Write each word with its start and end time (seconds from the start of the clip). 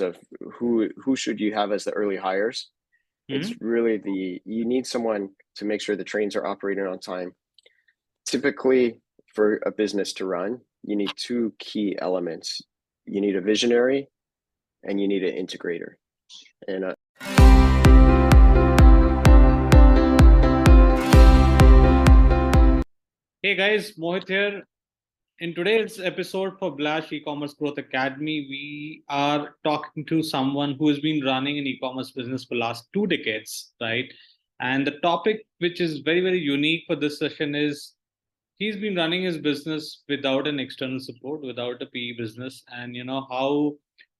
of 0.00 0.18
who 0.52 0.88
who 0.96 1.16
should 1.16 1.40
you 1.40 1.54
have 1.54 1.72
as 1.72 1.84
the 1.84 1.92
early 1.92 2.16
hires. 2.16 2.70
Mm-hmm. 3.30 3.40
It's 3.40 3.60
really 3.60 3.98
the 3.98 4.40
you 4.44 4.64
need 4.64 4.86
someone 4.86 5.30
to 5.56 5.64
make 5.64 5.80
sure 5.80 5.96
the 5.96 6.04
trains 6.04 6.36
are 6.36 6.46
operating 6.46 6.86
on 6.86 6.98
time. 6.98 7.34
Typically, 8.26 9.00
for 9.34 9.60
a 9.66 9.70
business 9.70 10.12
to 10.14 10.26
run, 10.26 10.60
you 10.84 10.96
need 10.96 11.10
two 11.16 11.52
key 11.58 11.96
elements. 12.00 12.60
You 13.06 13.20
need 13.20 13.36
a 13.36 13.40
visionary, 13.40 14.08
and 14.84 15.00
you 15.00 15.08
need 15.08 15.24
an 15.24 15.34
integrator. 15.34 15.94
And 16.66 16.84
uh, 16.84 16.94
Hey 23.40 23.54
guys, 23.54 23.92
Mohit 23.92 24.28
here. 24.28 24.64
In 25.40 25.54
today's 25.54 26.00
episode 26.00 26.58
for 26.58 26.74
Blash 26.74 27.12
E-commerce 27.12 27.54
Growth 27.54 27.78
Academy, 27.78 28.48
we 28.50 29.04
are 29.08 29.54
talking 29.62 30.04
to 30.06 30.20
someone 30.20 30.74
who 30.74 30.88
has 30.88 30.98
been 30.98 31.24
running 31.24 31.60
an 31.60 31.66
e-commerce 31.68 32.10
business 32.10 32.42
for 32.42 32.56
last 32.56 32.88
two 32.92 33.06
decades, 33.06 33.72
right? 33.80 34.12
And 34.58 34.84
the 34.84 34.98
topic, 35.00 35.46
which 35.58 35.80
is 35.80 36.00
very, 36.00 36.22
very 36.22 36.40
unique 36.40 36.82
for 36.88 36.96
this 36.96 37.20
session, 37.20 37.54
is 37.54 37.94
he's 38.56 38.76
been 38.76 38.96
running 38.96 39.22
his 39.22 39.38
business 39.38 40.02
without 40.08 40.48
an 40.48 40.58
external 40.58 40.98
support, 40.98 41.42
without 41.42 41.80
a 41.82 41.86
PE 41.86 42.14
business, 42.18 42.64
and 42.72 42.96
you 42.96 43.04
know 43.04 43.24
how 43.30 43.76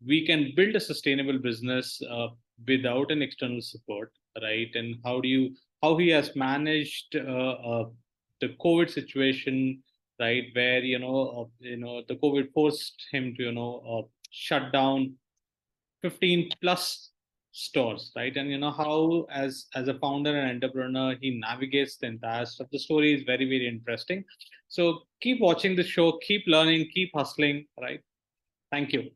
we 0.07 0.25
can 0.25 0.53
build 0.55 0.77
a 0.77 0.81
sustainable 0.81 1.41
business 1.41 2.01
uh, 2.09 2.29
without 2.65 3.11
an 3.11 3.23
external 3.23 3.61
support, 3.61 4.13
right? 4.41 4.71
And 4.77 4.95
how 5.05 5.21
do 5.21 5.27
you 5.27 5.57
how 5.83 5.97
he 5.97 6.11
has 6.11 6.37
managed 6.37 7.17
uh, 7.17 7.57
uh, 7.73 7.85
the 8.41 8.51
COVID 8.65 8.89
situation 8.89 9.83
right 10.21 10.45
where 10.53 10.83
you 10.83 10.99
know 10.99 11.21
uh, 11.41 11.45
you 11.61 11.77
know 11.77 12.03
the 12.09 12.17
covid 12.17 12.53
forced 12.53 13.07
him 13.13 13.35
to 13.37 13.45
you 13.45 13.53
know 13.53 13.83
uh, 13.89 14.03
shut 14.31 14.73
down 14.73 15.15
15 16.03 16.51
plus 16.61 17.11
stores 17.53 18.13
right? 18.15 18.37
And 18.37 18.51
you 18.51 18.59
know 18.59 18.71
how 18.71 19.27
as 19.31 19.67
as 19.75 19.89
a 19.89 19.95
founder 19.95 20.39
and 20.39 20.63
entrepreneur 20.63 21.17
he 21.21 21.41
navigates 21.41 21.97
the 21.97 22.07
entire 22.07 22.47
stuff. 22.47 22.69
The 22.71 22.79
story 22.79 23.15
is 23.15 23.23
very 23.25 23.47
very 23.47 23.67
interesting. 23.67 24.25
So 24.69 25.03
keep 25.21 25.41
watching 25.41 25.75
the 25.75 25.83
show 25.83 26.13
keep 26.19 26.43
learning 26.47 26.91
keep 26.95 27.11
hustling 27.15 27.67
right? 27.81 28.01
Thank 28.71 28.93
you 28.93 29.11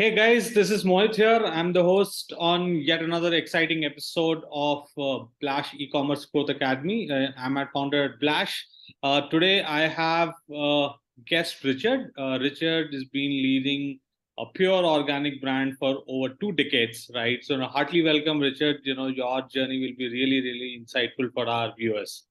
Hey 0.00 0.14
guys, 0.14 0.54
this 0.54 0.70
is 0.70 0.84
Mohit 0.84 1.16
here. 1.16 1.44
I'm 1.44 1.72
the 1.72 1.82
host 1.82 2.32
on 2.38 2.76
yet 2.76 3.02
another 3.02 3.34
exciting 3.34 3.84
episode 3.84 4.44
of 4.52 4.86
uh, 4.96 5.24
Blash 5.40 5.74
E-commerce 5.74 6.24
Growth 6.26 6.50
Academy. 6.50 7.10
Uh, 7.10 7.32
I'm 7.36 7.56
at 7.56 7.72
founder 7.72 8.04
at 8.04 8.20
Blash. 8.20 8.64
Uh, 9.02 9.22
today 9.22 9.64
I 9.64 9.88
have 9.88 10.34
uh, 10.56 10.90
guest 11.26 11.64
Richard. 11.64 12.12
Uh, 12.16 12.38
Richard 12.40 12.94
has 12.94 13.06
been 13.06 13.32
leading 13.42 13.98
a 14.38 14.46
pure 14.54 14.84
organic 14.84 15.42
brand 15.42 15.76
for 15.80 16.04
over 16.06 16.28
two 16.28 16.52
decades, 16.52 17.10
right? 17.12 17.42
So, 17.42 17.60
heartily 17.62 18.04
welcome, 18.04 18.38
Richard. 18.38 18.76
You 18.84 18.94
know 18.94 19.08
your 19.08 19.42
journey 19.48 19.80
will 19.80 19.96
be 19.98 20.08
really, 20.12 20.40
really 20.40 20.80
insightful 20.80 21.32
for 21.34 21.48
our 21.48 21.74
viewers. 21.76 22.22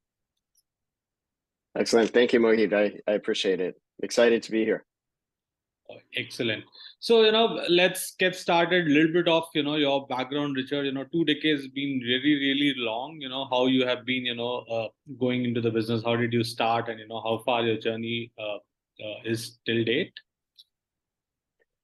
Excellent. 1.78 2.12
Thank 2.12 2.32
you, 2.32 2.40
Mohit. 2.40 2.72
I, 2.72 3.12
I 3.12 3.16
appreciate 3.16 3.60
it. 3.60 3.76
Excited 4.02 4.42
to 4.44 4.52
be 4.52 4.64
here. 4.64 4.86
Excellent. 6.16 6.64
So, 7.00 7.24
you 7.24 7.32
know, 7.32 7.62
let's 7.70 8.16
get 8.16 8.36
started 8.36 8.88
a 8.88 8.90
little 8.90 9.14
bit 9.14 9.28
of, 9.28 9.44
you 9.54 9.62
know, 9.62 9.76
your 9.76 10.08
background, 10.08 10.56
Richard. 10.56 10.86
You 10.86 10.92
know, 10.92 11.04
two 11.04 11.26
decades 11.26 11.68
been 11.68 12.02
really, 12.04 12.34
really 12.36 12.74
long. 12.78 13.18
You 13.22 13.30
know, 13.30 13.48
how 13.52 13.68
you 13.68 13.86
have 13.86 14.04
been, 14.06 14.26
you 14.26 14.36
know, 14.36 14.66
uh, 14.70 14.88
going 15.20 15.46
into 15.46 15.62
the 15.62 15.70
business. 15.70 16.04
How 16.04 16.16
did 16.16 16.34
you 16.34 16.44
start 16.44 16.90
and, 16.90 17.00
you 17.00 17.08
know, 17.08 17.22
how 17.22 17.44
far 17.46 17.62
your 17.64 17.78
journey 17.78 18.32
uh, 18.40 18.56
uh, 18.56 19.20
is 19.26 19.60
till 19.66 19.84
date? 19.84 20.14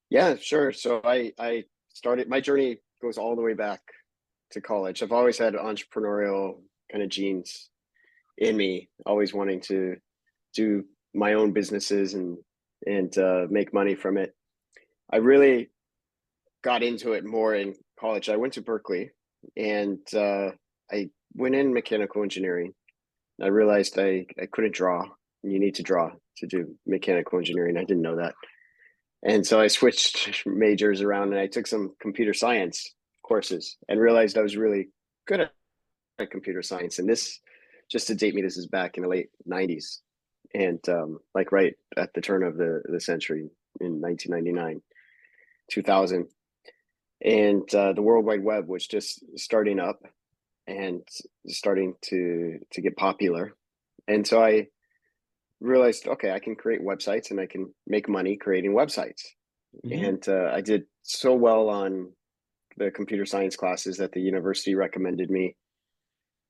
Yeah, 0.09 0.35
sure. 0.35 0.71
So 0.71 1.01
I, 1.03 1.31
I 1.37 1.65
started, 1.93 2.27
my 2.27 2.41
journey 2.41 2.77
goes 3.01 3.19
all 3.19 3.35
the 3.35 3.41
way 3.41 3.53
back 3.53 3.81
to 4.51 4.61
college. 4.61 5.03
I've 5.03 5.11
always 5.11 5.37
had 5.37 5.53
entrepreneurial 5.53 6.55
kind 6.91 7.03
of 7.03 7.09
genes 7.09 7.69
in 8.37 8.57
me, 8.57 8.89
always 9.05 9.33
wanting 9.33 9.61
to 9.61 9.97
do 10.55 10.85
my 11.13 11.33
own 11.33 11.51
businesses 11.51 12.15
and 12.15 12.37
and 12.85 13.17
uh, 13.17 13.45
make 13.49 13.73
money 13.73 13.95
from 13.95 14.17
it. 14.17 14.35
I 15.13 15.17
really 15.17 15.69
got 16.63 16.81
into 16.81 17.13
it 17.13 17.23
more 17.23 17.53
in 17.53 17.75
college. 17.99 18.29
I 18.29 18.35
went 18.35 18.53
to 18.53 18.63
Berkeley 18.63 19.11
and 19.55 19.99
uh, 20.11 20.49
I 20.91 21.11
went 21.35 21.53
in 21.53 21.71
mechanical 21.71 22.23
engineering. 22.23 22.73
I 23.39 23.47
realized 23.47 23.99
I, 23.99 24.25
I 24.41 24.47
couldn't 24.51 24.73
draw. 24.73 25.03
You 25.43 25.59
need 25.59 25.75
to 25.75 25.83
draw 25.83 26.09
to 26.37 26.47
do 26.47 26.75
mechanical 26.87 27.37
engineering. 27.37 27.77
I 27.77 27.83
didn't 27.83 28.01
know 28.01 28.15
that. 28.15 28.33
And 29.21 29.45
so 29.45 29.61
I 29.61 29.67
switched 29.67 30.43
majors 30.47 31.01
around 31.01 31.31
and 31.31 31.39
I 31.39 31.45
took 31.45 31.67
some 31.67 31.93
computer 32.01 32.33
science 32.33 32.95
courses 33.21 33.77
and 33.87 33.99
realized 33.99 34.35
I 34.35 34.41
was 34.41 34.57
really 34.57 34.89
good 35.27 35.41
at, 35.41 35.51
computer 36.31 36.63
science. 36.63 36.97
And 36.97 37.07
this, 37.07 37.39
just 37.91 38.07
to 38.07 38.15
date 38.15 38.33
me, 38.33 38.41
this 38.41 38.57
is 38.57 38.65
back 38.65 38.97
in 38.97 39.03
the 39.03 39.09
late 39.09 39.29
90s 39.47 39.99
and 40.55 40.79
um, 40.89 41.19
like 41.35 41.51
right 41.51 41.75
at 41.97 42.13
the 42.15 42.21
turn 42.21 42.43
of 42.43 42.55
the 42.55 42.81
the 42.85 43.01
century 43.01 43.49
in 43.81 43.99
1999 43.99 44.81
2000 45.73 46.27
and 47.25 47.73
uh, 47.73 47.93
the 47.93 48.01
world 48.01 48.25
wide 48.25 48.43
web 48.43 48.67
was 48.67 48.85
just 48.85 49.23
starting 49.37 49.79
up 49.79 49.99
and 50.67 51.01
starting 51.47 51.95
to 52.01 52.59
to 52.71 52.81
get 52.81 52.95
popular 52.95 53.53
and 54.07 54.25
so 54.25 54.43
i 54.43 54.67
realized 55.59 56.07
okay 56.07 56.31
i 56.31 56.39
can 56.39 56.55
create 56.55 56.81
websites 56.81 57.31
and 57.31 57.39
i 57.39 57.45
can 57.45 57.73
make 57.87 58.07
money 58.07 58.37
creating 58.37 58.73
websites 58.73 59.23
mm-hmm. 59.85 60.05
and 60.05 60.29
uh, 60.29 60.51
i 60.53 60.61
did 60.61 60.83
so 61.01 61.33
well 61.33 61.69
on 61.69 62.11
the 62.77 62.91
computer 62.91 63.25
science 63.25 63.55
classes 63.55 63.97
that 63.97 64.11
the 64.11 64.21
university 64.21 64.75
recommended 64.75 65.29
me 65.29 65.55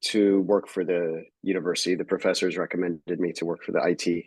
to 0.04 0.42
work 0.42 0.68
for 0.68 0.84
the 0.84 1.24
university. 1.42 1.96
The 1.96 2.06
professors 2.06 2.58
recommended 2.58 3.20
me 3.20 3.32
to 3.34 3.46
work 3.46 3.64
for 3.64 3.72
the 3.72 3.82
IT 3.84 4.26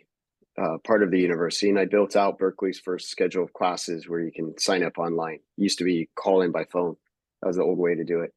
uh, 0.61 0.77
part 0.83 1.03
of 1.03 1.11
the 1.11 1.19
university, 1.19 1.69
and 1.69 1.79
I 1.79 1.85
built 1.85 2.15
out 2.15 2.39
Berkeley's 2.39 2.79
first 2.79 3.09
schedule 3.09 3.43
of 3.43 3.53
classes 3.53 4.07
where 4.07 4.19
you 4.19 4.31
can 4.31 4.57
sign 4.57 4.83
up 4.83 4.97
online. 4.97 5.35
It 5.35 5.61
used 5.61 5.77
to 5.79 5.83
be 5.83 6.09
call 6.15 6.41
in 6.41 6.51
by 6.51 6.65
phone. 6.65 6.95
That 7.41 7.47
was 7.47 7.57
the 7.57 7.63
old 7.63 7.77
way 7.77 7.95
to 7.95 8.03
do 8.03 8.21
it. 8.21 8.33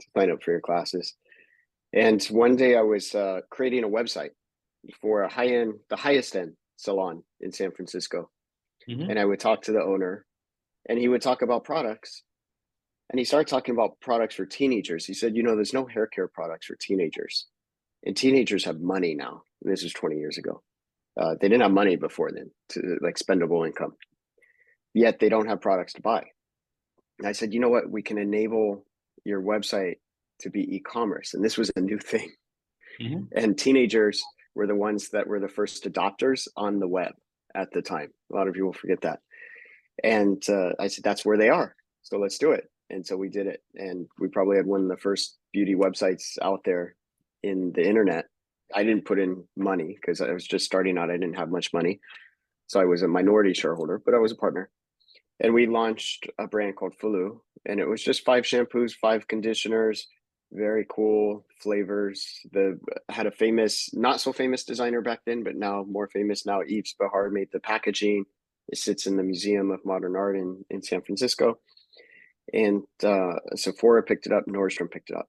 To 0.00 0.06
sign 0.16 0.30
up 0.30 0.42
for 0.42 0.50
your 0.50 0.60
classes. 0.60 1.14
And 1.92 2.22
one 2.24 2.56
day 2.56 2.76
I 2.76 2.82
was 2.82 3.14
uh, 3.14 3.40
creating 3.50 3.84
a 3.84 3.88
website 3.88 4.30
for 5.00 5.22
a 5.22 5.32
high 5.32 5.48
end, 5.48 5.74
the 5.88 5.96
highest 5.96 6.34
end 6.34 6.54
salon 6.76 7.22
in 7.40 7.52
San 7.52 7.70
Francisco, 7.70 8.30
mm-hmm. 8.88 9.10
and 9.10 9.18
I 9.18 9.24
would 9.24 9.38
talk 9.40 9.62
to 9.62 9.72
the 9.72 9.82
owner, 9.82 10.26
and 10.88 10.98
he 10.98 11.08
would 11.08 11.22
talk 11.22 11.42
about 11.42 11.64
products 11.64 12.22
and 13.12 13.18
he 13.18 13.24
started 13.24 13.48
talking 13.48 13.74
about 13.74 14.00
products 14.00 14.34
for 14.34 14.46
teenagers. 14.46 15.04
He 15.04 15.12
said, 15.12 15.36
you 15.36 15.42
know, 15.42 15.54
there's 15.54 15.74
no 15.74 15.86
hair 15.86 16.06
care 16.06 16.28
products 16.28 16.66
for 16.66 16.76
teenagers. 16.76 17.46
And 18.04 18.16
teenagers 18.16 18.64
have 18.64 18.80
money 18.80 19.14
now. 19.14 19.44
And 19.62 19.70
this 19.70 19.82
was 19.82 19.92
20 19.92 20.16
years 20.16 20.38
ago. 20.38 20.62
Uh, 21.20 21.34
they 21.40 21.48
didn't 21.48 21.62
have 21.62 21.72
money 21.72 21.96
before 21.96 22.30
then 22.32 22.50
to 22.70 22.98
like 23.00 23.16
spendable 23.16 23.66
income. 23.66 23.94
Yet 24.94 25.18
they 25.18 25.28
don't 25.28 25.48
have 25.48 25.60
products 25.60 25.94
to 25.94 26.02
buy. 26.02 26.24
And 27.18 27.28
I 27.28 27.32
said, 27.32 27.52
you 27.52 27.60
know 27.60 27.68
what? 27.68 27.90
We 27.90 28.02
can 28.02 28.18
enable 28.18 28.84
your 29.24 29.40
website 29.40 29.96
to 30.40 30.50
be 30.50 30.76
e-commerce. 30.76 31.34
And 31.34 31.44
this 31.44 31.58
was 31.58 31.70
a 31.76 31.80
new 31.80 31.98
thing. 31.98 32.32
Mm-hmm. 33.00 33.24
And 33.36 33.58
teenagers 33.58 34.22
were 34.54 34.66
the 34.66 34.74
ones 34.74 35.10
that 35.10 35.26
were 35.26 35.40
the 35.40 35.48
first 35.48 35.84
adopters 35.84 36.48
on 36.56 36.78
the 36.78 36.88
web 36.88 37.14
at 37.54 37.70
the 37.72 37.82
time. 37.82 38.10
A 38.30 38.36
lot 38.36 38.48
of 38.48 38.54
people 38.54 38.72
forget 38.72 39.00
that. 39.02 39.20
And 40.02 40.42
uh, 40.48 40.72
I 40.78 40.88
said, 40.88 41.04
that's 41.04 41.24
where 41.24 41.38
they 41.38 41.48
are. 41.48 41.74
So 42.02 42.18
let's 42.18 42.38
do 42.38 42.52
it 42.52 42.68
and 42.92 43.04
so 43.04 43.16
we 43.16 43.28
did 43.28 43.46
it 43.46 43.62
and 43.74 44.06
we 44.20 44.28
probably 44.28 44.56
had 44.56 44.66
one 44.66 44.82
of 44.82 44.88
the 44.88 44.96
first 44.96 45.38
beauty 45.52 45.74
websites 45.74 46.38
out 46.40 46.60
there 46.64 46.94
in 47.42 47.72
the 47.74 47.82
internet 47.82 48.26
i 48.74 48.82
didn't 48.82 49.04
put 49.04 49.18
in 49.18 49.44
money 49.56 49.96
because 50.00 50.20
i 50.20 50.32
was 50.32 50.46
just 50.46 50.64
starting 50.64 50.98
out 50.98 51.10
i 51.10 51.16
didn't 51.16 51.36
have 51.36 51.50
much 51.50 51.72
money. 51.72 52.00
So 52.66 52.80
i 52.80 52.84
was 52.84 53.02
a 53.02 53.08
minority 53.08 53.54
shareholder 53.54 54.00
but 54.04 54.14
i 54.14 54.18
was 54.18 54.32
a 54.32 54.36
partner. 54.36 54.70
And 55.40 55.54
we 55.54 55.66
launched 55.66 56.28
a 56.38 56.46
brand 56.46 56.76
called 56.76 56.94
fulu 57.00 57.40
and 57.66 57.80
it 57.80 57.88
was 57.88 58.02
just 58.02 58.24
five 58.24 58.44
shampoos 58.44 58.92
five 58.94 59.28
conditioners 59.28 60.06
very 60.52 60.86
cool 60.88 61.44
flavors. 61.60 62.40
The 62.52 62.78
had 63.08 63.26
a 63.26 63.30
famous 63.30 63.90
not 63.94 64.20
so 64.20 64.32
famous 64.32 64.64
designer 64.64 65.00
back 65.00 65.20
then 65.24 65.42
but 65.42 65.56
now 65.56 65.84
more 65.88 66.08
famous. 66.08 66.46
Now 66.46 66.60
Yves 66.60 66.94
Behar 66.98 67.30
made 67.30 67.48
the 67.52 67.60
packaging. 67.60 68.24
It 68.68 68.78
sits 68.78 69.06
in 69.06 69.16
the 69.16 69.22
museum 69.22 69.70
of 69.70 69.84
modern 69.84 70.14
art 70.14 70.36
in 70.36 70.64
in 70.70 70.82
san 70.82 71.02
francisco. 71.02 71.58
And 72.52 72.82
uh, 73.02 73.34
Sephora 73.54 74.02
picked 74.02 74.26
it 74.26 74.32
up, 74.32 74.46
Nordstrom 74.46 74.90
picked 74.90 75.10
it 75.10 75.16
up. 75.16 75.28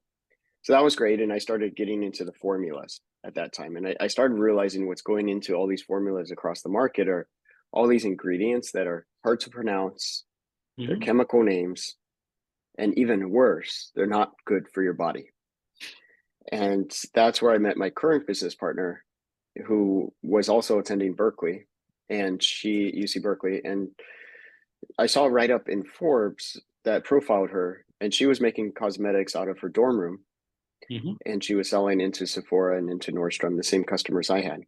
So 0.64 0.72
that 0.72 0.82
was 0.82 0.96
great. 0.96 1.20
And 1.20 1.32
I 1.32 1.38
started 1.38 1.76
getting 1.76 2.02
into 2.02 2.24
the 2.24 2.32
formulas 2.32 3.00
at 3.24 3.34
that 3.34 3.52
time. 3.52 3.76
And 3.76 3.88
I, 3.88 3.96
I 4.00 4.06
started 4.06 4.36
realizing 4.36 4.88
what's 4.88 5.02
going 5.02 5.28
into 5.28 5.54
all 5.54 5.68
these 5.68 5.82
formulas 5.82 6.30
across 6.30 6.62
the 6.62 6.70
market 6.70 7.08
are 7.08 7.28
all 7.72 7.86
these 7.86 8.04
ingredients 8.04 8.72
that 8.72 8.86
are 8.86 9.06
hard 9.24 9.40
to 9.40 9.50
pronounce, 9.50 10.24
mm-hmm. 10.78 10.88
they're 10.88 10.98
chemical 10.98 11.42
names, 11.42 11.96
and 12.78 12.96
even 12.98 13.30
worse, 13.30 13.90
they're 13.94 14.06
not 14.06 14.32
good 14.46 14.66
for 14.72 14.82
your 14.82 14.94
body. 14.94 15.28
And 16.50 16.90
that's 17.14 17.42
where 17.42 17.54
I 17.54 17.58
met 17.58 17.76
my 17.76 17.90
current 17.90 18.26
business 18.26 18.54
partner, 18.54 19.04
who 19.66 20.12
was 20.22 20.48
also 20.48 20.78
attending 20.78 21.14
Berkeley 21.14 21.66
and 22.08 22.42
she 22.42 22.92
UC 22.92 23.22
Berkeley. 23.22 23.60
And 23.64 23.88
I 24.98 25.06
saw 25.06 25.24
a 25.24 25.30
write 25.30 25.50
up 25.50 25.68
in 25.68 25.84
Forbes 25.84 26.60
that 26.84 27.04
profiled 27.04 27.50
her, 27.50 27.84
and 28.00 28.12
she 28.12 28.26
was 28.26 28.40
making 28.40 28.72
cosmetics 28.72 29.34
out 29.34 29.48
of 29.48 29.58
her 29.60 29.68
dorm 29.68 29.98
room, 29.98 30.20
Mhm. 30.90 31.16
and 31.26 31.42
she 31.42 31.54
was 31.54 31.68
selling 31.68 32.00
into 32.00 32.26
Sephora 32.26 32.78
and 32.78 32.90
into 32.90 33.12
Nordstrom, 33.12 33.56
the 33.56 33.62
same 33.62 33.84
customers 33.84 34.30
I 34.30 34.40
had. 34.40 34.62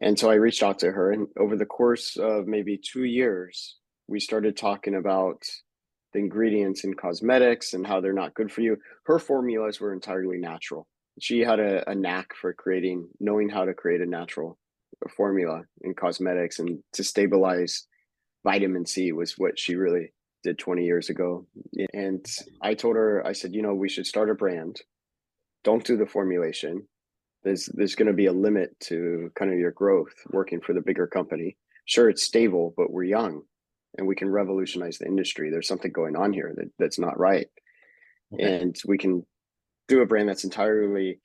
And 0.00 0.18
so 0.18 0.30
I 0.30 0.34
reached 0.34 0.62
out 0.62 0.78
to 0.80 0.90
her, 0.92 1.12
and 1.12 1.28
over 1.38 1.56
the 1.56 1.66
course 1.66 2.16
of 2.16 2.46
maybe 2.48 2.78
two 2.78 3.04
years, 3.04 3.78
we 4.08 4.20
started 4.20 4.56
talking 4.56 4.94
about 4.94 5.42
the 6.12 6.18
ingredients 6.18 6.84
in 6.84 6.94
cosmetics 6.94 7.74
and 7.74 7.86
how 7.86 8.00
they're 8.00 8.12
not 8.12 8.34
good 8.34 8.50
for 8.52 8.60
you. 8.60 8.76
Her 9.04 9.18
formulas 9.18 9.80
were 9.80 9.92
entirely 9.92 10.38
natural. 10.38 10.88
She 11.20 11.40
had 11.40 11.60
a, 11.60 11.88
a 11.88 11.94
knack 11.94 12.34
for 12.34 12.52
creating, 12.52 13.08
knowing 13.20 13.48
how 13.48 13.64
to 13.64 13.74
create 13.74 14.00
a 14.00 14.06
natural 14.06 14.58
formula 15.16 15.62
in 15.82 15.94
cosmetics 15.94 16.58
and 16.58 16.82
to 16.92 17.04
stabilize 17.04 17.86
vitamin 18.44 18.86
C 18.86 19.12
was 19.12 19.38
what 19.38 19.58
she 19.58 19.74
really 19.76 20.12
did 20.42 20.58
20 20.58 20.84
years 20.84 21.08
ago. 21.08 21.46
And 21.92 22.24
I 22.60 22.74
told 22.74 22.96
her, 22.96 23.26
I 23.26 23.32
said, 23.32 23.54
you 23.54 23.62
know, 23.62 23.74
we 23.74 23.88
should 23.88 24.06
start 24.06 24.30
a 24.30 24.34
brand. 24.34 24.80
Don't 25.64 25.84
do 25.84 25.96
the 25.96 26.06
formulation. 26.06 26.86
There's 27.42 27.66
there's 27.74 27.94
going 27.94 28.08
to 28.08 28.14
be 28.14 28.26
a 28.26 28.32
limit 28.32 28.78
to 28.80 29.30
kind 29.34 29.52
of 29.52 29.58
your 29.58 29.72
growth 29.72 30.14
working 30.30 30.60
for 30.60 30.72
the 30.72 30.80
bigger 30.80 31.06
company. 31.06 31.56
Sure, 31.86 32.08
it's 32.08 32.22
stable, 32.22 32.72
but 32.76 32.90
we're 32.90 33.04
young 33.04 33.42
and 33.98 34.06
we 34.06 34.14
can 34.14 34.30
revolutionize 34.30 34.98
the 34.98 35.06
industry. 35.06 35.50
There's 35.50 35.68
something 35.68 35.92
going 35.92 36.16
on 36.16 36.32
here 36.32 36.52
that, 36.56 36.70
that's 36.78 36.98
not 36.98 37.18
right. 37.18 37.46
Okay. 38.32 38.60
And 38.60 38.76
we 38.86 38.98
can 38.98 39.24
do 39.88 40.00
a 40.00 40.06
brand 40.06 40.28
that's 40.28 40.44
entirely 40.44 41.20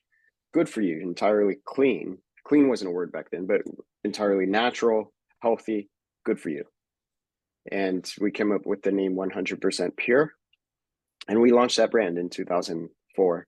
good 0.52 0.68
for 0.68 0.80
you, 0.80 1.00
entirely 1.00 1.56
clean. 1.64 2.18
Clean 2.46 2.68
wasn't 2.68 2.88
a 2.88 2.92
word 2.92 3.12
back 3.12 3.30
then, 3.30 3.46
but 3.46 3.62
entirely 4.04 4.46
natural, 4.46 5.12
healthy, 5.40 5.88
good 6.24 6.38
for 6.38 6.50
you. 6.50 6.64
And 7.70 8.08
we 8.20 8.30
came 8.30 8.52
up 8.52 8.66
with 8.66 8.82
the 8.82 8.92
name 8.92 9.14
100% 9.14 9.96
Pure. 9.96 10.32
And 11.28 11.40
we 11.40 11.52
launched 11.52 11.76
that 11.76 11.90
brand 11.90 12.18
in 12.18 12.30
2004. 12.30 13.46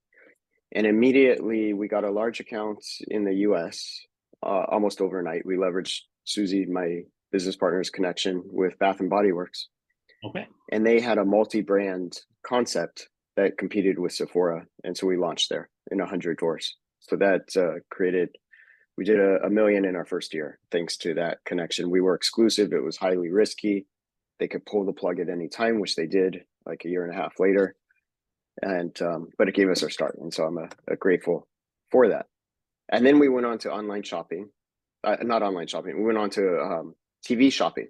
And 0.75 0.87
immediately 0.87 1.73
we 1.73 1.89
got 1.89 2.05
a 2.05 2.11
large 2.11 2.41
account 2.41 2.85
in 3.09 3.25
the 3.25 3.35
US 3.47 4.01
uh, 4.43 4.65
almost 4.69 5.01
overnight. 5.01 5.45
We 5.45 5.57
leveraged 5.57 6.01
Susie, 6.25 6.67
my 6.67 7.03
business 7.31 7.57
partner's 7.57 7.91
connection 7.91 8.43
with 8.47 8.79
Bath 8.79 9.01
and 9.01 9.11
Body 9.11 9.33
Works. 9.33 9.69
Okay. 10.25 10.47
And 10.71 10.87
they 10.87 11.01
had 11.01 11.19
a 11.19 11.25
multi 11.25 11.61
brand 11.61 12.19
concept 12.47 13.09
that 13.37 13.59
competed 13.59 13.99
with 13.99 14.13
Sephora. 14.13 14.67
And 14.85 14.97
so 14.97 15.07
we 15.07 15.17
launched 15.17 15.49
there 15.51 15.69
in 15.91 15.99
100 15.99 16.39
doors. 16.39 16.77
So 17.01 17.17
that 17.17 17.49
uh, 17.57 17.81
created, 17.91 18.29
we 18.97 19.05
did 19.05 19.19
a, 19.19 19.45
a 19.45 19.51
million 19.51 19.85
in 19.85 19.97
our 19.97 20.05
first 20.05 20.35
year 20.35 20.59
thanks 20.71 20.97
to 20.99 21.15
that 21.15 21.39
connection. 21.45 21.91
We 21.91 22.01
were 22.01 22.15
exclusive, 22.15 22.73
it 22.73 22.83
was 22.83 22.97
highly 22.97 23.31
risky. 23.31 23.87
They 24.39 24.49
could 24.49 24.67
pull 24.67 24.85
the 24.85 24.93
plug 24.93 25.19
at 25.19 25.29
any 25.29 25.49
time, 25.49 25.81
which 25.81 25.97
they 25.97 26.07
did 26.07 26.45
like 26.67 26.83
a 26.85 26.89
year 26.89 27.05
and 27.05 27.13
a 27.13 27.21
half 27.21 27.35
later. 27.39 27.75
And, 28.61 29.01
um, 29.01 29.29
but 29.39 29.49
it 29.49 29.55
gave 29.55 29.71
us 29.71 29.83
our 29.83 29.91
start. 29.91 30.17
And 30.21 30.33
so 30.33 30.45
I'm 30.45 30.59
a, 30.59 30.69
a 30.89 30.97
grateful 30.97 31.49
for 31.91 32.09
that. 32.09 32.27
And 32.91 33.07
then 33.07 33.19
we 33.19 33.29
went 33.29 33.47
on 33.47 33.59
to 33.59 33.73
online 33.73 34.03
shopping, 34.03 34.51
uh, 35.05 35.17
not 35.23 35.43
online 35.43 35.67
shopping, 35.67 35.97
we 35.99 36.05
went 36.05 36.19
on 36.19 36.31
to 36.31 36.61
um, 36.61 36.95
TV 37.27 37.51
shopping 37.53 37.89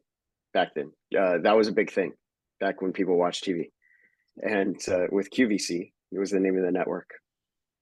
back 0.54 0.74
then. 0.74 0.92
Uh, 1.18 1.38
that 1.42 1.56
was 1.56 1.68
a 1.68 1.72
big 1.72 1.90
thing 1.90 2.12
back 2.60 2.80
when 2.80 2.92
people 2.92 3.18
watched 3.18 3.44
TV. 3.44 3.70
And 4.40 4.76
uh, 4.88 5.06
with 5.10 5.30
QVC, 5.30 5.92
it 6.12 6.18
was 6.18 6.30
the 6.30 6.40
name 6.40 6.56
of 6.56 6.64
the 6.64 6.70
network. 6.70 7.10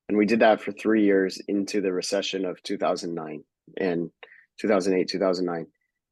And 0.08 0.18
we 0.18 0.26
did 0.26 0.40
that 0.40 0.60
for 0.60 0.72
three 0.72 1.04
years 1.04 1.40
into 1.46 1.80
the 1.80 1.92
recession 1.92 2.44
of 2.44 2.60
2009 2.62 3.44
and 3.78 4.10
2008, 4.60 5.08
2009. 5.08 5.66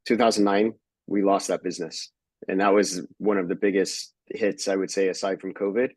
2009, 0.07 0.73
we 1.07 1.23
lost 1.23 1.49
that 1.49 1.63
business. 1.63 2.11
And 2.47 2.61
that 2.61 2.73
was 2.73 3.01
one 3.17 3.37
of 3.37 3.49
the 3.49 3.55
biggest 3.55 4.13
hits, 4.29 4.67
I 4.67 4.75
would 4.75 4.91
say, 4.91 5.09
aside 5.09 5.41
from 5.41 5.53
COVID. 5.53 5.89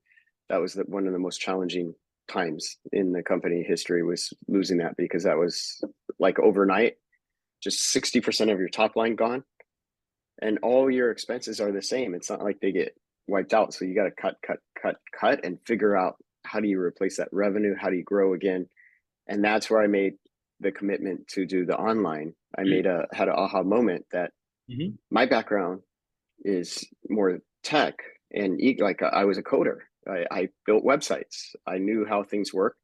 That 0.49 0.61
was 0.61 0.75
the, 0.75 0.83
one 0.83 1.07
of 1.07 1.13
the 1.13 1.19
most 1.19 1.41
challenging 1.41 1.95
times 2.29 2.77
in 2.93 3.13
the 3.13 3.23
company 3.23 3.63
history 3.67 4.03
was 4.03 4.33
losing 4.49 4.79
that 4.79 4.97
because 4.97 5.25
that 5.25 5.39
was 5.39 5.83
like 6.19 6.39
overnight, 6.39 6.95
just 7.63 7.95
60% 7.95 8.53
of 8.53 8.59
your 8.59 8.69
top 8.69 8.97
line 8.97 9.17
gone. 9.17 9.45
And 10.41 10.59
all 10.63 10.91
your 10.91 11.11
expenses 11.11 11.61
are 11.61 11.73
the 11.73 11.83
same. 11.83 12.15
It's 12.15 12.31
not 12.31 12.43
like 12.43 12.59
they 12.61 12.73
get 12.73 12.95
wiped 13.29 13.55
out. 13.55 13.73
So 13.75 13.85
you 13.85 13.95
got 13.95 14.05
to 14.05 14.11
cut, 14.11 14.37
cut, 14.47 14.59
cut, 14.81 14.97
cut, 15.19 15.45
and 15.45 15.59
figure 15.67 15.97
out 15.97 16.17
how 16.45 16.59
do 16.61 16.69
you 16.69 16.81
replace 16.81 17.17
that 17.19 17.29
revenue? 17.33 17.75
How 17.79 17.91
do 17.91 17.97
you 17.97 18.03
grow 18.03 18.35
again? 18.35 18.67
And 19.29 19.45
that's 19.45 19.71
where 19.71 19.81
I 19.81 19.87
made 19.87 20.15
the 20.59 20.73
commitment 20.73 21.29
to 21.29 21.47
do 21.47 21.65
the 21.65 21.77
online. 21.77 22.35
I 22.59 22.63
made 22.65 22.87
a 22.87 23.07
had 23.13 23.29
an 23.29 23.35
aha 23.37 23.63
moment 23.63 24.07
that 24.13 24.33
Mhm. 24.71 24.99
my 25.11 25.27
background 25.27 25.83
is 26.45 26.85
more 27.09 27.39
tech 27.63 27.95
and 28.33 28.61
e- 28.61 28.79
like 28.81 29.03
I 29.03 29.25
was 29.25 29.39
a 29.39 29.43
coder. 29.43 29.79
I, 30.09 30.25
I 30.31 30.49
built 30.67 30.85
websites. 30.85 31.55
I 31.67 31.79
knew 31.79 32.05
how 32.09 32.23
things 32.23 32.53
work. 32.53 32.77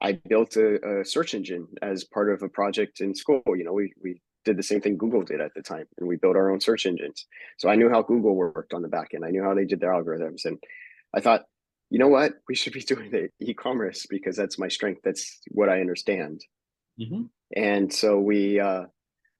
I 0.00 0.12
built 0.12 0.56
a, 0.56 1.00
a 1.00 1.04
search 1.04 1.34
engine 1.34 1.66
as 1.82 2.04
part 2.04 2.30
of 2.30 2.42
a 2.42 2.48
project 2.48 3.00
in 3.00 3.14
school. 3.14 3.42
You 3.46 3.64
know, 3.64 3.72
we 3.72 3.92
we 4.02 4.20
did 4.44 4.56
the 4.56 4.62
same 4.62 4.80
thing 4.80 4.96
Google 4.96 5.22
did 5.22 5.40
at 5.40 5.54
the 5.54 5.62
time, 5.62 5.86
and 5.98 6.08
we 6.08 6.16
built 6.16 6.36
our 6.36 6.50
own 6.50 6.60
search 6.60 6.86
engines. 6.86 7.26
So 7.58 7.68
I 7.68 7.74
knew 7.74 7.90
how 7.90 8.02
Google 8.02 8.34
worked 8.34 8.74
on 8.74 8.82
the 8.82 8.88
back 8.88 9.08
end. 9.14 9.24
I 9.24 9.30
knew 9.30 9.42
how 9.42 9.54
they 9.54 9.64
did 9.64 9.80
their 9.80 9.92
algorithms, 9.92 10.44
and 10.44 10.58
I 11.14 11.20
thought, 11.20 11.44
you 11.90 11.98
know 11.98 12.08
what, 12.08 12.34
we 12.48 12.54
should 12.54 12.72
be 12.72 12.80
doing 12.92 13.10
the 13.10 13.28
e-commerce 13.40 14.06
because 14.08 14.36
that's 14.36 14.58
my 14.58 14.68
strength. 14.68 15.00
That's 15.04 15.40
what 15.50 15.68
I 15.68 15.80
understand. 15.80 16.44
Mhm. 17.00 17.28
And 17.56 17.92
so 17.92 18.18
we 18.20 18.60
uh, 18.60 18.86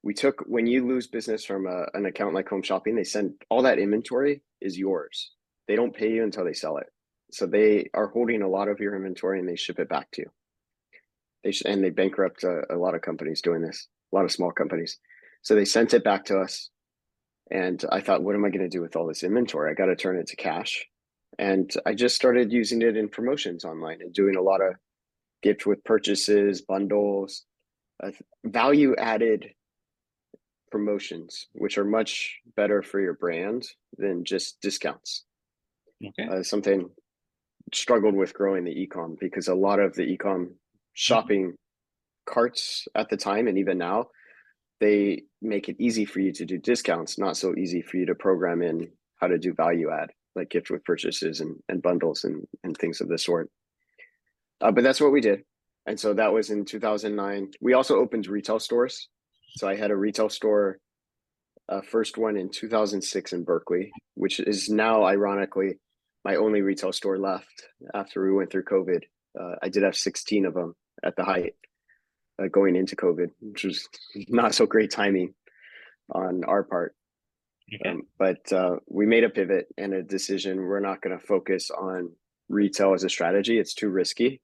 we 0.03 0.13
took 0.13 0.41
when 0.47 0.65
you 0.65 0.87
lose 0.87 1.07
business 1.07 1.45
from 1.45 1.67
a, 1.67 1.85
an 1.93 2.05
account 2.05 2.33
like 2.33 2.49
Home 2.49 2.63
Shopping, 2.63 2.95
they 2.95 3.03
send 3.03 3.33
all 3.49 3.61
that 3.63 3.79
inventory 3.79 4.41
is 4.61 4.77
yours. 4.77 5.31
They 5.67 5.75
don't 5.75 5.95
pay 5.95 6.11
you 6.11 6.23
until 6.23 6.45
they 6.45 6.53
sell 6.53 6.77
it. 6.77 6.87
So 7.31 7.45
they 7.45 7.89
are 7.93 8.07
holding 8.07 8.41
a 8.41 8.49
lot 8.49 8.67
of 8.67 8.79
your 8.79 8.95
inventory 8.95 9.39
and 9.39 9.47
they 9.47 9.55
ship 9.55 9.79
it 9.79 9.89
back 9.89 10.09
to 10.11 10.21
you. 10.21 10.31
They 11.43 11.51
sh- 11.51 11.63
and 11.65 11.83
they 11.83 11.89
bankrupt 11.89 12.43
a, 12.43 12.61
a 12.73 12.75
lot 12.75 12.95
of 12.95 13.01
companies 13.01 13.41
doing 13.41 13.61
this, 13.61 13.87
a 14.11 14.15
lot 14.15 14.25
of 14.25 14.31
small 14.31 14.51
companies. 14.51 14.99
So 15.41 15.55
they 15.55 15.65
sent 15.65 15.93
it 15.93 16.03
back 16.03 16.25
to 16.25 16.39
us, 16.39 16.69
and 17.49 17.83
I 17.91 18.01
thought, 18.01 18.23
what 18.23 18.35
am 18.35 18.43
I 18.43 18.49
going 18.49 18.61
to 18.61 18.69
do 18.69 18.81
with 18.81 18.95
all 18.95 19.07
this 19.07 19.23
inventory? 19.23 19.71
I 19.71 19.73
got 19.73 19.85
to 19.85 19.95
turn 19.95 20.17
it 20.17 20.27
to 20.27 20.35
cash, 20.35 20.85
and 21.37 21.71
I 21.85 21.93
just 21.93 22.15
started 22.15 22.51
using 22.51 22.81
it 22.81 22.97
in 22.97 23.07
promotions 23.07 23.63
online 23.63 24.01
and 24.01 24.13
doing 24.13 24.35
a 24.35 24.41
lot 24.41 24.61
of 24.61 24.73
gift 25.41 25.65
with 25.65 25.83
purchases, 25.85 26.61
bundles, 26.61 27.45
uh, 28.03 28.11
value 28.43 28.95
added 28.97 29.51
promotions, 30.71 31.47
which 31.53 31.77
are 31.77 31.85
much 31.85 32.39
better 32.57 32.81
for 32.81 32.99
your 32.99 33.13
brand 33.13 33.65
than 33.97 34.25
just 34.25 34.59
discounts. 34.61 35.23
Okay. 36.05 36.29
Uh, 36.29 36.43
something 36.43 36.89
struggled 37.73 38.15
with 38.15 38.33
growing 38.33 38.63
the 38.63 38.87
ecom 38.87 39.17
because 39.19 39.47
a 39.47 39.55
lot 39.55 39.79
of 39.79 39.95
the 39.95 40.17
ecom 40.17 40.49
shopping 40.93 41.53
carts 42.25 42.87
at 42.95 43.09
the 43.09 43.17
time 43.17 43.47
and 43.47 43.57
even 43.57 43.77
now 43.77 44.07
they 44.79 45.23
make 45.41 45.67
it 45.67 45.75
easy 45.79 46.05
for 46.05 46.19
you 46.19 46.31
to 46.31 46.45
do 46.45 46.57
discounts, 46.57 47.17
not 47.17 47.35
so 47.35 47.53
easy 47.55 47.81
for 47.81 47.97
you 47.97 48.05
to 48.05 48.15
program 48.15 48.61
in 48.61 48.87
how 49.17 49.27
to 49.27 49.37
do 49.37 49.53
value 49.53 49.89
add 49.91 50.09
like 50.35 50.49
gift 50.49 50.69
with 50.69 50.83
purchases 50.85 51.41
and, 51.41 51.55
and 51.67 51.81
bundles 51.81 52.23
and, 52.23 52.45
and 52.63 52.77
things 52.77 53.01
of 53.01 53.09
the 53.09 53.17
sort. 53.17 53.49
Uh, 54.61 54.71
but 54.71 54.83
that's 54.83 55.01
what 55.01 55.11
we 55.11 55.21
did. 55.21 55.41
And 55.85 55.99
so 55.99 56.13
that 56.13 56.31
was 56.31 56.49
in 56.49 56.65
2009. 56.65 57.51
We 57.61 57.73
also 57.73 57.97
opened 57.97 58.27
retail 58.27 58.59
stores. 58.59 59.09
So 59.55 59.67
I 59.67 59.75
had 59.75 59.91
a 59.91 59.95
retail 59.95 60.29
store, 60.29 60.77
uh, 61.67 61.81
first 61.81 62.17
one 62.17 62.37
in 62.37 62.49
2006 62.49 63.33
in 63.33 63.43
Berkeley, 63.43 63.91
which 64.15 64.39
is 64.39 64.69
now 64.69 65.03
ironically 65.03 65.79
my 66.25 66.35
only 66.35 66.61
retail 66.61 66.91
store 66.91 67.17
left 67.17 67.63
after 67.93 68.23
we 68.23 68.31
went 68.31 68.51
through 68.51 68.63
COVID. 68.63 69.03
Uh, 69.39 69.55
I 69.61 69.69
did 69.69 69.83
have 69.83 69.95
16 69.95 70.45
of 70.45 70.53
them 70.53 70.75
at 71.03 71.15
the 71.15 71.23
height 71.23 71.55
uh, 72.41 72.47
going 72.47 72.75
into 72.75 72.95
COVID, 72.95 73.29
which 73.41 73.63
was 73.63 73.87
not 74.27 74.55
so 74.55 74.65
great 74.65 74.91
timing 74.91 75.33
on 76.13 76.43
our 76.43 76.63
part. 76.63 76.95
Okay. 77.73 77.89
Um, 77.89 78.01
but 78.17 78.51
uh, 78.51 78.77
we 78.87 79.05
made 79.05 79.23
a 79.23 79.29
pivot 79.29 79.67
and 79.77 79.93
a 79.93 80.03
decision. 80.03 80.57
We're 80.57 80.79
not 80.79 81.01
going 81.01 81.17
to 81.17 81.23
focus 81.25 81.69
on 81.69 82.11
retail 82.49 82.93
as 82.93 83.03
a 83.03 83.09
strategy. 83.09 83.59
It's 83.59 83.75
too 83.75 83.89
risky. 83.89 84.41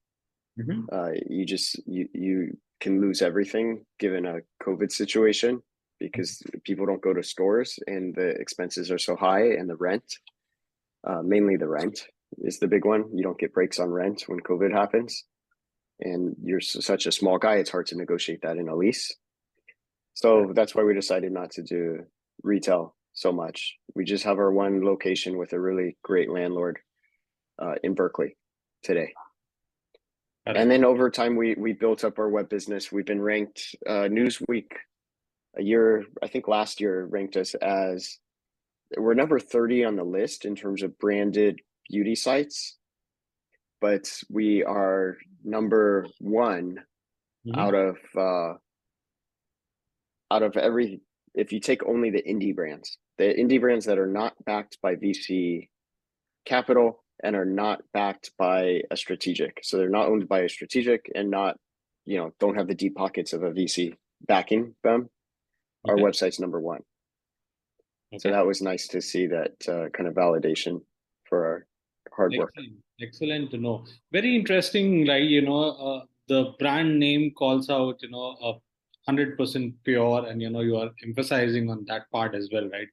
Mhm. 0.59 0.85
Uh, 0.91 1.19
you 1.27 1.45
just 1.45 1.79
you 1.85 2.07
you 2.13 2.57
can 2.79 3.01
lose 3.01 3.21
everything 3.21 3.85
given 3.99 4.25
a 4.25 4.39
COVID 4.63 4.91
situation 4.91 5.61
because 5.99 6.41
people 6.63 6.85
don't 6.85 7.01
go 7.01 7.13
to 7.13 7.23
stores 7.23 7.79
and 7.87 8.13
the 8.15 8.29
expenses 8.39 8.91
are 8.91 8.97
so 8.97 9.15
high 9.15 9.53
and 9.53 9.69
the 9.69 9.75
rent, 9.75 10.19
uh, 11.05 11.21
mainly 11.23 11.57
the 11.57 11.67
rent 11.67 12.07
is 12.39 12.59
the 12.59 12.67
big 12.67 12.85
one. 12.85 13.05
You 13.13 13.23
don't 13.23 13.37
get 13.37 13.53
breaks 13.53 13.79
on 13.79 13.89
rent 13.89 14.23
when 14.27 14.39
COVID 14.39 14.71
happens, 14.71 15.25
and 15.99 16.35
you're 16.43 16.61
such 16.61 17.05
a 17.05 17.11
small 17.11 17.37
guy. 17.37 17.55
It's 17.55 17.69
hard 17.69 17.87
to 17.87 17.97
negotiate 17.97 18.41
that 18.41 18.57
in 18.57 18.67
a 18.67 18.75
lease. 18.75 19.15
So 20.13 20.51
that's 20.55 20.73
why 20.73 20.83
we 20.83 20.93
decided 20.93 21.31
not 21.31 21.51
to 21.51 21.61
do 21.61 22.05
retail 22.41 22.95
so 23.13 23.31
much. 23.31 23.75
We 23.95 24.05
just 24.05 24.23
have 24.23 24.37
our 24.37 24.51
one 24.51 24.83
location 24.83 25.37
with 25.37 25.53
a 25.53 25.59
really 25.59 25.97
great 26.03 26.29
landlord 26.29 26.79
uh, 27.61 27.75
in 27.83 27.93
Berkeley 27.93 28.37
today. 28.83 29.13
It. 30.45 30.57
And 30.57 30.69
then 30.69 30.85
over 30.85 31.09
time, 31.09 31.35
we 31.35 31.55
we 31.55 31.73
built 31.73 32.03
up 32.03 32.19
our 32.19 32.29
web 32.29 32.49
business. 32.49 32.91
We've 32.91 33.05
been 33.05 33.21
ranked. 33.21 33.75
Uh, 33.87 34.07
Newsweek, 34.09 34.67
a 35.57 35.63
year 35.63 36.05
I 36.21 36.27
think 36.27 36.47
last 36.47 36.79
year 36.79 37.05
ranked 37.05 37.35
us 37.35 37.55
as 37.55 38.19
we're 38.97 39.13
number 39.13 39.39
30 39.39 39.85
on 39.85 39.95
the 39.95 40.03
list 40.03 40.45
in 40.45 40.55
terms 40.55 40.83
of 40.83 40.97
branded 40.99 41.59
beauty 41.89 42.15
sites, 42.15 42.77
but 43.81 44.21
we 44.29 44.63
are 44.63 45.17
number 45.43 46.07
one 46.19 46.83
Mhm. 47.45 47.57
out 47.57 47.75
of 47.75 47.97
uh, 48.15 48.57
out 50.31 50.43
of 50.43 50.57
every. 50.57 51.01
If 51.33 51.51
you 51.51 51.59
take 51.59 51.85
only 51.85 52.09
the 52.09 52.23
indie 52.23 52.55
brands, 52.55 52.97
the 53.17 53.25
indie 53.25 53.59
brands 53.59 53.85
that 53.85 53.99
are 53.99 54.07
not 54.07 54.33
backed 54.45 54.79
by 54.81 54.95
VC 54.95 55.69
capital 56.45 57.03
and 57.23 57.35
are 57.35 57.45
not 57.45 57.83
backed 57.93 58.31
by 58.37 58.81
a 58.89 58.97
strategic, 58.97 59.59
so 59.63 59.77
they're 59.77 59.89
not 59.89 60.07
owned 60.07 60.27
by 60.27 60.41
a 60.41 60.49
strategic 60.49 61.11
and 61.13 61.29
not, 61.29 61.57
you 62.05 62.17
know, 62.17 62.31
don't 62.39 62.55
have 62.55 62.67
the 62.67 62.75
deep 62.75 62.95
pockets 62.95 63.33
of 63.33 63.43
a 63.43 63.51
VC 63.51 63.95
backing 64.21 64.75
them. 64.83 65.09
Our 65.87 65.97
website's 65.97 66.39
number 66.39 66.59
one. 66.59 66.81
So 68.13 68.29
Okay. 68.29 68.35
that 68.35 68.45
was 68.45 68.61
nice 68.61 68.87
to 68.89 69.01
see 69.01 69.27
that 69.27 69.53
uh, 69.67 69.89
kind 69.89 70.07
of 70.07 70.13
validation 70.13 70.81
for 71.27 71.45
our 71.45 71.67
hard 72.13 72.33
work. 72.37 72.53
Excellent. 72.55 72.83
Excellent 73.01 73.51
to 73.51 73.57
know. 73.57 73.85
Very 74.11 74.35
interesting, 74.35 75.05
like, 75.05 75.23
you 75.23 75.41
know, 75.41 75.71
uh, 75.71 76.05
the 76.27 76.53
brand 76.59 76.97
name 76.97 77.31
calls 77.31 77.69
out, 77.69 78.01
you 78.01 78.09
know, 78.09 78.37
a 78.41 78.53
hundred 79.05 79.37
percent 79.37 79.75
pure, 79.83 80.25
and 80.25 80.41
you 80.41 80.49
know, 80.49 80.61
you 80.61 80.77
are 80.77 80.89
emphasizing 81.03 81.69
on 81.69 81.85
that 81.85 82.09
part 82.11 82.33
as 82.35 82.49
well, 82.51 82.69
right? 82.69 82.87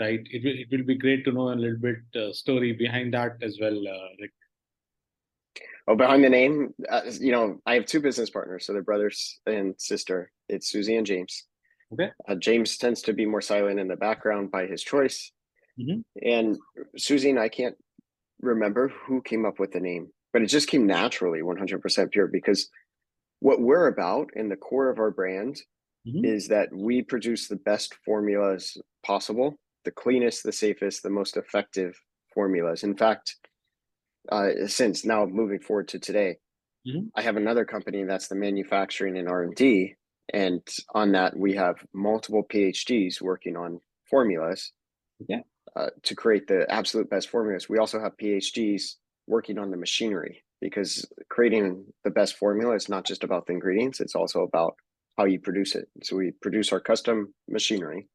Right. 0.00 0.26
It 0.30 0.42
will 0.42 0.58
it 0.58 0.68
will 0.72 0.84
be 0.84 0.96
great 0.96 1.24
to 1.26 1.30
know 1.32 1.50
a 1.52 1.54
little 1.54 1.78
bit 1.78 1.98
uh, 2.16 2.32
story 2.32 2.72
behind 2.72 3.14
that 3.14 3.36
as 3.42 3.58
well, 3.60 3.76
uh, 3.76 4.08
Rick. 4.20 4.32
Oh, 5.86 5.94
behind 5.94 6.24
the 6.24 6.30
name, 6.30 6.74
uh, 6.88 7.02
you 7.20 7.30
know, 7.30 7.60
I 7.66 7.74
have 7.74 7.84
two 7.84 8.00
business 8.00 8.30
partners, 8.30 8.66
so 8.66 8.72
they're 8.72 8.82
brothers 8.82 9.38
and 9.46 9.74
sister. 9.78 10.32
It's 10.48 10.68
Susie 10.68 10.96
and 10.96 11.06
James. 11.06 11.44
Okay. 11.94 12.10
Uh, 12.28 12.34
James 12.36 12.76
tends 12.76 13.02
to 13.02 13.12
be 13.12 13.24
more 13.26 13.40
silent 13.40 13.80
in 13.80 13.88
the 13.88 13.96
background 13.96 14.50
by 14.50 14.66
his 14.66 14.82
choice, 14.82 15.32
Mhm. 15.78 16.04
and 16.22 16.58
Susie 16.96 17.30
and 17.30 17.38
I 17.40 17.48
can't 17.48 17.76
remember 18.40 18.88
who 18.88 19.22
came 19.22 19.44
up 19.46 19.58
with 19.58 19.72
the 19.72 19.80
name, 19.80 20.12
but 20.32 20.42
it 20.42 20.46
just 20.46 20.68
came 20.68 20.86
naturally, 20.86 21.42
one 21.42 21.56
hundred 21.56 21.80
percent 21.80 22.10
pure. 22.12 22.26
Because 22.28 22.68
what 23.40 23.60
we're 23.60 23.86
about 23.88 24.30
in 24.34 24.48
the 24.48 24.56
core 24.56 24.90
of 24.90 24.98
our 24.98 25.10
brand 25.10 25.62
Mhm. 26.06 26.24
is 26.26 26.48
that 26.48 26.68
we 26.72 27.02
produce 27.02 27.48
the 27.48 27.56
best 27.56 27.94
formulas 28.04 28.76
possible, 29.04 29.56
the 29.84 29.90
cleanest, 29.90 30.42
the 30.42 30.52
safest, 30.52 31.02
the 31.02 31.10
most 31.10 31.36
effective 31.36 31.98
formulas. 32.32 32.82
In 32.84 32.96
fact, 32.96 33.36
uh, 34.30 34.66
since 34.66 35.04
now 35.04 35.26
moving 35.26 35.60
forward 35.60 35.88
to 35.88 35.98
today, 35.98 36.38
Mhm. 36.86 37.10
I 37.14 37.22
have 37.22 37.36
another 37.36 37.64
company 37.64 38.04
that's 38.04 38.28
the 38.28 38.34
manufacturing 38.34 39.16
and 39.18 39.28
R 39.28 39.42
and 39.44 39.54
D, 39.54 39.96
and 40.32 40.62
on 40.94 41.12
that 41.12 41.36
we 41.36 41.54
have 41.54 41.76
multiple 41.92 42.44
PhDs 42.52 43.20
working 43.20 43.56
on 43.56 43.80
formulas 44.08 44.72
Okay. 45.22 45.42
uh, 45.76 45.90
to 46.02 46.14
create 46.14 46.46
the 46.46 46.66
absolute 46.70 47.08
best 47.10 47.28
formulas. 47.28 47.68
We 47.68 47.78
also 47.78 48.00
have 48.00 48.16
PhDs 48.16 48.94
working 49.26 49.58
on 49.58 49.70
the 49.70 49.76
machinery 49.76 50.42
because 50.60 51.06
creating 51.28 51.84
the 52.04 52.10
best 52.10 52.36
formula 52.36 52.74
is 52.74 52.88
not 52.88 53.04
just 53.04 53.24
about 53.24 53.46
the 53.46 53.52
ingredients; 53.52 54.00
it's 54.00 54.14
also 54.14 54.42
about 54.42 54.74
how 55.18 55.24
you 55.26 55.40
produce 55.40 55.74
it. 55.74 55.88
So 56.02 56.16
we 56.16 56.32
produce 56.42 56.72
our 56.72 56.80
custom 56.80 57.32
machinery, 57.48 58.08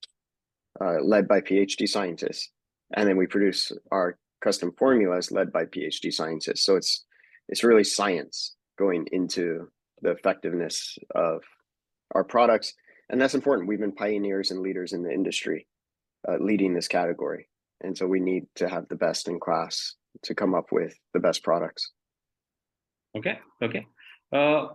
uh, 0.82 1.02
led 1.02 1.28
by 1.28 1.42
PhD 1.42 1.88
scientists, 1.88 2.52
and 2.96 3.08
then 3.08 3.18
we 3.18 3.28
produce 3.28 3.72
our 3.92 4.18
custom 4.42 4.72
formulas 4.78 5.32
led 5.32 5.52
by 5.52 5.66
PhD 5.66 6.14
scientists. 6.14 6.64
So 6.66 6.76
it's 6.76 7.06
it's 7.48 7.64
really 7.64 7.84
science 7.84 8.56
going 8.78 9.06
into 9.12 9.68
the 10.02 10.12
effectiveness 10.12 10.98
of 11.16 11.42
our 12.16 12.24
products, 12.24 12.74
and 13.10 13.20
that's 13.20 13.36
important. 13.36 13.68
We've 13.68 13.80
been 13.80 13.92
pioneers 13.96 14.52
and 14.52 14.62
leaders 14.62 14.94
in 14.94 15.04
the 15.04 15.12
industry, 15.12 15.68
uh, 16.28 16.38
leading 16.40 16.74
this 16.74 16.88
category, 16.88 17.50
and 17.82 17.98
so 17.98 18.08
we 18.08 18.20
need 18.20 18.46
to 18.56 18.70
have 18.70 18.88
the 18.88 18.96
best 18.96 19.28
in 19.28 19.40
class 19.40 19.96
to 20.24 20.36
come 20.36 20.54
up 20.56 20.72
with 20.72 20.94
the 21.14 21.20
best 21.20 21.44
products. 21.44 21.92
Okay, 23.16 23.40
okay. 23.62 23.86
Uh, 24.32 24.68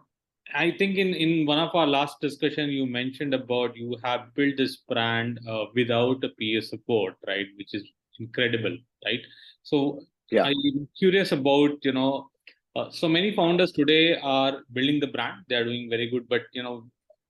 I 0.55 0.73
think 0.73 0.97
in 0.97 1.15
in 1.15 1.47
one 1.47 1.59
of 1.59 1.75
our 1.75 1.87
last 1.87 2.21
discussion, 2.21 2.71
you 2.71 2.87
mentioned 2.87 3.35
about 3.35 3.77
you 3.77 3.97
have 4.05 4.35
built 4.35 4.57
this 4.57 4.77
brand 4.77 5.41
uh, 5.49 5.67
without 5.75 6.23
a 6.25 6.29
PE 6.39 6.61
support, 6.61 7.15
right? 7.27 7.47
Which 7.57 7.75
is 7.75 7.85
incredible, 8.19 8.77
right? 9.05 9.21
So 9.63 10.01
Yeah. 10.31 10.45
I'm 10.45 10.89
curious 10.99 11.33
about, 11.33 11.85
you 11.87 11.93
know, 11.93 12.29
uh, 12.77 12.91
so 12.91 13.09
many 13.09 13.31
founders 13.35 13.73
today 13.73 14.17
are 14.19 14.63
building 14.73 15.01
the 15.01 15.07
brand. 15.07 15.43
They 15.49 15.57
are 15.57 15.65
doing 15.65 15.89
very 15.91 16.11
good, 16.11 16.29
but 16.29 16.43
you 16.53 16.63
know, 16.63 16.87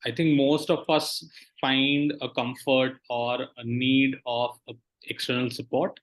I 0.07 0.11
think 0.13 0.37
most 0.37 0.71
of 0.71 0.89
us 0.89 1.25
find 1.61 2.13
a 2.21 2.29
comfort 2.29 3.01
or 3.09 3.47
a 3.57 3.65
need 3.65 4.17
of 4.27 4.59
external 5.07 5.51
support, 5.51 5.99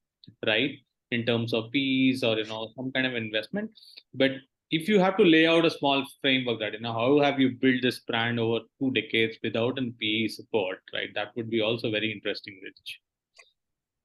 right? 0.46 0.72
In 1.12 1.26
terms 1.26 1.54
of 1.54 1.70
fees 1.72 2.24
or 2.24 2.38
you 2.38 2.46
know 2.46 2.72
some 2.76 2.92
kind 2.92 3.06
of 3.06 3.16
investment. 3.16 3.72
But 4.14 4.32
if 4.72 4.88
you 4.88 5.00
have 5.00 5.18
to 5.18 5.24
lay 5.24 5.46
out 5.48 5.66
a 5.66 5.70
small 5.72 6.06
framework 6.22 6.60
that 6.62 6.74
you 6.74 6.80
know 6.80 6.94
how 6.94 7.20
have 7.20 7.40
you 7.40 7.52
built 7.52 7.82
this 7.82 8.00
brand 8.00 8.40
over 8.40 8.60
two 8.80 8.92
decades 8.92 9.38
without 9.44 9.78
an 9.78 9.94
PE 10.00 10.28
support, 10.30 10.80
right? 10.94 11.10
That 11.14 11.36
would 11.36 11.50
be 11.50 11.62
also 11.62 11.92
very 11.92 12.12
interesting, 12.12 12.60
Rich. 12.64 13.00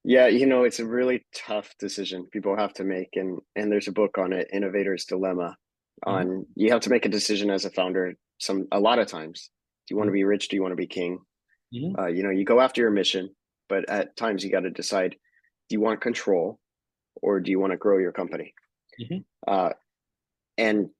Yeah, 0.04 0.26
you 0.28 0.46
know, 0.46 0.64
it's 0.64 0.78
a 0.78 0.86
really 0.86 1.26
tough 1.34 1.74
decision 1.78 2.26
people 2.32 2.56
have 2.56 2.72
to 2.74 2.84
make, 2.84 3.10
and 3.14 3.40
and 3.54 3.70
there's 3.72 3.88
a 3.88 3.92
book 3.92 4.18
on 4.18 4.32
it, 4.32 4.48
Innovator's 4.52 5.04
Dilemma, 5.04 5.56
Mhm. 6.04 6.12
on 6.12 6.46
you 6.54 6.70
have 6.70 6.82
to 6.82 6.90
make 6.90 7.06
a 7.06 7.08
decision 7.08 7.50
as 7.50 7.64
a 7.64 7.70
founder. 7.70 8.14
Some 8.38 8.68
a 8.72 8.78
lot 8.80 8.98
of 8.98 9.06
times, 9.08 9.50
do 9.86 9.94
you 9.94 9.96
want 9.96 10.08
to 10.08 10.12
be 10.12 10.24
rich? 10.24 10.48
Do 10.48 10.56
you 10.56 10.62
want 10.62 10.72
to 10.72 10.76
be 10.76 10.86
king? 10.86 11.20
Mhm. 11.74 11.98
Uh, 11.98 12.06
you 12.06 12.22
know, 12.22 12.30
you 12.30 12.44
go 12.44 12.60
after 12.60 12.80
your 12.80 12.90
mission, 12.90 13.34
but 13.68 13.88
at 13.88 14.16
times 14.16 14.44
you 14.44 14.50
got 14.50 14.60
to 14.60 14.70
decide: 14.70 15.12
do 15.68 15.74
you 15.74 15.80
want 15.80 16.00
control, 16.00 16.60
or 17.22 17.40
do 17.40 17.50
you 17.50 17.58
want 17.58 17.72
to 17.72 17.76
grow 17.76 17.98
your 17.98 18.12
company? 18.12 18.54
Mhm. 19.00 19.24
Uh, 19.46 19.72
and 20.58 20.90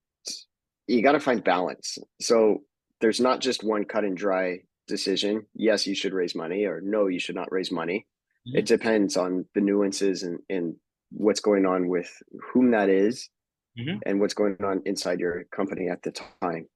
you 0.86 1.02
got 1.02 1.12
to 1.12 1.20
find 1.20 1.42
balance. 1.42 1.98
So 2.20 2.64
there's 3.00 3.20
not 3.20 3.40
just 3.40 3.64
one 3.64 3.84
cut 3.84 4.04
and 4.04 4.16
dry 4.16 4.60
decision. 4.86 5.46
Yes, 5.54 5.86
you 5.86 5.94
should 5.94 6.12
raise 6.14 6.34
money, 6.34 6.64
or 6.64 6.80
no, 6.80 7.06
you 7.08 7.18
should 7.18 7.34
not 7.36 7.50
raise 7.52 7.70
money 7.72 8.06
it 8.54 8.64
depends 8.64 9.16
on 9.16 9.44
the 9.56 9.60
nuances 9.60 10.22
and, 10.22 10.38
and 10.48 10.76
what's 11.10 11.40
going 11.40 11.66
on 11.66 11.88
with 11.88 12.08
whom 12.52 12.70
that 12.70 12.88
is 12.88 13.28
Mhm. 13.76 13.98
and 14.06 14.20
what's 14.20 14.34
going 14.34 14.56
on 14.62 14.82
inside 14.86 15.18
your 15.18 15.42
company 15.50 15.88
at 15.88 16.00
the 16.04 16.12
time. 16.12 16.68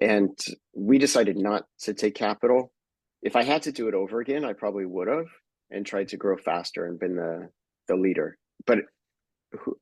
And 0.00 0.38
we 0.74 0.98
decided 0.98 1.36
not 1.36 1.64
to 1.80 1.94
take 1.94 2.14
capital. 2.14 2.72
If 3.22 3.34
I 3.36 3.42
had 3.42 3.62
to 3.62 3.72
do 3.72 3.88
it 3.88 3.94
over 3.94 4.20
again, 4.20 4.44
I 4.44 4.52
probably 4.52 4.86
would 4.86 5.08
have 5.08 5.26
and 5.70 5.84
tried 5.84 6.08
to 6.08 6.16
grow 6.16 6.36
faster 6.36 6.86
and 6.86 6.98
been 6.98 7.16
the, 7.16 7.50
the 7.88 7.96
leader. 7.96 8.38
But 8.66 8.78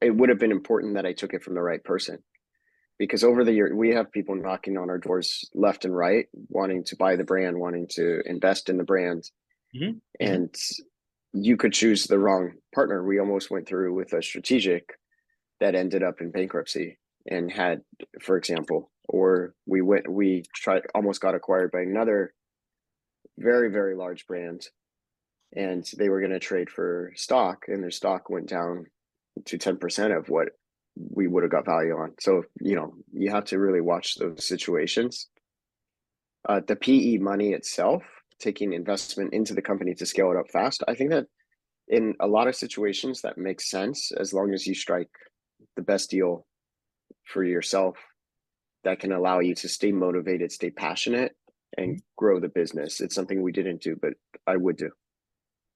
it 0.00 0.14
would 0.14 0.28
have 0.28 0.38
been 0.38 0.52
important 0.52 0.94
that 0.94 1.06
I 1.06 1.12
took 1.12 1.34
it 1.34 1.42
from 1.42 1.54
the 1.54 1.62
right 1.62 1.82
person. 1.82 2.18
Because 2.98 3.22
over 3.22 3.44
the 3.44 3.52
year, 3.52 3.76
we 3.76 3.90
have 3.90 4.10
people 4.10 4.34
knocking 4.34 4.78
on 4.78 4.88
our 4.88 4.96
doors 4.96 5.44
left 5.54 5.84
and 5.84 5.94
right, 5.94 6.26
wanting 6.48 6.82
to 6.84 6.96
buy 6.96 7.16
the 7.16 7.24
brand, 7.24 7.58
wanting 7.58 7.86
to 7.90 8.22
invest 8.24 8.70
in 8.70 8.78
the 8.78 8.84
brand. 8.84 9.30
Mhm. 9.74 10.00
And 10.18 10.54
you 11.34 11.58
could 11.58 11.74
choose 11.74 12.04
the 12.04 12.18
wrong 12.18 12.54
partner. 12.74 13.04
We 13.04 13.18
almost 13.18 13.50
went 13.50 13.68
through 13.68 13.92
with 13.92 14.14
a 14.14 14.22
strategic 14.22 14.94
that 15.60 15.74
ended 15.74 16.02
up 16.02 16.22
in 16.22 16.30
bankruptcy 16.30 16.98
and 17.30 17.52
had, 17.52 17.82
for 18.22 18.38
example, 18.38 18.90
or 19.08 19.54
we 19.66 19.82
went, 19.82 20.10
we 20.10 20.44
tried, 20.54 20.82
almost 20.94 21.20
got 21.20 21.34
acquired 21.34 21.70
by 21.70 21.80
another 21.80 22.34
very, 23.38 23.70
very 23.70 23.94
large 23.94 24.26
brand 24.26 24.66
and 25.54 25.88
they 25.96 26.08
were 26.08 26.20
going 26.20 26.32
to 26.32 26.38
trade 26.38 26.70
for 26.70 27.12
stock 27.14 27.64
and 27.68 27.82
their 27.82 27.90
stock 27.90 28.28
went 28.28 28.48
down 28.48 28.86
to 29.44 29.58
10% 29.58 30.16
of 30.16 30.28
what 30.28 30.48
we 30.96 31.26
would 31.26 31.42
have 31.42 31.52
got 31.52 31.66
value 31.66 31.94
on. 31.94 32.12
So, 32.20 32.44
you 32.60 32.74
know, 32.74 32.94
you 33.12 33.30
have 33.30 33.44
to 33.46 33.58
really 33.58 33.80
watch 33.80 34.14
those 34.16 34.46
situations. 34.46 35.28
Uh, 36.48 36.60
the 36.66 36.76
PE 36.76 37.18
money 37.18 37.52
itself, 37.52 38.02
taking 38.38 38.72
investment 38.72 39.34
into 39.34 39.54
the 39.54 39.62
company 39.62 39.94
to 39.94 40.06
scale 40.06 40.30
it 40.30 40.38
up 40.38 40.50
fast, 40.50 40.82
I 40.88 40.94
think 40.94 41.10
that 41.10 41.26
in 41.88 42.14
a 42.20 42.26
lot 42.26 42.48
of 42.48 42.56
situations 42.56 43.22
that 43.22 43.38
makes 43.38 43.70
sense 43.70 44.10
as 44.18 44.32
long 44.32 44.52
as 44.52 44.66
you 44.66 44.74
strike 44.74 45.10
the 45.76 45.82
best 45.82 46.10
deal 46.10 46.46
for 47.24 47.44
yourself 47.44 47.96
that 48.86 49.00
can 49.00 49.12
allow 49.12 49.40
you 49.40 49.54
to 49.56 49.68
stay 49.68 49.90
motivated, 49.90 50.52
stay 50.52 50.70
passionate, 50.70 51.36
and 51.76 52.00
grow 52.16 52.38
the 52.38 52.48
business. 52.48 53.00
It's 53.00 53.16
something 53.16 53.42
we 53.42 53.52
didn't 53.52 53.82
do, 53.82 53.96
but 54.00 54.14
I 54.46 54.56
would 54.56 54.76
do. 54.76 54.90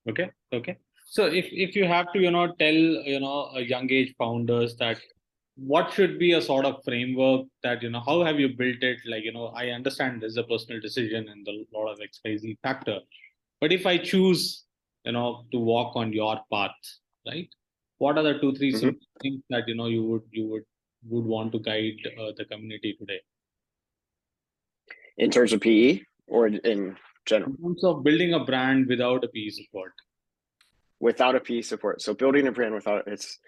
Okay, 0.08 0.30
okay. 0.52 0.76
So 1.08 1.26
if 1.26 1.46
if 1.50 1.74
you 1.74 1.86
have 1.86 2.12
to, 2.12 2.20
you 2.20 2.30
know, 2.30 2.46
tell, 2.58 2.80
you 3.12 3.20
know, 3.20 3.50
a 3.54 3.62
young 3.62 3.90
age 3.90 4.14
founders 4.16 4.76
that 4.76 4.98
what 5.56 5.92
should 5.92 6.18
be 6.18 6.32
a 6.34 6.40
sort 6.40 6.64
of 6.64 6.76
framework 6.84 7.46
that, 7.64 7.82
you 7.82 7.90
know, 7.90 8.00
how 8.00 8.22
have 8.22 8.38
you 8.38 8.48
built 8.60 8.82
it? 8.82 9.00
Like, 9.04 9.24
you 9.24 9.32
know, 9.32 9.48
I 9.48 9.70
understand 9.70 10.22
there's 10.22 10.36
a 10.36 10.44
personal 10.44 10.80
decision 10.80 11.28
and 11.28 11.46
a 11.46 11.56
lot 11.76 11.90
of 11.92 11.98
XYZ 11.98 12.58
factor. 12.62 13.00
But 13.60 13.72
if 13.72 13.86
I 13.86 13.98
choose, 13.98 14.64
you 15.04 15.12
know, 15.12 15.44
to 15.52 15.58
walk 15.58 15.96
on 15.96 16.12
your 16.12 16.40
path, 16.52 16.78
right? 17.26 17.48
What 17.98 18.16
are 18.16 18.22
the 18.22 18.38
two, 18.38 18.54
three 18.54 18.72
Mhm. 18.72 18.96
things 19.20 19.42
that, 19.50 19.68
you 19.68 19.74
know, 19.74 19.86
you 19.86 20.04
would 20.04 20.22
you 20.30 20.46
would 20.48 20.64
would 21.08 21.24
want 21.24 21.52
to 21.52 21.58
guide 21.58 21.98
uh, 22.18 22.32
the 22.36 22.44
community 22.44 22.94
today? 22.98 23.20
In 25.18 25.30
terms 25.30 25.52
of 25.52 25.60
PE 25.60 26.00
or 26.26 26.46
in- 26.48 26.96
general? 27.26 27.50
In 27.52 27.56
terms 27.62 27.84
of 27.84 28.02
building 28.04 28.34
a 28.34 28.44
brand 28.44 28.86
without 28.88 29.24
a 29.24 29.28
PE 29.28 29.48
support. 29.50 29.92
without 31.00 31.34
a 31.34 31.40
PE 31.40 31.62
support. 31.62 32.02
So 32.02 32.12
building 32.14 32.46
a 32.46 32.52
brand 32.52 32.74
without 32.74 33.04
it's 33.06 33.38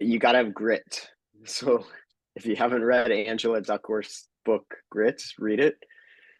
you 0.00 0.18
got 0.18 0.32
to 0.32 0.38
have 0.38 0.54
grit. 0.54 1.08
So 1.44 1.84
if 2.36 2.46
you 2.46 2.56
haven't 2.56 2.82
read 2.84 3.10
Angela 3.12 3.60
Duckworth's 3.60 4.28
book 4.44 4.64
Grit, 4.90 5.22
read 5.38 5.60
it. 5.60 5.76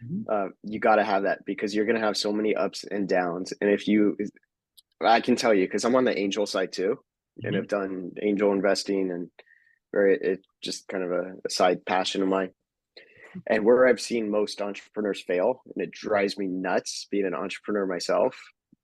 Mhm. 0.05 0.25
Uh, 0.29 0.49
you 0.63 0.79
got 0.81 0.97
to 0.97 1.05
have 1.05 1.23
that 1.25 1.45
because 1.47 1.75
you're 1.75 1.85
going 1.87 2.01
to 2.01 2.07
have 2.07 2.17
so 2.17 2.33
many 2.33 2.55
ups 2.57 2.85
and 2.85 3.09
downs. 3.09 3.53
And 3.61 3.71
if 3.71 3.87
you, 3.87 4.17
I 5.01 5.21
can 5.21 5.37
tell 5.37 5.55
you 5.55 5.67
because 5.67 5.85
I'm 5.85 5.95
on 5.97 6.05
the 6.05 6.19
angel 6.19 6.47
side 6.47 6.73
too, 6.73 6.99
and 7.43 7.55
Mhm. 7.55 7.59
have 7.59 7.69
done 7.69 8.11
angel 8.23 8.53
investing 8.53 9.11
and 9.11 9.31
very 9.95 10.19
it 10.21 10.41
just 10.63 10.89
kind 10.89 11.05
of 11.05 11.13
a, 11.13 11.33
a 11.47 11.51
side 11.51 11.85
passion 11.87 12.23
of 12.23 12.29
mine. 12.29 12.51
And 13.49 13.65
where 13.65 13.87
I've 13.87 14.01
seen 14.01 14.31
most 14.31 14.63
entrepreneurs 14.63 15.23
fail, 15.23 15.63
and 15.75 15.85
it 15.85 15.91
drives 15.91 16.39
me 16.39 16.47
nuts 16.47 17.09
being 17.11 17.27
an 17.27 17.35
entrepreneur 17.35 17.87
myself, 17.87 18.37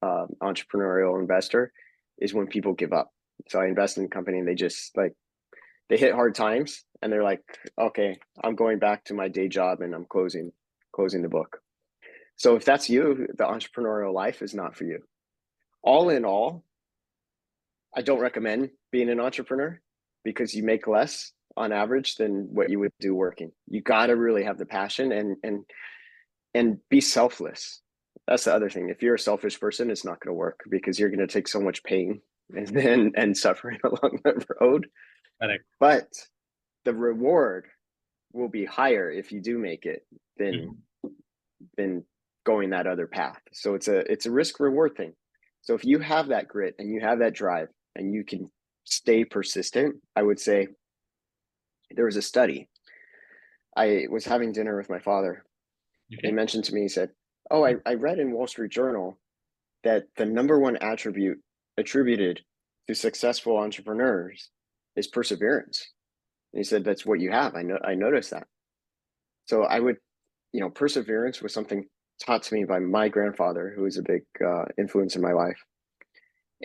um, 0.02 0.28
entrepreneurial 0.42 1.20
investor, 1.20 1.72
is 2.18 2.34
when 2.34 2.46
people 2.46 2.72
give 2.72 2.92
up. 2.92 3.10
So 3.48 3.60
I 3.60 3.66
invest 3.66 3.96
in 3.96 4.04
a 4.04 4.08
company 4.08 4.38
and 4.38 4.48
they 4.48 4.54
just 4.54 4.96
like 4.96 5.12
they 5.88 5.96
hit 5.96 6.14
hard 6.14 6.34
times 6.34 6.84
and 7.02 7.12
they're 7.12 7.22
like, 7.22 7.42
okay, 7.78 8.18
I'm 8.42 8.54
going 8.54 8.78
back 8.78 9.04
to 9.04 9.14
my 9.14 9.28
day 9.28 9.48
job 9.48 9.80
and 9.80 9.94
I'm 9.94 10.06
closing 10.08 10.52
closing 10.94 11.22
the 11.22 11.28
book. 11.28 11.58
So 12.36 12.56
if 12.56 12.64
that's 12.64 12.88
you, 12.88 13.26
the 13.36 13.44
entrepreneurial 13.44 14.14
life 14.14 14.42
is 14.42 14.54
not 14.54 14.76
for 14.76 14.84
you. 14.84 15.00
All 15.82 16.10
in 16.10 16.24
all, 16.24 16.64
I 17.94 18.02
don't 18.02 18.20
recommend 18.20 18.70
being 18.90 19.10
an 19.10 19.20
entrepreneur 19.20 19.80
because 20.24 20.54
you 20.54 20.62
make 20.62 20.86
less 20.86 21.32
on 21.56 21.72
average 21.72 22.16
than 22.16 22.48
what 22.52 22.70
you 22.70 22.78
would 22.78 22.92
do 23.00 23.14
working. 23.14 23.52
You 23.68 23.82
got 23.82 24.06
to 24.06 24.16
really 24.16 24.44
have 24.44 24.58
the 24.58 24.66
passion 24.66 25.12
and 25.12 25.36
and 25.42 25.64
and 26.54 26.78
be 26.88 27.00
selfless. 27.00 27.80
That's 28.26 28.44
the 28.44 28.54
other 28.54 28.70
thing. 28.70 28.88
If 28.88 29.02
you're 29.02 29.14
a 29.14 29.18
selfish 29.18 29.58
person, 29.58 29.90
it's 29.90 30.04
not 30.04 30.20
going 30.20 30.32
to 30.34 30.38
work 30.38 30.60
because 30.70 30.98
you're 30.98 31.10
going 31.10 31.26
to 31.26 31.32
take 31.32 31.48
so 31.48 31.60
much 31.60 31.82
pain 31.82 32.20
and 32.56 32.68
then 32.68 33.12
and 33.16 33.36
suffering 33.36 33.78
along 33.84 34.20
the 34.24 34.44
road. 34.60 34.86
But 35.78 36.08
the 36.84 36.94
reward 36.94 37.66
will 38.32 38.48
be 38.48 38.64
higher 38.64 39.10
if 39.10 39.32
you 39.32 39.40
do 39.40 39.58
make 39.58 39.86
it 39.86 40.06
than 40.38 40.78
mm-hmm. 41.04 41.08
than 41.76 42.04
going 42.44 42.70
that 42.70 42.86
other 42.86 43.06
path. 43.06 43.40
So 43.52 43.74
it's 43.74 43.88
a 43.88 43.98
it's 44.10 44.26
a 44.26 44.30
risk 44.30 44.60
reward 44.60 44.96
thing. 44.96 45.14
So 45.62 45.74
if 45.74 45.84
you 45.84 45.98
have 45.98 46.28
that 46.28 46.48
grit 46.48 46.74
and 46.78 46.88
you 46.88 47.00
have 47.00 47.18
that 47.18 47.34
drive 47.34 47.68
and 47.94 48.14
you 48.14 48.24
can 48.24 48.50
stay 48.90 49.24
persistent, 49.24 49.96
I 50.14 50.22
would 50.22 50.40
say 50.40 50.68
there 51.90 52.04
was 52.04 52.16
a 52.16 52.22
study. 52.22 52.68
I 53.76 54.06
was 54.10 54.24
having 54.24 54.52
dinner 54.52 54.76
with 54.76 54.90
my 54.90 54.98
father. 54.98 55.44
He 56.08 56.32
mentioned 56.32 56.64
to 56.64 56.74
me, 56.74 56.82
he 56.82 56.88
said, 56.88 57.10
Oh, 57.50 57.64
I, 57.64 57.76
I 57.86 57.94
read 57.94 58.18
in 58.18 58.32
Wall 58.32 58.46
Street 58.46 58.70
Journal 58.70 59.18
that 59.84 60.04
the 60.16 60.26
number 60.26 60.58
one 60.58 60.76
attribute 60.76 61.38
attributed 61.76 62.40
to 62.88 62.94
successful 62.94 63.56
entrepreneurs 63.56 64.50
is 64.96 65.06
perseverance. 65.06 65.92
And 66.52 66.60
he 66.60 66.64
said, 66.64 66.84
That's 66.84 67.06
what 67.06 67.20
you 67.20 67.30
have. 67.30 67.54
I 67.54 67.62
know 67.62 67.78
I 67.84 67.94
noticed 67.94 68.32
that. 68.32 68.46
So 69.46 69.62
I 69.62 69.78
would, 69.80 69.96
you 70.52 70.60
know, 70.60 70.70
perseverance 70.70 71.40
was 71.40 71.54
something 71.54 71.84
taught 72.24 72.42
to 72.44 72.54
me 72.54 72.64
by 72.64 72.80
my 72.80 73.08
grandfather, 73.08 73.72
who 73.74 73.82
was 73.82 73.96
a 73.96 74.02
big 74.02 74.22
uh, 74.44 74.64
influence 74.78 75.16
in 75.16 75.22
my 75.22 75.32
life. 75.32 75.58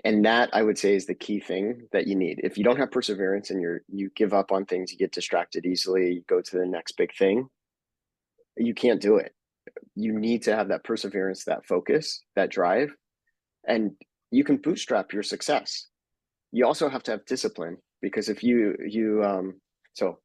And 0.04 0.25
that 0.25 0.50
I 0.52 0.62
would 0.62 0.78
say 0.78 0.96
is 0.96 1.06
the 1.06 1.16
key 1.16 1.40
thing 1.40 1.88
that 1.94 2.08
you 2.08 2.16
need. 2.16 2.42
If 2.44 2.58
you 2.58 2.64
don't 2.64 2.78
have 2.78 2.92
perseverance 2.92 3.50
and 3.50 3.62
you're 3.62 3.82
you 3.88 4.10
give 4.16 4.34
up 4.34 4.52
on 4.52 4.66
things, 4.66 4.92
you 4.92 4.98
get 4.98 5.14
distracted 5.14 5.66
easily, 5.66 6.14
you 6.14 6.24
go 6.28 6.42
to 6.42 6.58
the 6.58 6.66
next 6.66 6.98
big 6.98 7.16
thing, 7.16 7.48
you 8.58 8.74
can't 8.74 9.02
do 9.02 9.16
it. 9.18 9.34
You 9.96 10.20
need 10.20 10.44
to 10.44 10.56
have 10.56 10.68
that 10.68 10.84
perseverance, 10.84 11.46
that 11.46 11.66
focus, 11.66 12.22
that 12.36 12.52
drive, 12.52 12.94
and 13.66 13.92
you 14.32 14.44
can 14.44 14.58
bootstrap 14.58 15.14
your 15.14 15.24
success. 15.24 15.88
You 16.52 16.66
also 16.66 16.90
have 16.90 17.04
to 17.04 17.12
have 17.12 17.25
discipline 17.25 17.78
because 18.02 18.28
if 18.28 18.44
you 18.44 18.75
you 18.86 19.24
um 19.24 19.62
so 19.94 20.20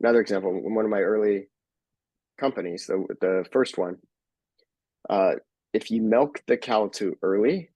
another 0.00 0.20
example, 0.20 0.50
in 0.64 0.74
one 0.74 0.84
of 0.84 0.90
my 0.90 1.00
early 1.00 1.48
companies, 2.38 2.86
the 2.86 3.04
the 3.20 3.44
first 3.52 3.78
one, 3.78 3.96
uh, 5.10 5.34
if 5.72 5.90
you 5.90 6.02
milk 6.02 6.42
the 6.46 6.56
cow 6.56 6.88
too 6.88 7.16
early, 7.22 7.70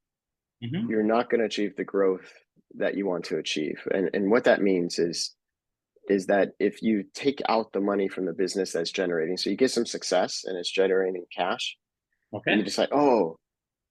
Mhm. 0.60 0.86
you're 0.86 1.02
not 1.02 1.30
going 1.30 1.40
to 1.40 1.46
achieve 1.46 1.76
the 1.76 1.84
growth 1.84 2.32
that 2.76 2.96
you 2.96 3.06
want 3.06 3.24
to 3.26 3.38
achieve. 3.38 3.86
And 3.92 4.10
and 4.14 4.30
what 4.30 4.44
that 4.44 4.62
means 4.62 4.98
is 4.98 5.34
is 6.08 6.26
that 6.26 6.50
if 6.60 6.82
you 6.82 7.04
take 7.14 7.40
out 7.48 7.72
the 7.72 7.80
money 7.80 8.08
from 8.08 8.26
the 8.26 8.32
business 8.32 8.72
that's 8.72 8.92
generating, 8.92 9.36
so 9.36 9.50
you 9.50 9.56
get 9.56 9.70
some 9.72 9.86
success 9.86 10.42
and 10.44 10.58
it's 10.58 10.70
generating 10.72 11.24
cash, 11.36 11.76
and 12.48 12.56
Okay. 12.56 12.58
you 12.58 12.64
decide, 12.64 12.88
oh, 12.92 13.38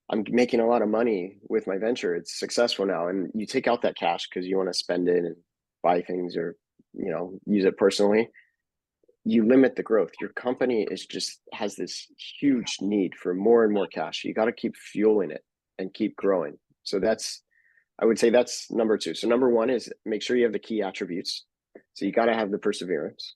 I'm 0.09 0.25
making 0.29 0.59
a 0.61 0.67
lot 0.67 0.81
of 0.83 0.89
money 0.89 1.39
with 1.49 1.67
my 1.67 1.77
venture. 1.77 2.15
It's 2.15 2.39
successful 2.39 2.85
now, 2.85 3.07
and 3.09 3.31
you 3.35 3.45
take 3.47 3.67
out 3.67 3.81
that 3.83 3.97
cash 3.97 4.27
because 4.29 4.47
you 4.47 4.57
want 4.57 4.69
to 4.69 4.77
spend 4.79 5.09
it 5.09 5.25
and 5.25 5.35
buy 5.83 6.01
things 6.01 6.37
or 6.37 6.57
you 6.93 7.11
know 7.11 7.39
use 7.45 7.65
it 7.65 7.77
personally. 7.77 8.29
You 9.23 9.45
limit 9.45 9.75
the 9.75 9.83
growth. 9.83 10.11
Your 10.21 10.31
company 10.33 10.83
is 10.89 11.05
just 11.05 11.41
has 11.53 11.75
this 11.75 12.07
huge 12.39 12.77
need 12.81 13.15
for 13.15 13.33
more 13.33 13.63
and 13.63 13.73
more 13.73 13.87
cash. 13.87 14.23
You 14.23 14.33
got 14.33 14.45
to 14.45 14.53
keep 14.53 14.75
fueling 14.77 15.31
it 15.31 15.43
and 15.79 15.93
keep 15.93 16.15
growing. 16.15 16.57
So 16.83 16.99
that's, 16.99 17.41
I 17.99 18.05
would 18.05 18.19
say 18.19 18.29
that's 18.29 18.71
number 18.71 18.97
two. 18.97 19.13
So 19.15 19.27
number 19.27 19.49
one 19.49 19.69
is 19.69 19.91
make 20.05 20.21
sure 20.21 20.35
you 20.35 20.43
have 20.43 20.53
the 20.53 20.59
key 20.59 20.81
attributes. 20.81 21.45
So 21.93 22.05
you 22.05 22.11
got 22.11 22.25
to 22.25 22.33
have 22.33 22.51
the 22.51 22.57
perseverance 22.57 23.35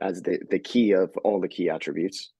as 0.00 0.22
the 0.22 0.38
the 0.50 0.58
key 0.58 0.92
of 0.92 1.10
all 1.24 1.40
the 1.40 1.48
key 1.48 1.68
attributes. 1.68 2.32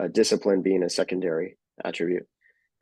Uh, 0.00 0.08
discipline 0.08 0.62
being 0.62 0.84
a 0.84 0.88
secondary 0.88 1.58
attribute. 1.84 2.22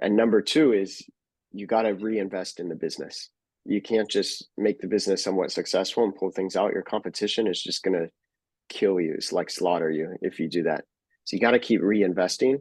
And 0.01 0.17
number 0.17 0.43
two 0.43 0.73
is 0.73 1.03
you 1.51 1.67
got 1.67 1.83
to 1.83 1.95
reinvest 1.95 2.61
in 2.61 2.69
the 2.69 2.75
business. 2.75 3.31
You 3.65 3.81
can't 3.81 4.11
just 4.11 4.49
make 4.59 4.81
the 4.81 4.87
business 4.87 5.25
somewhat 5.25 5.51
successful 5.51 6.05
and 6.05 6.15
pull 6.15 6.31
things 6.31 6.57
out. 6.57 6.73
Your 6.73 6.83
competition 6.83 7.47
is 7.47 7.63
just 7.63 7.83
going 7.83 7.99
to 7.99 8.11
kill 8.69 9.01
you. 9.01 9.15
It's 9.15 9.33
like 9.33 9.49
slaughter 9.51 9.91
you 9.91 10.15
if 10.21 10.39
you 10.39 10.49
do 10.49 10.65
that. 10.65 10.85
So 11.25 11.37
you 11.37 11.41
got 11.41 11.53
to 11.53 11.59
keep 11.59 11.81
reinvesting. 11.81 12.57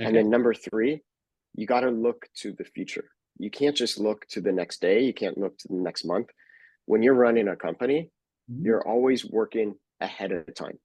And 0.00 0.16
then 0.16 0.30
number 0.30 0.54
three, 0.54 1.02
you 1.58 1.66
got 1.66 1.80
to 1.80 1.90
look 1.90 2.28
to 2.36 2.52
the 2.52 2.64
future. 2.64 3.10
You 3.36 3.50
can't 3.50 3.76
just 3.76 3.98
look 3.98 4.24
to 4.28 4.40
the 4.40 4.52
next 4.52 4.80
day. 4.80 5.02
You 5.02 5.12
can't 5.12 5.36
look 5.36 5.58
to 5.58 5.68
the 5.68 5.74
next 5.74 6.04
month. 6.04 6.28
When 6.86 7.02
you're 7.02 7.14
running 7.14 7.48
a 7.48 7.56
company, 7.56 8.12
Mhm. 8.48 8.64
you're 8.64 8.86
always 8.86 9.26
working 9.26 9.74
ahead 10.00 10.30
of 10.30 10.54
time. 10.54 10.78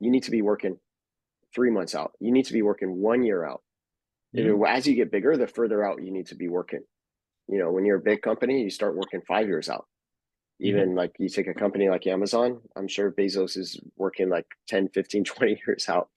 You 0.00 0.10
need 0.10 0.22
to 0.22 0.30
be 0.30 0.40
working 0.40 0.80
three 1.54 1.70
months 1.70 1.94
out. 1.94 2.12
You 2.20 2.32
need 2.32 2.46
to 2.46 2.54
be 2.54 2.62
working 2.62 3.02
one 3.02 3.22
year 3.22 3.44
out. 3.44 3.62
You 4.32 4.44
know, 4.46 4.64
as 4.64 4.86
you 4.86 4.94
get 4.94 5.10
bigger, 5.10 5.36
the 5.36 5.46
further 5.46 5.84
out 5.84 6.02
you 6.02 6.10
need 6.10 6.28
to 6.28 6.36
be 6.36 6.48
working. 6.48 6.84
You 7.48 7.58
know, 7.58 7.70
when 7.70 7.84
you're 7.84 7.98
a 7.98 8.08
big 8.10 8.22
company, 8.22 8.62
you 8.62 8.70
start 8.70 8.96
working 8.96 9.20
five 9.28 9.46
years 9.46 9.68
out. 9.68 9.86
Even 10.58 10.94
like 10.94 11.12
you 11.18 11.28
take 11.28 11.48
a 11.48 11.54
company 11.54 11.90
like 11.90 12.06
Amazon, 12.06 12.62
I'm 12.76 12.88
sure 12.88 13.12
Bezos 13.12 13.58
is 13.58 13.78
working 13.96 14.30
like 14.30 14.46
10, 14.68 14.88
15, 14.88 15.24
20 15.34 15.60
years 15.66 15.86
out. 15.90 16.08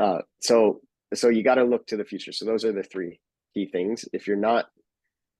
Uh, 0.00 0.22
so 0.38 0.80
so 1.14 1.28
you 1.28 1.42
got 1.42 1.56
to 1.56 1.64
look 1.64 1.86
to 1.86 1.96
the 1.96 2.04
future. 2.04 2.32
So 2.32 2.44
those 2.44 2.64
are 2.64 2.72
the 2.72 2.82
three 2.82 3.20
key 3.54 3.66
things. 3.66 4.04
If 4.12 4.26
you're 4.26 4.36
not, 4.36 4.66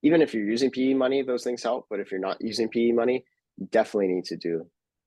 even 0.03 0.23
if 0.23 0.33
you're 0.33 0.45
using 0.45 0.71
PE 0.71 0.95
money, 0.95 1.23
those 1.23 1.45
things 1.45 1.63
help. 1.63 1.87
But 1.91 2.01
if 2.01 2.11
you're 2.11 2.21
not 2.21 2.39
using 2.41 2.69
PE 2.69 2.93
money, 2.93 3.25
definitely 3.71 4.09
need 4.09 4.25
to 4.27 4.37
do 4.37 4.67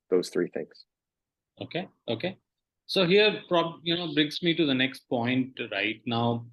those 0.10 0.30
three 0.30 0.50
things. 0.50 0.86
Okay, 1.62 1.88
okay. 2.08 2.38
So 2.86 3.06
here, 3.06 3.42
prob 3.48 3.80
you 3.84 3.96
know, 3.96 4.14
brings 4.14 4.44
me 4.44 4.54
to 4.56 4.66
the 4.66 4.74
next 4.74 5.08
point 5.10 5.60
right 5.72 6.02
now. 6.06 6.46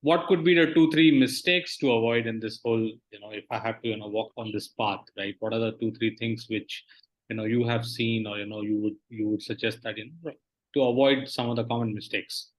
What 0.00 0.26
could 0.26 0.44
be 0.44 0.54
the 0.54 0.72
two, 0.74 0.90
three 0.90 1.18
mistakes 1.18 1.76
to 1.78 1.92
avoid 1.92 2.26
in 2.26 2.38
this 2.38 2.60
whole, 2.64 2.80
you 2.80 3.20
know, 3.20 3.30
if 3.32 3.44
I 3.50 3.58
have 3.58 3.82
to, 3.82 3.88
you 3.88 3.96
know, 3.96 4.06
walk 4.06 4.32
on 4.36 4.52
this 4.52 4.68
path, 4.68 5.00
right? 5.16 5.34
What 5.40 5.52
are 5.52 5.58
the 5.58 5.72
two, 5.72 5.92
three 5.92 6.16
things 6.16 6.46
which, 6.48 6.84
you 7.28 7.36
know, 7.36 7.44
you 7.44 7.66
have 7.66 7.84
seen 7.84 8.26
or 8.26 8.38
you 8.38 8.46
know 8.46 8.62
you 8.62 8.78
would 8.80 8.94
you 9.08 9.28
would 9.28 9.42
suggest 9.42 9.82
that 9.82 9.98
you 9.98 10.10
know 10.22 10.32
to 10.74 10.82
avoid 10.82 11.28
some 11.28 11.50
of 11.50 11.56
the 11.56 11.64
common 11.64 11.94
mistakes? 11.94 12.50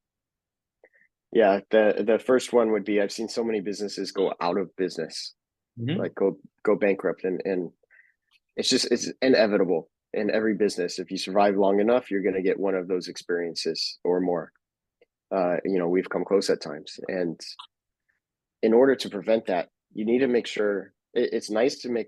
Yeah, 1.32 1.60
the 1.70 2.04
the 2.06 2.20
first 2.20 2.54
one 2.54 2.72
would 2.72 2.86
be 2.86 3.02
I've 3.02 3.12
seen 3.12 3.30
so 3.30 3.44
many 3.44 3.62
businesses 3.62 4.12
go 4.12 4.34
out 4.42 4.58
of 4.58 4.76
business, 4.76 5.36
Mhm. 5.80 5.98
like 5.98 6.16
go 6.16 6.40
go 6.64 6.76
bankrupt, 6.76 7.24
and 7.24 7.42
and 7.46 7.72
it's 8.58 8.70
just 8.70 8.92
it's 8.92 9.12
inevitable 9.22 9.90
in 10.14 10.32
every 10.32 10.56
business. 10.56 11.00
If 11.00 11.12
you 11.12 11.18
survive 11.18 11.56
long 11.58 11.80
enough, 11.80 12.12
you're 12.12 12.24
going 12.24 12.36
to 12.36 12.42
get 12.42 12.60
one 12.60 12.76
of 12.76 12.88
those 12.88 13.08
experiences 13.08 14.00
or 14.04 14.22
more. 14.22 14.52
Uh, 15.32 15.58
you 15.66 15.80
know, 15.80 15.90
we've 15.90 16.10
come 16.10 16.26
close 16.26 16.50
at 16.50 16.62
times, 16.62 17.00
and 17.10 17.40
in 18.62 18.74
order 18.74 18.96
to 18.96 19.10
prevent 19.10 19.46
that, 19.48 19.70
you 19.94 20.06
need 20.06 20.20
to 20.20 20.28
make 20.28 20.48
sure 20.48 20.94
it, 21.14 21.34
it's 21.34 21.50
nice 21.50 21.80
to 21.80 21.90
make 21.90 22.08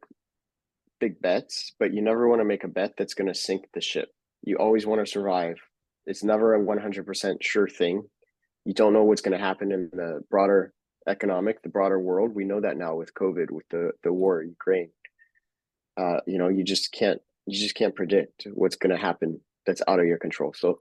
big 0.99 1.21
bets, 1.21 1.73
but 1.79 1.93
you 1.93 2.01
never 2.01 2.27
want 2.27 2.41
to 2.41 2.45
make 2.45 2.63
a 2.63 2.67
bet 2.67 2.93
that's 2.97 3.13
going 3.15 3.27
to 3.27 3.33
sink 3.39 3.65
the 3.73 3.81
ship. 3.81 4.09
You 4.43 4.57
always 4.57 4.85
want 4.85 5.05
to 5.05 5.11
survive. 5.11 5.57
It's 6.05 6.23
never 6.23 6.55
a 6.55 6.59
100% 6.63 7.43
sure 7.43 7.67
thing. 7.67 8.03
You 8.65 8.73
don't 8.73 8.93
know 8.93 9.03
what's 9.03 9.21
going 9.21 9.37
to 9.37 9.43
happen 9.43 9.71
in 9.71 9.89
the 9.91 10.21
broader 10.29 10.73
economic, 11.07 11.61
the 11.61 11.69
broader 11.69 11.99
world. 11.99 12.35
We 12.35 12.45
know 12.45 12.61
that 12.61 12.77
now 12.77 12.95
with 12.95 13.13
COVID, 13.13 13.51
with 13.51 13.67
the 13.69 13.91
the 14.03 14.13
war 14.13 14.41
in 14.41 14.49
Ukraine. 14.49 14.91
Uh, 15.97 16.19
you 16.25 16.37
know, 16.37 16.47
you 16.47 16.63
just 16.63 16.91
can't 16.91 17.21
you 17.47 17.59
just 17.59 17.75
can't 17.75 17.95
predict 17.95 18.47
what's 18.53 18.75
going 18.75 18.95
to 18.95 19.01
happen 19.01 19.41
that's 19.65 19.81
out 19.87 19.99
of 19.99 20.05
your 20.05 20.17
control. 20.17 20.53
So 20.55 20.79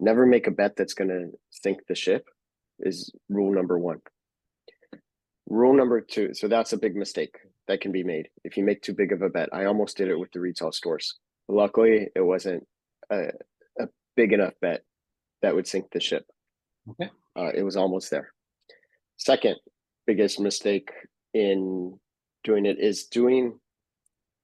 never 0.00 0.26
make 0.26 0.46
a 0.46 0.50
bet 0.50 0.76
that's 0.76 0.94
going 0.94 1.10
to 1.10 1.30
sink 1.50 1.80
the 1.88 1.94
ship 1.94 2.28
is 2.80 3.12
rule 3.28 3.54
number 3.54 3.78
1. 3.78 3.98
Rule 5.48 5.74
number 5.74 6.00
two. 6.00 6.34
So 6.34 6.48
that's 6.48 6.72
a 6.72 6.78
big 6.78 6.96
mistake 6.96 7.36
that 7.68 7.80
can 7.80 7.92
be 7.92 8.04
made 8.04 8.28
if 8.44 8.56
you 8.56 8.64
make 8.64 8.82
too 8.82 8.94
big 8.94 9.12
of 9.12 9.22
a 9.22 9.28
bet. 9.28 9.50
I 9.52 9.66
almost 9.66 9.96
did 9.96 10.08
it 10.08 10.18
with 10.18 10.32
the 10.32 10.40
retail 10.40 10.72
stores. 10.72 11.18
Luckily, 11.48 12.08
it 12.14 12.20
wasn't 12.20 12.66
a, 13.10 13.28
a 13.78 13.88
big 14.16 14.32
enough 14.32 14.54
bet 14.60 14.82
that 15.42 15.54
would 15.54 15.66
sink 15.66 15.86
the 15.92 16.00
ship. 16.00 16.24
Okay. 16.90 17.10
Uh, 17.36 17.50
it 17.54 17.62
was 17.62 17.76
almost 17.76 18.10
there. 18.10 18.32
Second 19.16 19.56
biggest 20.06 20.40
mistake 20.40 20.90
in 21.34 21.98
doing 22.44 22.66
it 22.66 22.78
is 22.78 23.04
doing 23.04 23.58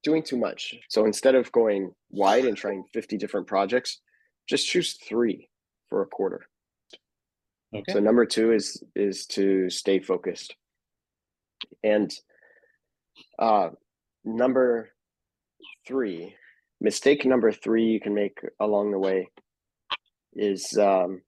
doing 0.05 0.22
too 0.22 0.37
much. 0.37 0.74
So 0.88 1.05
instead 1.05 1.35
of 1.35 1.51
going 1.53 1.92
wide 2.11 2.44
and 2.44 2.57
trying 2.57 2.85
50 2.92 3.16
different 3.16 3.46
projects, 3.46 4.01
just 4.48 4.68
choose 4.68 4.96
three 4.96 5.48
for 5.88 6.03
a 6.03 6.07
quarter. 6.07 6.46
Okay. 7.74 7.92
So 7.92 7.98
number 8.01 8.24
two 8.24 8.53
is 8.53 8.83
is 8.94 9.27
to 9.27 9.68
stay 9.68 9.98
focused. 9.98 10.55
And 11.83 12.14
uh 13.38 13.70
number 14.24 14.90
three, 15.87 16.35
mistake 16.81 17.27
number 17.27 17.53
three 17.53 17.85
you 17.85 18.01
can 18.01 18.14
make 18.14 18.38
along 18.61 18.92
the 18.92 18.98
way 18.98 19.29
is 20.35 20.79
um 20.79 21.22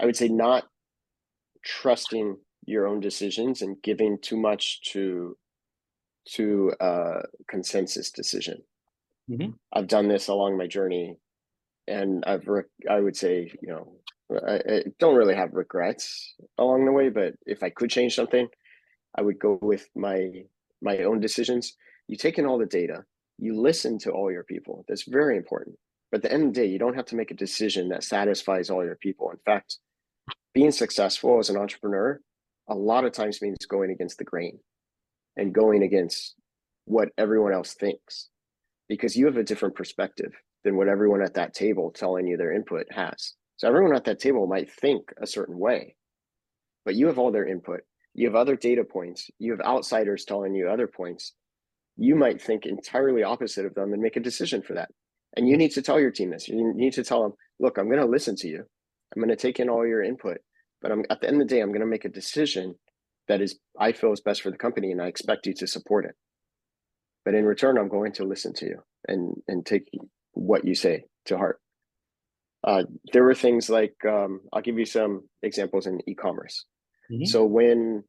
I 0.00 0.06
would 0.06 0.16
say 0.16 0.28
not 0.28 0.68
trusting 1.64 2.38
your 2.66 2.86
own 2.86 3.00
decisions 3.00 3.62
and 3.62 3.82
giving 3.82 4.18
too 4.20 4.36
much 4.36 4.82
to 4.92 5.36
to 6.26 6.72
uh 6.80 7.22
consensus 7.48 8.10
decision. 8.10 8.62
Mhm. 9.30 9.54
I've 9.72 9.88
done 9.88 10.08
this 10.08 10.28
along 10.28 10.56
my 10.58 10.66
journey 10.66 11.18
and 11.86 12.24
I've 12.26 12.48
re- 12.48 12.64
I 12.88 13.00
would 13.00 13.16
say, 13.16 13.52
you 13.62 13.68
know, 13.68 14.00
I, 14.46 14.56
I 14.68 14.84
don't 14.98 15.16
really 15.16 15.34
have 15.34 15.54
regrets 15.54 16.34
along 16.58 16.86
the 16.86 16.92
way, 16.92 17.08
but 17.10 17.34
if 17.46 17.62
I 17.62 17.70
could 17.70 17.90
change 17.90 18.14
something, 18.14 18.48
I 19.16 19.22
would 19.22 19.38
go 19.38 19.58
with 19.62 19.88
my 19.96 20.44
my 20.80 20.98
own 21.04 21.20
decisions. 21.20 21.76
You 22.08 22.16
take 22.16 22.38
in 22.38 22.46
all 22.46 22.58
the 22.58 22.66
data, 22.66 23.04
you 23.38 23.60
listen 23.60 23.98
to 24.00 24.12
all 24.12 24.30
your 24.32 24.44
people. 24.44 24.84
That's 24.88 25.04
very 25.08 25.36
important. 25.36 25.78
But 26.10 26.18
at 26.18 26.22
the 26.22 26.32
end 26.32 26.44
of 26.44 26.54
the 26.54 26.60
day, 26.62 26.66
you 26.66 26.78
don't 26.78 26.94
have 26.96 27.06
to 27.06 27.16
make 27.16 27.30
a 27.30 27.34
decision 27.34 27.88
that 27.90 28.04
satisfies 28.04 28.70
all 28.70 28.84
your 28.84 28.96
people. 28.96 29.30
In 29.30 29.38
fact, 29.44 29.78
being 30.54 30.70
successful 30.70 31.38
as 31.38 31.50
an 31.50 31.56
entrepreneur 31.56 32.20
a 32.68 32.74
lot 32.74 33.04
of 33.04 33.12
times 33.12 33.40
means 33.40 33.56
going 33.66 33.90
against 33.90 34.18
the 34.18 34.24
grain 34.24 34.58
and 35.36 35.54
going 35.54 35.82
against 35.82 36.34
what 36.84 37.08
everyone 37.16 37.52
else 37.52 37.74
thinks 37.74 38.28
because 38.88 39.16
you 39.16 39.26
have 39.26 39.36
a 39.36 39.44
different 39.44 39.74
perspective 39.74 40.32
than 40.64 40.76
what 40.76 40.88
everyone 40.88 41.22
at 41.22 41.34
that 41.34 41.54
table 41.54 41.90
telling 41.90 42.26
you 42.26 42.36
their 42.36 42.52
input 42.52 42.86
has. 42.90 43.34
So 43.56 43.68
everyone 43.68 43.94
at 43.94 44.04
that 44.04 44.18
table 44.18 44.46
might 44.46 44.70
think 44.70 45.12
a 45.20 45.26
certain 45.26 45.58
way, 45.58 45.96
but 46.84 46.94
you 46.94 47.06
have 47.06 47.18
all 47.18 47.32
their 47.32 47.46
input. 47.46 47.80
You 48.14 48.26
have 48.26 48.34
other 48.34 48.56
data 48.56 48.84
points. 48.84 49.30
You 49.38 49.52
have 49.52 49.60
outsiders 49.60 50.24
telling 50.24 50.54
you 50.54 50.68
other 50.68 50.86
points. 50.86 51.34
You 51.96 52.16
might 52.16 52.40
think 52.40 52.66
entirely 52.66 53.22
opposite 53.22 53.66
of 53.66 53.74
them 53.74 53.92
and 53.92 54.02
make 54.02 54.16
a 54.16 54.20
decision 54.20 54.62
for 54.62 54.74
that. 54.74 54.90
And 55.36 55.48
you 55.48 55.56
need 55.56 55.72
to 55.72 55.82
tell 55.82 56.00
your 56.00 56.10
team 56.10 56.30
this. 56.30 56.48
You 56.48 56.72
need 56.74 56.94
to 56.94 57.04
tell 57.04 57.22
them, 57.22 57.32
look, 57.60 57.78
I'm 57.78 57.88
going 57.88 58.00
to 58.00 58.06
listen 58.06 58.34
to 58.36 58.48
you. 58.48 58.64
I'm 59.14 59.22
going 59.22 59.30
to 59.30 59.36
take 59.36 59.58
in 59.60 59.68
all 59.68 59.86
your 59.86 60.02
input, 60.02 60.38
but 60.82 60.92
I'm 60.92 61.04
at 61.10 61.20
the 61.20 61.28
end 61.28 61.40
of 61.40 61.48
the 61.48 61.54
day, 61.54 61.60
I'm 61.60 61.70
going 61.70 61.80
to 61.80 61.86
make 61.86 62.04
a 62.04 62.10
decision 62.10 62.74
that 63.28 63.40
is 63.40 63.58
I 63.78 63.92
feel 63.92 64.12
is 64.12 64.20
best 64.20 64.42
for 64.42 64.50
the 64.50 64.56
company, 64.56 64.90
and 64.90 65.02
I 65.02 65.06
expect 65.06 65.46
you 65.46 65.54
to 65.54 65.66
support 65.66 66.04
it. 66.04 66.14
But 67.24 67.34
in 67.34 67.44
return, 67.44 67.78
I'm 67.78 67.88
going 67.88 68.12
to 68.12 68.24
listen 68.24 68.52
to 68.54 68.66
you 68.66 68.82
and 69.06 69.34
and 69.48 69.64
take 69.66 69.84
what 70.32 70.64
you 70.64 70.74
say 70.74 71.04
to 71.26 71.36
heart. 71.36 71.60
Uh, 72.64 72.84
there 73.12 73.24
were 73.24 73.34
things 73.34 73.70
like 73.70 73.94
um, 74.06 74.40
I'll 74.52 74.62
give 74.62 74.78
you 74.78 74.84
some 74.86 75.28
examples 75.42 75.86
in 75.86 76.00
e-commerce. 76.08 76.64
Mhm. 77.10 77.26
So 77.26 77.44
when 77.44 78.04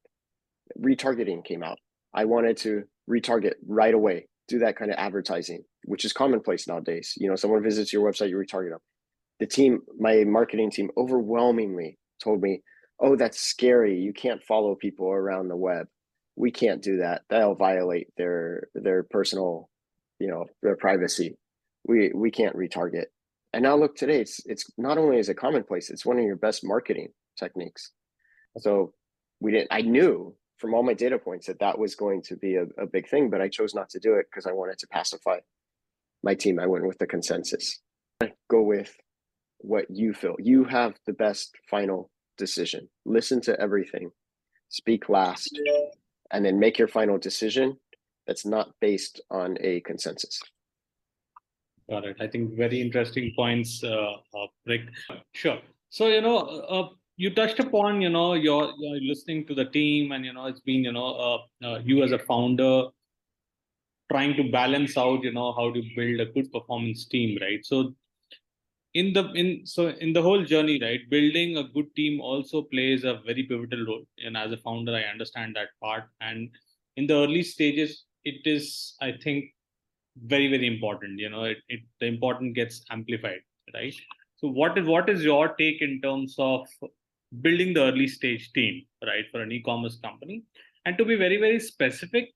retargeting 0.80 1.44
came 1.46 1.64
out, 1.64 1.78
I 2.14 2.26
wanted 2.26 2.58
to 2.58 2.84
retarget 3.10 3.54
right 3.68 3.94
away, 3.94 4.28
do 4.48 4.60
that 4.60 4.76
kind 4.76 4.92
of 4.92 4.98
advertising, 4.98 5.64
which 5.86 6.06
is 6.06 6.14
commonplace 6.14 6.68
nowadays. 6.68 7.14
You 7.18 7.30
know, 7.30 7.36
someone 7.36 7.64
visits 7.64 7.94
your 7.94 8.10
website, 8.10 8.30
you 8.30 8.38
retarget 8.38 8.72
them. 8.72 8.80
The 9.40 9.48
team, 9.48 9.82
my 9.98 10.24
marketing 10.26 10.72
team, 10.72 10.90
overwhelmingly 10.98 11.98
told 12.22 12.42
me, 12.42 12.64
"Oh, 13.00 13.16
that's 13.16 13.40
scary. 13.40 13.98
You 14.00 14.14
can't 14.14 14.44
follow 14.44 14.76
people 14.76 15.10
around 15.10 15.48
the 15.48 15.56
web. 15.56 15.88
We 16.36 16.52
can't 16.52 16.82
do 16.82 16.98
that. 16.98 17.24
That'll 17.30 17.56
violate 17.56 18.10
their 18.18 18.70
their 18.76 19.04
personal, 19.04 19.70
you 20.20 20.28
know, 20.28 20.46
their 20.62 20.76
privacy. 20.76 21.38
We 21.86 22.12
we 22.14 22.32
can't 22.32 22.56
retarget." 22.56 23.06
And 23.54 23.64
now 23.64 23.76
look 23.76 23.96
today, 23.96 24.22
it's 24.22 24.46
it's 24.46 24.70
not 24.78 24.98
only 24.98 25.18
is 25.18 25.30
it 25.30 25.36
commonplace, 25.36 25.90
it's 25.90 26.06
one 26.06 26.20
of 26.20 26.26
your 26.26 26.36
best 26.36 26.64
marketing 26.64 27.14
techniques. 27.38 27.92
So 28.58 28.94
we 29.40 29.52
didn't. 29.52 29.70
I 29.72 29.82
knew 29.82 30.36
from 30.58 30.74
all 30.74 30.84
my 30.84 30.94
data 30.94 31.18
points 31.18 31.48
that 31.48 31.60
that 31.60 31.80
was 31.80 31.96
going 31.96 32.22
to 32.24 32.36
be 32.36 32.56
a, 32.56 32.64
a 32.78 32.86
big 32.86 33.08
thing, 33.08 33.30
but 33.30 33.42
I 33.42 33.48
chose 33.48 33.74
not 33.74 33.90
to 33.92 34.00
do 34.00 34.16
it 34.16 34.28
because 34.30 34.46
I 34.46 34.52
wanted 34.52 34.78
to 34.80 34.88
pacify 34.88 35.40
my 36.22 36.36
team. 36.36 36.60
I 36.60 36.68
went 36.68 36.86
with 36.86 36.98
the 36.98 37.08
consensus. 37.08 37.80
Go 38.50 38.62
with 38.62 38.94
what 39.60 39.86
you 39.90 40.14
feel. 40.14 40.36
You 40.40 40.64
have 40.66 40.96
the 41.06 41.14
best 41.14 41.56
final 41.70 42.10
decision. 42.38 42.90
Listen 43.06 43.42
to 43.42 43.60
everything. 43.60 44.12
Speak 44.70 45.10
last, 45.10 45.58
and 46.32 46.46
then 46.46 46.60
make 46.60 46.78
your 46.78 46.88
final 46.88 47.18
decision. 47.18 47.78
That's 48.28 48.46
not 48.46 48.72
based 48.80 49.22
on 49.32 49.58
a 49.62 49.82
consensus. 49.82 50.40
Got 51.90 52.06
it. 52.06 52.18
I 52.20 52.28
think 52.28 52.56
very 52.56 52.80
interesting 52.80 53.34
points, 53.36 53.84
uh, 53.84 54.14
uh, 54.36 54.48
Rick. 54.68 54.82
Sure. 55.34 55.60
So, 55.90 56.08
you 56.08 56.22
know, 56.22 56.38
uh, 56.38 56.90
you 57.18 57.34
touched 57.34 57.60
upon, 57.60 58.00
you 58.02 58.10
know, 58.10 58.36
you're, 58.36 58.72
you're 58.78 59.02
listening 59.02 59.48
to 59.48 59.56
the 59.56 59.66
team 59.66 60.12
and, 60.12 60.24
you 60.24 60.32
know, 60.32 60.46
it's 60.46 60.60
been, 60.60 60.84
you 60.84 60.92
know, 60.92 61.16
uh, 61.16 61.68
uh, 61.68 61.80
you 61.80 62.04
as 62.04 62.12
a 62.12 62.20
founder 62.20 62.90
trying 64.12 64.36
to 64.36 64.52
balance 64.52 64.98
out, 64.98 65.24
you 65.24 65.34
know, 65.34 65.52
how 65.54 65.74
to 65.74 65.82
build 65.96 66.20
a 66.20 66.28
good 66.28 66.52
performance 66.52 67.06
team, 67.08 67.40
right? 67.42 67.66
So, 67.66 67.96
in 69.00 69.14
the 69.14 69.24
in 69.42 69.50
so 69.66 69.88
in 70.06 70.12
the 70.18 70.22
whole 70.28 70.44
journey 70.52 70.78
right 70.84 71.04
building 71.10 71.58
a 71.58 71.64
good 71.76 71.90
team 72.00 72.20
also 72.30 72.62
plays 72.74 73.04
a 73.04 73.20
very 73.26 73.44
pivotal 73.44 73.86
role. 73.86 74.04
And 74.26 74.36
as 74.38 74.52
a 74.52 74.58
founder 74.58 74.96
i 74.96 75.04
understand 75.04 75.56
that 75.56 75.70
part. 75.82 76.06
And 76.22 76.50
in 76.98 77.08
the 77.08 77.16
early 77.24 77.44
stages 77.44 78.06
it 78.24 78.42
is 78.46 78.96
i 79.02 79.12
think 79.24 79.46
very 80.34 80.48
very 80.54 80.68
important 80.68 81.20
you 81.20 81.30
know 81.30 81.44
it, 81.44 81.60
it 81.70 81.82
the 82.00 82.08
important 82.08 82.56
gets 82.56 82.82
amplified 82.90 83.42
right? 83.74 83.94
So 84.38 84.48
what 84.48 84.78
is 84.78 84.88
what 84.88 85.10
is 85.10 85.24
your 85.24 85.50
take 85.56 85.82
in 85.82 86.02
terms 86.02 86.36
of 86.38 86.68
building 87.42 87.74
the 87.74 87.84
early 87.84 88.08
stage 88.08 88.52
team 88.54 88.84
right 89.06 89.26
for 89.32 89.42
an 89.42 89.52
e-commerce 89.52 89.98
company? 89.98 90.44
And 90.86 90.98
to 90.98 91.06
be 91.06 91.16
very 91.16 91.38
very 91.38 91.60
specific 91.60 92.34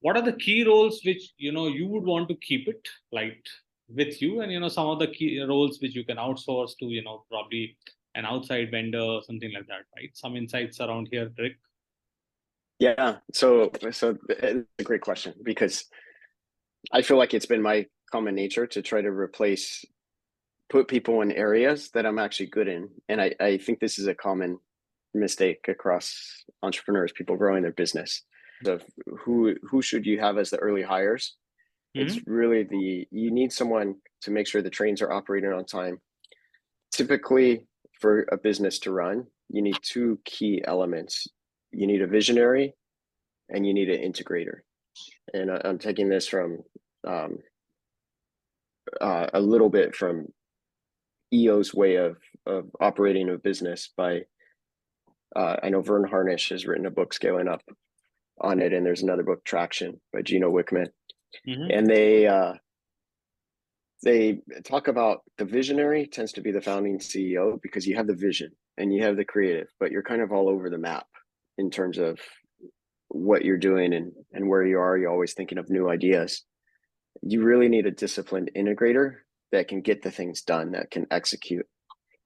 what 0.00 0.16
are 0.16 0.22
the 0.22 0.34
key 0.44 0.64
roles 0.64 1.00
which 1.04 1.32
you 1.36 1.52
know 1.52 1.68
you 1.68 1.86
would 1.88 2.04
want 2.04 2.28
to 2.28 2.36
keep 2.36 2.68
it 2.68 2.88
light 3.12 3.48
with 3.88 4.20
you 4.20 4.40
and 4.40 4.50
you 4.50 4.60
know 4.60 4.68
some 4.68 4.88
of 4.88 4.98
the 4.98 5.06
key 5.06 5.40
roles 5.40 5.80
which 5.80 5.94
you 5.94 6.04
can 6.04 6.16
outsource 6.16 6.72
to 6.78 6.86
you 6.86 7.02
know 7.02 7.24
probably 7.30 7.76
an 8.14 8.24
outside 8.24 8.70
vendor 8.70 9.00
or 9.00 9.22
something 9.22 9.52
like 9.52 9.66
that 9.66 9.84
right 9.96 10.10
some 10.14 10.36
insights 10.36 10.80
around 10.80 11.08
here 11.10 11.30
rick 11.38 11.56
Yeah. 12.78 13.16
So 13.32 13.70
so 13.90 14.10
eh, 14.30 14.60
it's 14.60 14.66
a 14.78 14.82
great 14.82 15.00
question 15.00 15.34
because 15.42 15.86
I 16.92 17.02
feel 17.02 17.16
like 17.16 17.34
it's 17.34 17.46
been 17.46 17.62
my 17.62 17.86
common 18.12 18.34
nature 18.34 18.66
to 18.66 18.82
try 18.82 19.00
to 19.00 19.08
replace 19.08 19.84
put 20.68 20.88
people 20.88 21.22
in 21.22 21.32
areas 21.32 21.90
that 21.94 22.06
I'm 22.06 22.18
actually 22.18 22.46
good 22.46 22.68
in. 22.68 22.88
And 23.08 23.20
I, 23.20 23.34
I 23.40 23.58
think 23.58 23.80
this 23.80 23.98
is 23.98 24.06
a 24.06 24.14
common 24.14 24.58
mistake 25.14 25.66
across 25.68 26.44
entrepreneurs, 26.62 27.12
people 27.12 27.36
growing 27.36 27.62
their 27.62 27.72
business. 27.72 28.22
Of 28.64 28.84
who 29.06 29.54
who 29.62 29.82
should 29.82 30.06
you 30.06 30.18
have 30.20 30.38
as 30.38 30.50
the 30.50 30.58
early 30.58 30.82
hires? 30.82 31.36
It's 32.02 32.26
really 32.26 32.64
the 32.64 33.06
you 33.10 33.30
need 33.30 33.52
someone 33.52 33.96
to 34.22 34.30
make 34.30 34.46
sure 34.46 34.62
the 34.62 34.70
trains 34.70 35.02
are 35.02 35.12
operating 35.12 35.52
on 35.52 35.64
time. 35.64 36.00
Typically, 36.92 37.66
for 38.00 38.26
a 38.32 38.36
business 38.36 38.78
to 38.80 38.92
run, 38.92 39.26
you 39.48 39.62
need 39.62 39.76
two 39.82 40.18
key 40.24 40.62
elements. 40.66 41.26
You 41.72 41.86
need 41.86 42.02
a 42.02 42.06
visionary 42.06 42.74
and 43.50 43.66
you 43.66 43.74
need 43.74 43.90
an 43.90 44.00
integrator. 44.00 44.60
And 45.34 45.50
I- 45.50 45.60
I'm 45.64 45.78
taking 45.78 46.08
this 46.08 46.26
from 46.26 46.62
um, 47.06 47.38
uh, 49.00 49.26
a 49.34 49.40
little 49.40 49.68
bit 49.68 49.94
from 49.94 50.26
EO's 51.32 51.74
way 51.74 51.96
of 51.96 52.16
of 52.46 52.70
operating 52.80 53.28
a 53.30 53.38
business 53.38 53.90
by 53.96 54.22
uh, 55.34 55.56
I 55.62 55.68
know 55.68 55.82
Verne 55.82 56.08
Harnish 56.08 56.48
has 56.50 56.66
written 56.66 56.86
a 56.86 56.90
book 56.90 57.12
scaling 57.12 57.48
up 57.48 57.62
on 58.40 58.60
it, 58.60 58.72
and 58.72 58.86
there's 58.86 59.02
another 59.02 59.22
book, 59.22 59.44
Traction, 59.44 60.00
by 60.12 60.22
Gino 60.22 60.50
Wickman 60.50 60.86
Mhm. 61.46 61.70
and 61.70 61.86
they 61.88 62.26
uh 62.26 62.54
they 64.02 64.40
talk 64.64 64.88
about 64.88 65.22
the 65.38 65.44
visionary 65.44 66.06
tends 66.06 66.32
to 66.32 66.40
be 66.40 66.52
the 66.52 66.60
founding 66.60 66.98
CEO 66.98 67.60
because 67.62 67.86
you 67.86 67.96
have 67.96 68.06
the 68.06 68.14
vision 68.14 68.52
and 68.76 68.92
you 68.94 69.02
have 69.02 69.16
the 69.16 69.24
creative, 69.24 69.68
but 69.80 69.90
you're 69.90 70.02
kind 70.02 70.20
of 70.22 70.32
all 70.32 70.48
over 70.48 70.68
the 70.68 70.78
map 70.78 71.06
in 71.58 71.70
terms 71.70 71.98
of 71.98 72.20
what 73.08 73.44
you're 73.44 73.58
doing 73.58 73.94
and 73.94 74.12
and 74.32 74.48
where 74.48 74.64
you 74.66 74.78
are. 74.78 74.98
You're 74.98 75.10
always 75.12 75.34
thinking 75.34 75.58
of 75.58 75.70
new 75.70 75.88
ideas. 75.90 76.44
You 77.22 77.42
really 77.44 77.68
need 77.68 77.86
a 77.86 77.90
disciplined 77.92 78.50
integrator 78.56 79.18
that 79.52 79.68
can 79.68 79.82
get 79.82 80.02
the 80.02 80.10
things 80.10 80.42
done, 80.42 80.72
that 80.72 80.90
can 80.90 81.06
execute. 81.10 81.66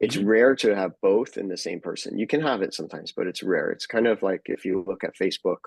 It's 0.00 0.16
Mhm. 0.16 0.26
rare 0.26 0.56
to 0.56 0.76
have 0.76 0.92
both 1.02 1.38
in 1.38 1.48
the 1.48 1.58
same 1.58 1.80
person. 1.80 2.18
You 2.18 2.26
can 2.26 2.40
have 2.42 2.62
it 2.62 2.74
sometimes, 2.74 3.12
but 3.12 3.26
it's 3.28 3.42
rare. 3.42 3.70
It's 3.70 3.86
kind 3.86 4.06
of 4.08 4.22
like 4.22 4.42
if 4.46 4.64
you 4.64 4.84
look 4.86 5.04
at 5.04 5.16
Facebook, 5.16 5.58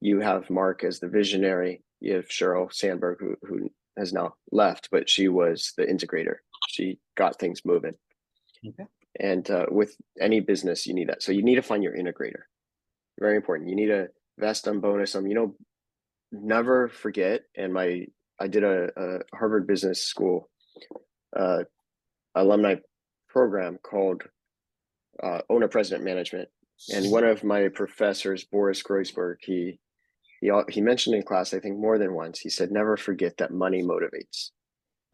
you 0.00 0.20
have 0.20 0.50
Mark 0.50 0.84
as 0.84 1.00
the 1.00 1.08
visionary, 1.08 1.82
you 2.00 2.14
have 2.14 2.28
Sheryl 2.28 2.72
Sandberg, 2.72 3.18
who, 3.20 3.36
who 3.42 3.70
has 3.96 4.12
now 4.12 4.34
left, 4.52 4.88
but 4.90 5.08
she 5.08 5.28
was 5.28 5.72
the 5.76 5.84
integrator. 5.84 6.36
She 6.68 6.98
got 7.16 7.38
things 7.38 7.64
moving. 7.64 7.94
Okay. 8.66 8.84
And 9.20 9.50
uh, 9.50 9.66
with 9.70 9.96
any 10.20 10.40
business, 10.40 10.86
you 10.86 10.94
need 10.94 11.08
that. 11.08 11.22
So 11.22 11.32
you 11.32 11.42
need 11.42 11.56
to 11.56 11.62
find 11.62 11.82
your 11.82 11.96
integrator. 11.96 12.42
Very 13.18 13.36
important. 13.36 13.68
You 13.68 13.76
need 13.76 13.86
to 13.86 14.08
vest 14.38 14.64
them, 14.64 14.80
bonus 14.80 15.12
them. 15.12 15.26
You 15.26 15.34
know, 15.34 15.56
never 16.30 16.88
forget. 16.88 17.42
And 17.56 17.72
my, 17.72 18.06
I 18.40 18.46
did 18.46 18.62
a, 18.62 18.90
a 18.96 19.36
Harvard 19.36 19.66
Business 19.66 20.04
School 20.04 20.48
uh, 21.36 21.64
alumni 22.34 22.76
program 23.28 23.78
called 23.82 24.22
uh, 25.20 25.40
Owner 25.50 25.68
President 25.68 26.04
Management. 26.04 26.48
And 26.94 27.10
one 27.10 27.24
of 27.24 27.42
my 27.42 27.68
professors, 27.68 28.44
Boris 28.44 28.82
Groysberg, 28.84 29.36
he 29.40 29.80
he 30.40 30.50
he 30.68 30.80
mentioned 30.80 31.16
in 31.16 31.22
class, 31.22 31.52
I 31.54 31.60
think 31.60 31.78
more 31.78 31.98
than 31.98 32.14
once, 32.14 32.38
he 32.38 32.48
said, 32.48 32.70
never 32.70 32.96
forget 32.96 33.36
that 33.38 33.52
money 33.52 33.82
motivates. 33.82 34.50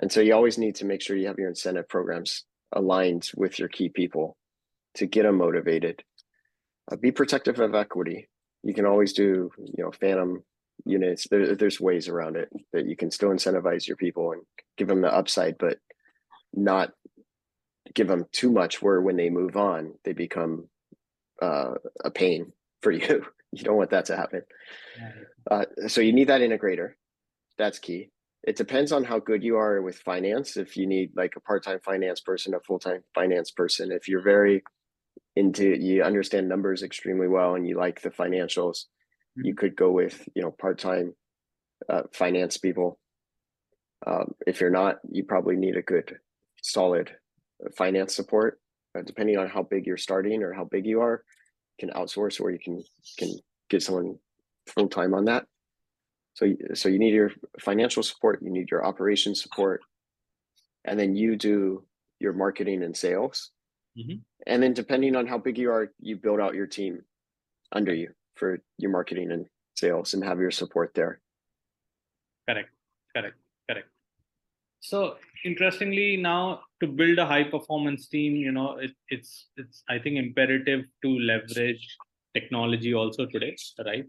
And 0.00 0.10
so 0.10 0.20
you 0.20 0.34
always 0.34 0.58
need 0.58 0.74
to 0.76 0.84
make 0.84 1.00
sure 1.00 1.16
you 1.16 1.28
have 1.28 1.38
your 1.38 1.48
incentive 1.48 1.88
programs 1.88 2.44
aligned 2.72 3.30
with 3.36 3.58
your 3.58 3.68
key 3.68 3.88
people 3.88 4.36
to 4.94 5.06
get 5.06 5.22
them 5.22 5.36
motivated. 5.36 6.02
Uh, 6.90 6.96
be 6.96 7.12
protective 7.12 7.60
of 7.60 7.74
equity. 7.74 8.28
You 8.62 8.74
can 8.74 8.86
always 8.86 9.12
do, 9.12 9.50
you 9.58 9.84
know, 9.84 9.92
phantom 9.92 10.42
units. 10.84 11.26
There, 11.30 11.54
there's 11.54 11.80
ways 11.80 12.08
around 12.08 12.36
it 12.36 12.48
that 12.72 12.86
you 12.86 12.96
can 12.96 13.10
still 13.10 13.30
incentivize 13.30 13.86
your 13.86 13.96
people 13.96 14.32
and 14.32 14.42
give 14.76 14.88
them 14.88 15.00
the 15.00 15.14
upside, 15.14 15.56
but 15.58 15.78
not 16.52 16.92
give 17.94 18.08
them 18.08 18.24
too 18.32 18.50
much 18.50 18.82
where 18.82 19.00
when 19.00 19.16
they 19.16 19.30
move 19.30 19.56
on, 19.56 19.94
they 20.04 20.12
become 20.12 20.68
uh, 21.40 21.74
a 22.04 22.10
pain 22.10 22.52
for 22.82 22.90
you. 22.92 23.24
You 23.58 23.64
don't 23.64 23.76
want 23.76 23.90
that 23.90 24.06
to 24.06 24.16
happen. 24.16 24.42
Uh, 25.50 25.64
so 25.88 26.00
you 26.00 26.12
need 26.12 26.28
that 26.28 26.40
integrator. 26.40 26.92
That's 27.58 27.78
key. 27.78 28.10
It 28.42 28.56
depends 28.56 28.92
on 28.92 29.04
how 29.04 29.18
good 29.18 29.42
you 29.42 29.56
are 29.56 29.80
with 29.80 29.96
finance. 29.98 30.56
If 30.56 30.76
you 30.76 30.86
need 30.86 31.12
like 31.16 31.34
a 31.36 31.40
part-time 31.40 31.80
finance 31.84 32.20
person, 32.20 32.54
a 32.54 32.60
full-time 32.60 33.02
finance 33.14 33.50
person, 33.50 33.90
if 33.90 34.08
you're 34.08 34.22
very 34.22 34.62
into, 35.36 35.76
you 35.80 36.02
understand 36.02 36.48
numbers 36.48 36.82
extremely 36.82 37.28
well 37.28 37.54
and 37.54 37.66
you 37.66 37.76
like 37.76 38.02
the 38.02 38.10
financials, 38.10 38.84
you 39.36 39.54
could 39.54 39.74
go 39.76 39.90
with, 39.90 40.28
you 40.34 40.42
know, 40.42 40.50
part-time 40.50 41.14
uh, 41.88 42.02
finance 42.12 42.56
people. 42.58 42.98
Um, 44.06 44.34
if 44.46 44.60
you're 44.60 44.70
not, 44.70 44.96
you 45.10 45.24
probably 45.24 45.56
need 45.56 45.76
a 45.76 45.82
good, 45.82 46.18
solid 46.62 47.16
uh, 47.64 47.70
finance 47.76 48.14
support. 48.14 48.60
Uh, 48.96 49.02
depending 49.02 49.36
on 49.36 49.48
how 49.48 49.60
big 49.60 49.86
you're 49.86 49.96
starting 49.96 50.44
or 50.44 50.52
how 50.52 50.62
big 50.70 50.86
you 50.86 51.00
are, 51.00 51.24
can 51.78 51.90
outsource 51.90 52.40
or 52.40 52.50
you 52.50 52.58
can 52.58 52.82
can 53.18 53.30
get 53.68 53.82
someone 53.82 54.18
full 54.66 54.88
time 54.88 55.14
on 55.14 55.24
that. 55.26 55.46
So, 56.34 56.52
so 56.74 56.88
you 56.88 56.98
need 56.98 57.14
your 57.14 57.30
financial 57.60 58.02
support, 58.02 58.42
you 58.42 58.50
need 58.50 58.70
your 58.70 58.84
operations 58.84 59.40
support, 59.40 59.82
and 60.84 60.98
then 60.98 61.14
you 61.14 61.36
do 61.36 61.84
your 62.18 62.32
marketing 62.32 62.82
and 62.82 62.96
sales. 62.96 63.52
Mhm. 63.96 64.22
And 64.46 64.62
then 64.62 64.74
depending 64.74 65.14
on 65.14 65.26
how 65.26 65.38
big 65.38 65.58
you 65.58 65.70
are, 65.70 65.92
you 66.00 66.16
build 66.16 66.40
out 66.40 66.54
your 66.54 66.66
team 66.66 67.04
under 67.70 67.94
you 67.94 68.12
for 68.34 68.60
your 68.78 68.90
marketing 68.90 69.30
and 69.30 69.46
sales 69.76 70.14
and 70.14 70.24
have 70.24 70.40
your 70.40 70.50
support 70.50 70.92
there. 70.94 71.20
Correct, 72.48 72.70
correct. 73.14 73.36
So 74.84 75.16
interestingly, 75.46 76.18
now 76.18 76.60
to 76.80 76.86
build 76.86 77.18
a 77.18 77.24
high 77.24 77.44
performance 77.44 78.06
team, 78.06 78.36
you 78.36 78.52
know, 78.52 78.76
it, 78.76 78.90
it's 79.08 79.48
it's 79.56 79.82
I 79.88 79.98
think 79.98 80.18
imperative 80.18 80.84
to 81.02 81.18
leverage 81.20 81.96
technology 82.34 82.92
also 82.92 83.24
today, 83.24 83.56
right? 83.86 84.04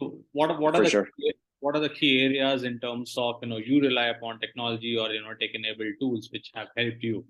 So 0.00 0.18
what 0.32 0.50
are- 0.50 0.60
what 0.60 0.74
are 0.74 0.78
For 0.78 0.84
the 0.84 0.90
sure. 0.90 1.08
key- 1.16 1.34
what 1.60 1.76
are 1.76 1.84
the 1.84 1.94
key 2.00 2.24
areas 2.24 2.64
in 2.64 2.80
terms 2.80 3.14
of 3.16 3.36
you 3.42 3.48
know 3.50 3.58
you 3.68 3.80
rely 3.80 4.06
upon 4.06 4.40
technology 4.40 4.98
or 4.98 5.08
you 5.12 5.22
know 5.22 5.34
tech 5.34 5.54
enabled 5.54 5.94
tools 6.00 6.28
which 6.32 6.50
have 6.54 6.70
helped 6.76 7.04
you? 7.10 7.24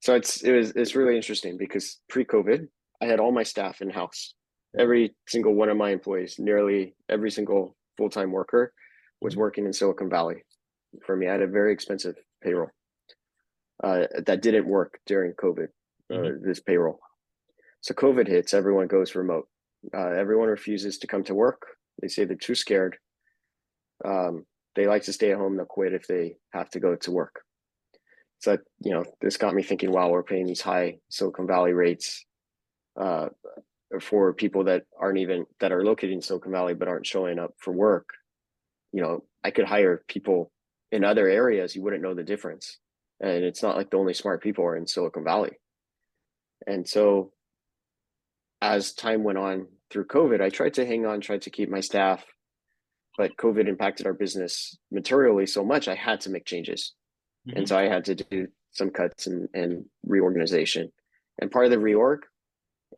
So 0.00 0.14
it's 0.14 0.42
it 0.42 0.52
was 0.52 0.70
it's 0.70 0.94
really 0.94 1.16
interesting 1.16 1.58
because 1.58 2.00
pre-COVID, 2.08 2.68
I 3.02 3.04
had 3.04 3.20
all 3.20 3.32
my 3.32 3.42
staff 3.42 3.82
in 3.82 3.90
house. 3.90 4.34
Every 4.78 5.14
single 5.26 5.54
one 5.54 5.68
of 5.68 5.76
my 5.76 5.90
employees, 5.90 6.38
nearly 6.38 6.94
every 7.10 7.30
single 7.30 7.76
full-time 7.98 8.32
worker, 8.32 8.72
was 9.20 9.34
mm-hmm. 9.34 9.40
working 9.40 9.66
in 9.66 9.74
Silicon 9.74 10.08
Valley. 10.08 10.42
For 11.04 11.16
me, 11.16 11.28
I 11.28 11.32
had 11.32 11.42
a 11.42 11.46
very 11.46 11.72
expensive 11.72 12.16
payroll 12.42 12.70
uh, 13.82 14.06
that 14.26 14.42
didn't 14.42 14.66
work 14.66 15.00
during 15.06 15.32
COVID. 15.34 15.68
Uh, 16.12 16.38
This 16.42 16.60
payroll. 16.60 16.98
So 17.80 17.94
COVID 17.94 18.26
hits, 18.26 18.52
everyone 18.52 18.88
goes 18.88 19.14
remote. 19.14 19.48
Uh, 19.94 20.10
everyone 20.10 20.48
refuses 20.48 20.98
to 20.98 21.06
come 21.06 21.24
to 21.24 21.34
work. 21.34 21.62
They 22.02 22.08
say 22.08 22.24
they're 22.24 22.36
too 22.36 22.54
scared. 22.54 22.98
Um, 24.04 24.44
they 24.74 24.86
like 24.86 25.04
to 25.04 25.12
stay 25.12 25.32
at 25.32 25.38
home. 25.38 25.56
They'll 25.56 25.66
quit 25.66 25.94
if 25.94 26.06
they 26.06 26.36
have 26.52 26.68
to 26.70 26.80
go 26.80 26.96
to 26.96 27.10
work. 27.10 27.42
So 28.38 28.58
you 28.80 28.92
know, 28.92 29.04
this 29.20 29.36
got 29.36 29.54
me 29.54 29.62
thinking. 29.62 29.92
Wow, 29.92 30.10
we're 30.10 30.22
paying 30.22 30.46
these 30.46 30.60
high 30.60 30.98
Silicon 31.10 31.46
Valley 31.46 31.72
rates 31.72 32.24
uh, 33.00 33.28
for 34.00 34.32
people 34.32 34.64
that 34.64 34.84
aren't 34.98 35.18
even 35.18 35.46
that 35.60 35.72
are 35.72 35.84
located 35.84 36.12
in 36.12 36.22
Silicon 36.22 36.52
Valley 36.52 36.74
but 36.74 36.88
aren't 36.88 37.06
showing 37.06 37.38
up 37.38 37.54
for 37.58 37.72
work. 37.72 38.08
You 38.92 39.02
know, 39.02 39.24
I 39.44 39.50
could 39.50 39.66
hire 39.66 40.04
people 40.08 40.50
in 40.92 41.04
other 41.04 41.28
areas. 41.28 41.74
You 41.74 41.82
wouldn't 41.82 42.02
know 42.02 42.14
the 42.14 42.22
difference, 42.22 42.78
and 43.20 43.44
it's 43.44 43.62
not 43.62 43.76
like 43.76 43.90
the 43.90 43.98
only 43.98 44.14
smart 44.14 44.42
people 44.42 44.64
are 44.64 44.76
in 44.76 44.86
Silicon 44.86 45.24
Valley. 45.24 45.52
And 46.66 46.88
so, 46.88 47.32
as 48.60 48.92
time 48.92 49.24
went 49.24 49.38
on 49.38 49.66
through 49.90 50.06
COVID, 50.06 50.40
I 50.40 50.50
tried 50.50 50.74
to 50.74 50.86
hang 50.86 51.06
on, 51.06 51.20
tried 51.20 51.42
to 51.42 51.50
keep 51.50 51.70
my 51.70 51.80
staff, 51.80 52.24
but 53.16 53.36
COVID 53.36 53.68
impacted 53.68 54.06
our 54.06 54.12
business 54.12 54.76
materially 54.90 55.46
so 55.46 55.64
much. 55.64 55.88
I 55.88 55.94
had 55.94 56.20
to 56.22 56.30
make 56.30 56.44
changes 56.44 56.94
and 57.54 57.68
so 57.68 57.78
I 57.78 57.88
had 57.88 58.04
to 58.06 58.14
do 58.14 58.46
some 58.72 58.90
cuts 58.90 59.26
and, 59.26 59.48
and 59.54 59.84
reorganization. 60.04 60.92
And 61.40 61.50
part 61.50 61.66
of 61.66 61.70
the 61.70 61.78
reorg, 61.78 62.18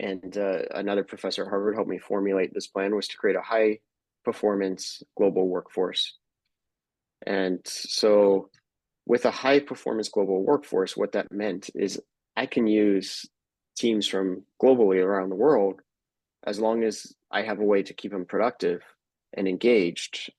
and 0.01 0.37
uh, 0.37 0.63
another 0.75 1.05
professor 1.05 1.45
at 1.45 1.49
Harvard 1.49 1.75
helped 1.75 1.91
me 1.91 1.99
formulate 1.99 2.53
this 2.53 2.67
plan 2.67 2.95
was 2.95 3.09
to 3.09 3.17
create 3.17 3.37
a 3.37 3.43
high 3.43 3.79
performance 4.25 5.03
global 5.17 5.49
workforce. 5.49 6.19
And 7.27 7.61
so, 7.65 8.51
with 9.07 9.25
a 9.25 9.31
high 9.31 9.61
performance 9.61 10.09
global 10.09 10.45
workforce, 10.45 10.97
what 10.97 11.13
that 11.13 11.33
meant 11.33 11.71
is 11.75 12.01
I 12.37 12.47
can 12.47 12.67
use 12.67 13.27
teams 13.77 14.07
from 14.07 14.45
globally 14.63 15.03
around 15.03 15.31
the 15.31 15.37
world 15.37 15.81
as 16.45 16.59
long 16.61 16.85
as 16.85 17.13
I 17.31 17.43
have 17.43 17.61
a 17.61 17.65
way 17.65 17.83
to 17.83 17.95
keep 17.95 18.13
them 18.13 18.27
productive 18.27 18.83
and 19.35 19.49
engaged 19.49 20.31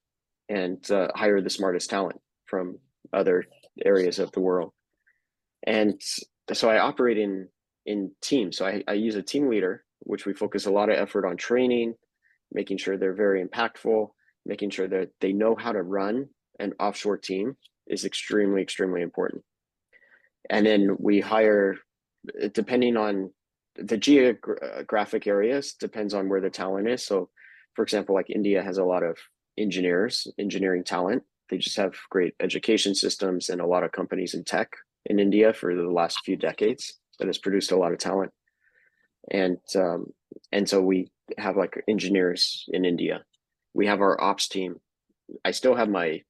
and 0.49 0.89
uh, 0.91 1.07
hire 1.15 1.41
the 1.41 1.49
smartest 1.49 1.89
talent 1.89 2.19
from 2.45 2.77
other 3.11 3.45
areas 3.83 4.19
of 4.19 4.31
the 4.31 4.39
world. 4.39 4.71
And 5.65 6.01
so 6.51 6.69
I 6.69 6.79
operate 6.79 7.17
in 7.17 7.47
in 7.85 8.11
teams. 8.21 8.57
So 8.57 8.65
I, 8.65 8.83
I 8.87 8.93
use 8.93 9.15
a 9.15 9.21
team 9.21 9.49
leader, 9.49 9.83
which 9.99 10.25
we 10.25 10.33
focus 10.33 10.65
a 10.65 10.71
lot 10.71 10.89
of 10.89 10.97
effort 10.97 11.25
on 11.25 11.35
training, 11.35 11.95
making 12.51 12.77
sure 12.77 12.97
they're 12.97 13.13
very 13.13 13.43
impactful, 13.43 14.09
making 14.45 14.69
sure 14.69 14.87
that 14.87 15.09
they 15.19 15.33
know 15.33 15.55
how 15.55 15.73
to 15.73 15.81
run 15.81 16.29
an 16.63 16.73
offshore 16.79 17.17
team 17.17 17.57
is 17.87 18.05
extremely, 18.05 18.61
extremely 18.61 19.01
important. 19.01 19.43
And 20.49 20.65
then 20.65 20.95
we 20.99 21.19
hire, 21.19 21.77
depending 22.53 22.97
on 22.97 23.31
the 23.75 23.97
geographic 23.97 25.27
areas, 25.27 25.73
depends 25.73 26.13
on 26.13 26.29
where 26.29 26.41
the 26.41 26.49
talent 26.49 26.87
is. 26.87 27.05
So, 27.05 27.29
for 27.75 27.83
example, 27.83 28.15
like 28.15 28.29
India 28.29 28.61
has 28.61 28.77
a 28.77 28.83
lot 28.83 29.03
of 29.03 29.17
engineers, 29.57 30.27
engineering 30.37 30.83
talent. 30.83 31.23
They 31.49 31.57
just 31.57 31.77
have 31.77 31.93
great 32.09 32.33
education 32.39 32.95
systems 32.95 33.49
and 33.49 33.61
a 33.61 33.67
lot 33.67 33.83
of 33.83 33.91
companies 33.91 34.33
in 34.33 34.43
tech 34.43 34.69
in 35.05 35.19
India 35.19 35.53
for 35.53 35.75
the 35.75 35.89
last 35.89 36.19
few 36.23 36.37
decades 36.37 36.99
that 37.19 37.27
has 37.27 37.37
produced 37.37 37.71
a 37.71 37.77
lot 37.77 37.91
of 37.91 37.99
talent. 37.99 38.31
And 39.31 39.57
um, 39.75 40.07
and 40.51 40.67
so 40.67 40.81
we 40.81 41.11
have 41.37 41.57
like 41.57 41.83
engineers 41.87 42.65
in 42.69 42.85
India. 42.85 43.23
We 43.73 43.87
have 43.87 44.01
our 44.01 44.21
ops 44.21 44.47
team. 44.47 44.79
I 45.45 45.51
still 45.51 45.75
have 45.75 45.89
my 45.89 46.21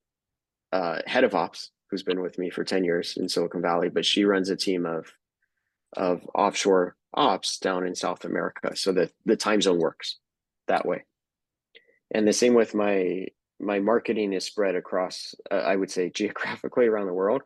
uh, 0.73 0.97
head 1.05 1.23
of 1.23 1.35
ops 1.35 1.69
who's 1.89 2.03
been 2.03 2.21
with 2.21 2.39
me 2.39 2.49
for 2.49 2.63
10 2.63 2.83
years 2.83 3.15
in 3.17 3.29
Silicon 3.29 3.61
Valley, 3.61 3.89
but 3.89 4.05
she 4.05 4.25
runs 4.25 4.49
a 4.49 4.55
team 4.55 4.85
of 4.85 5.13
of 5.95 6.27
offshore 6.33 6.95
ops 7.13 7.59
down 7.59 7.85
in 7.85 7.93
South 7.93 8.25
America 8.25 8.75
so 8.75 8.91
that 8.91 9.11
the 9.25 9.35
time 9.35 9.61
zone 9.61 9.77
works 9.77 10.17
that 10.67 10.87
way. 10.87 11.05
And 12.09 12.27
the 12.27 12.33
same 12.33 12.55
with 12.55 12.73
my 12.73 13.27
my 13.59 13.79
marketing 13.79 14.33
is 14.33 14.43
spread 14.43 14.75
across 14.75 15.35
uh, 15.51 15.55
I 15.55 15.75
would 15.75 15.91
say 15.91 16.09
geographically 16.19 16.87
around 16.87 17.05
the 17.05 17.13
world. 17.13 17.43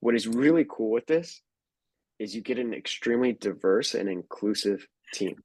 What 0.00 0.16
is 0.16 0.26
really 0.26 0.66
cool 0.68 0.90
with 0.90 1.06
this 1.06 1.40
is 2.18 2.34
you 2.34 2.42
get 2.42 2.58
an 2.58 2.74
extremely 2.74 3.32
diverse 3.32 3.94
and 3.94 4.08
inclusive 4.08 4.86
team. 5.12 5.36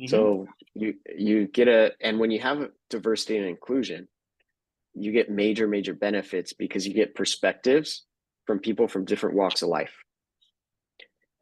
Mhm. 0.00 0.08
So 0.08 0.46
you 0.72 0.94
you 1.14 1.46
get 1.48 1.68
a 1.68 1.92
and 2.00 2.18
when 2.18 2.30
you 2.30 2.40
have 2.40 2.70
diversity 2.88 3.36
and 3.36 3.46
inclusion, 3.46 4.08
you 4.94 5.12
get 5.12 5.30
major 5.30 5.66
major 5.66 5.94
benefits 5.94 6.52
because 6.52 6.86
you 6.86 6.94
get 6.94 7.14
perspectives 7.14 8.04
from 8.46 8.58
people 8.58 8.88
from 8.88 9.04
different 9.04 9.36
walks 9.36 9.62
of 9.62 9.68
life. 9.68 9.92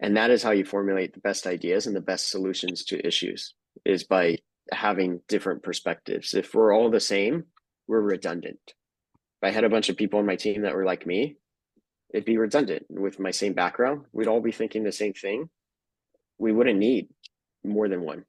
And 0.00 0.16
that 0.16 0.30
is 0.30 0.42
how 0.42 0.50
you 0.50 0.64
formulate 0.64 1.14
the 1.14 1.20
best 1.20 1.46
ideas 1.46 1.86
and 1.86 1.96
the 1.96 2.00
best 2.00 2.30
solutions 2.30 2.84
to 2.84 3.06
issues 3.06 3.54
is 3.84 4.04
by 4.04 4.38
having 4.72 5.20
different 5.28 5.62
perspectives. 5.62 6.34
If 6.34 6.54
we're 6.54 6.74
all 6.74 6.90
the 6.90 7.00
same, 7.00 7.44
we're 7.86 8.00
redundant. 8.00 8.58
If 8.66 9.48
I 9.48 9.50
had 9.50 9.64
a 9.64 9.70
bunch 9.70 9.88
of 9.88 9.96
people 9.96 10.18
on 10.18 10.26
my 10.26 10.36
team 10.36 10.62
that 10.62 10.74
were 10.74 10.84
like 10.84 11.06
me, 11.06 11.36
it'd 12.12 12.26
be 12.26 12.38
redundant 12.38 12.86
with 12.88 13.18
my 13.18 13.30
same 13.30 13.52
background. 13.52 14.04
We'd 14.12 14.28
all 14.28 14.40
be 14.40 14.52
thinking 14.52 14.84
the 14.84 14.92
same 14.92 15.12
thing. 15.12 15.48
We 16.38 16.52
wouldn't 16.52 16.78
need 16.78 17.08
more 17.64 17.88
than 17.88 18.02
one. 18.02 18.24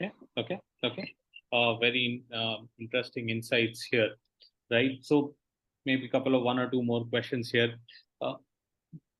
Okay, 0.00 0.12
okay, 0.38 0.60
okay. 0.84 1.14
Uh, 1.50 1.76
very 1.76 2.22
uh, 2.34 2.56
interesting 2.78 3.30
insights 3.30 3.82
here, 3.82 4.10
right? 4.70 4.98
So 5.00 5.34
maybe 5.86 6.04
a 6.04 6.08
couple 6.08 6.34
of 6.34 6.42
one 6.42 6.58
or 6.58 6.70
two 6.70 6.82
more 6.82 7.06
questions 7.06 7.50
here. 7.50 7.74
Uh, 8.20 8.34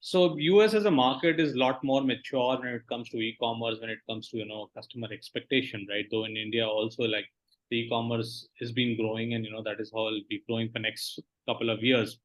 so 0.01 0.37
US 0.39 0.75
as 0.75 0.85
a 0.85 0.91
market 0.91 1.41
is 1.41 1.55
a 1.55 1.59
lot 1.59 1.83
more 1.83 2.03
mature 2.03 2.59
when 2.59 2.75
it 2.75 2.87
comes 2.87 3.09
to 3.11 3.19
e-commerce, 3.19 3.81
when 3.81 3.91
it 3.91 4.01
comes 4.09 4.29
to 4.29 4.37
you 4.37 4.47
know 4.47 4.71
customer 4.77 5.09
expectation, 5.11 5.87
right? 5.89 6.07
Though 6.11 6.25
in 6.25 6.37
India 6.37 6.67
also 6.67 7.05
like 7.05 7.27
the 7.71 7.79
e-commerce 7.79 8.49
has 8.61 8.73
been 8.73 8.97
growing, 8.97 9.33
and 9.33 9.45
you 9.45 9.51
know 9.51 9.63
that 9.63 9.81
is 9.81 9.91
how 9.95 10.09
it'll 10.09 10.29
be 10.29 10.43
growing 10.47 10.71
for 10.71 10.81
next 10.81 11.21
couple 11.49 11.71
of 11.71 11.83
years 11.83 12.19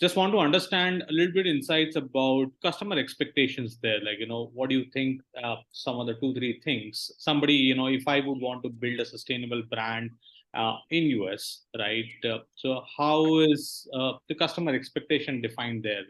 just 0.00 0.16
want 0.16 0.32
to 0.32 0.38
understand 0.38 1.02
a 1.08 1.12
little 1.12 1.32
bit 1.32 1.46
insights 1.46 1.96
about 1.96 2.46
customer 2.62 2.96
expectations 2.96 3.78
there. 3.82 4.00
Like 4.02 4.18
you 4.18 4.26
know 4.26 4.50
what 4.54 4.70
do 4.70 4.76
you 4.76 4.86
think 4.92 5.20
uh, 5.42 5.56
some 5.72 5.98
of 6.00 6.06
the 6.06 6.14
two 6.14 6.34
three 6.34 6.60
things? 6.64 7.10
Somebody 7.18 7.54
you 7.54 7.74
know 7.74 7.86
if 7.86 8.06
i 8.06 8.20
would 8.20 8.40
want 8.40 8.62
to 8.62 8.70
build 8.70 9.00
a 9.00 9.04
sustainable 9.04 9.62
brand 9.70 10.10
uh, 10.54 10.76
in 10.90 11.04
us 11.10 11.64
right 11.78 12.06
uh, 12.24 12.38
so 12.54 12.82
how 12.96 13.38
is 13.38 13.86
uh, 13.94 14.12
the 14.28 14.34
customer 14.34 14.74
expectation 14.74 15.40
defined 15.42 15.82
there 15.82 16.04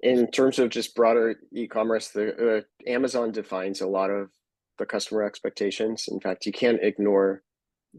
in 0.00 0.30
terms 0.30 0.58
of 0.58 0.68
just 0.68 0.94
broader 0.94 1.36
e-commerce 1.52 2.08
the 2.08 2.58
uh, 2.58 2.60
amazon 2.86 3.32
defines 3.32 3.80
a 3.80 3.86
lot 3.86 4.10
of 4.10 4.30
the 4.78 4.86
customer 4.86 5.22
expectations. 5.22 6.08
In 6.08 6.20
fact 6.20 6.46
you 6.46 6.52
can't 6.52 6.82
ignore 6.82 7.42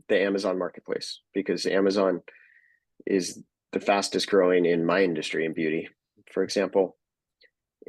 the 0.10 0.20
amazon 0.22 0.60
marketplace 0.60 1.22
because 1.34 1.66
amazon 1.66 2.22
is 3.06 3.44
the 3.76 3.80
fastest 3.82 4.30
growing 4.30 4.66
in 4.66 4.86
my 4.86 5.04
industry 5.04 5.46
in 5.46 5.52
beauty, 5.52 5.90
for 6.32 6.44
example. 6.44 6.96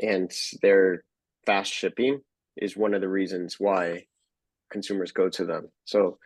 And 0.02 0.28
their 0.60 1.04
fast 1.46 1.72
shipping 1.72 2.22
is 2.56 2.76
one 2.76 2.92
of 2.92 3.00
the 3.00 3.08
reasons 3.08 3.60
why 3.60 4.06
consumers 4.68 5.12
go 5.12 5.28
to 5.28 5.44
them. 5.44 5.68
So, 5.84 6.18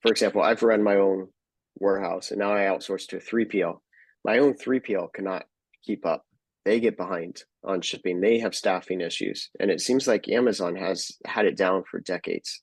for 0.00 0.10
example, 0.10 0.40
I've 0.40 0.62
run 0.62 0.82
my 0.82 0.96
own 0.96 1.28
warehouse 1.76 2.30
and 2.30 2.40
now 2.40 2.54
I 2.54 2.60
outsource 2.60 3.06
to 3.08 3.18
a 3.18 3.20
3PL. 3.20 3.76
My 4.24 4.38
own 4.38 4.54
3PL 4.54 5.12
cannot 5.12 5.44
keep 5.84 6.06
up. 6.06 6.24
They 6.64 6.80
get 6.80 6.96
behind 6.96 7.42
on 7.62 7.82
shipping. 7.82 8.18
They 8.18 8.38
have 8.38 8.54
staffing 8.54 9.02
issues. 9.02 9.50
And 9.60 9.70
it 9.70 9.82
seems 9.82 10.08
like 10.08 10.26
Amazon 10.30 10.74
has 10.76 11.10
had 11.26 11.44
it 11.44 11.58
down 11.58 11.84
for 11.84 12.00
decades. 12.00 12.62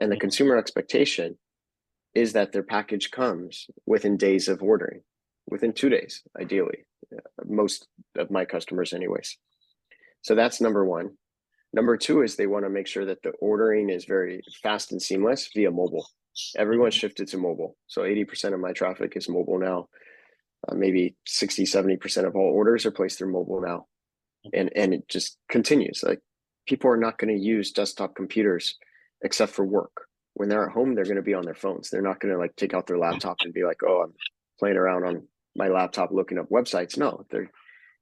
And 0.00 0.12
the 0.12 0.14
mm-hmm. 0.14 0.20
consumer 0.20 0.56
expectation 0.56 1.38
is 2.14 2.34
that 2.34 2.52
their 2.52 2.62
package 2.62 3.10
comes 3.10 3.66
within 3.84 4.16
days 4.16 4.46
of 4.46 4.62
ordering 4.62 5.00
within 5.48 5.72
two 5.72 5.88
days, 5.88 6.22
ideally, 6.40 6.86
most 7.44 7.86
of 8.16 8.30
my 8.30 8.44
customers, 8.44 8.92
anyways. 8.92 9.38
So 10.22 10.34
that's 10.34 10.60
number 10.60 10.84
one. 10.84 11.10
Number 11.72 11.96
two 11.96 12.22
is 12.22 12.36
they 12.36 12.46
want 12.46 12.64
to 12.64 12.70
make 12.70 12.86
sure 12.86 13.06
that 13.06 13.22
the 13.22 13.30
ordering 13.40 13.90
is 13.90 14.04
very 14.04 14.42
fast 14.62 14.92
and 14.92 15.00
seamless 15.00 15.48
via 15.54 15.70
mobile. 15.70 16.06
Everyone 16.56 16.90
shifted 16.90 17.28
to 17.28 17.38
mobile. 17.38 17.76
So 17.86 18.02
80% 18.02 18.54
of 18.54 18.60
my 18.60 18.72
traffic 18.72 19.16
is 19.16 19.28
mobile 19.28 19.58
now. 19.58 19.88
Uh, 20.68 20.74
maybe 20.74 21.16
60, 21.26 21.64
70% 21.64 22.26
of 22.26 22.36
all 22.36 22.52
orders 22.52 22.86
are 22.86 22.90
placed 22.90 23.18
through 23.18 23.32
mobile 23.32 23.60
now. 23.60 23.86
And, 24.52 24.70
and 24.76 24.94
it 24.94 25.08
just 25.08 25.38
continues. 25.48 26.02
Like 26.02 26.20
people 26.66 26.90
are 26.90 26.96
not 26.96 27.18
going 27.18 27.34
to 27.34 27.42
use 27.42 27.72
desktop 27.72 28.14
computers 28.14 28.76
except 29.22 29.52
for 29.52 29.64
work. 29.64 29.92
When 30.34 30.48
they're 30.48 30.66
at 30.66 30.72
home, 30.72 30.94
they're 30.94 31.04
going 31.04 31.16
to 31.16 31.22
be 31.22 31.34
on 31.34 31.44
their 31.44 31.54
phones. 31.54 31.90
They're 31.90 32.02
not 32.02 32.20
going 32.20 32.32
to 32.32 32.40
like 32.40 32.56
take 32.56 32.74
out 32.74 32.86
their 32.86 32.98
laptop 32.98 33.38
and 33.42 33.52
be 33.52 33.64
like, 33.64 33.80
oh, 33.86 34.02
I'm 34.04 34.14
playing 34.58 34.76
around 34.76 35.04
on 35.04 35.28
my 35.56 35.68
laptop 35.68 36.10
looking 36.12 36.38
up 36.38 36.48
websites. 36.48 36.96
No, 36.96 37.24
they're 37.30 37.50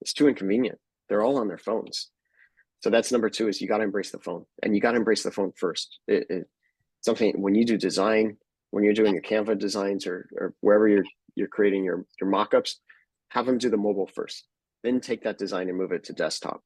it's 0.01 0.13
too 0.13 0.29
inconvenient. 0.29 0.79
They're 1.09 1.23
all 1.23 1.39
on 1.39 1.49
their 1.49 1.59
phones. 1.59 2.11
So 2.81 2.89
that's 2.89 3.13
number 3.13 3.29
two 3.29 3.49
is 3.49 3.61
you 3.61 3.69
got 3.69 3.79
to 3.79 3.85
embrace 3.85 4.11
the 4.11 4.19
phone 4.19 4.47
and 4.63 4.75
you 4.75 4.81
got 4.81 4.93
to 4.93 4.97
embrace 4.97 5.23
the 5.23 5.31
phone 5.31 5.53
first. 5.57 5.99
It, 6.09 6.27
it, 6.31 6.47
something 7.03 7.41
when 7.41 7.55
you 7.55 7.67
do 7.67 7.77
design, 7.77 8.39
when 8.71 8.85
you're 8.85 8.95
doing 8.95 9.15
your 9.15 9.23
Canva 9.23 9.59
designs 9.59 10.07
or, 10.07 10.29
or 10.35 10.55
wherever 10.61 10.89
you're, 10.89 11.05
you're 11.35 11.49
creating 11.49 11.85
your, 11.85 12.07
your 12.21 12.31
mockups, 12.31 12.77
have 13.29 13.47
them 13.47 13.59
do 13.59 13.69
the 13.69 13.77
mobile 13.77 14.09
first, 14.15 14.47
then 14.83 15.01
take 15.01 15.25
that 15.25 15.39
design 15.39 15.69
and 15.69 15.77
move 15.77 15.93
it 15.93 16.05
to 16.05 16.13
desktop. 16.13 16.63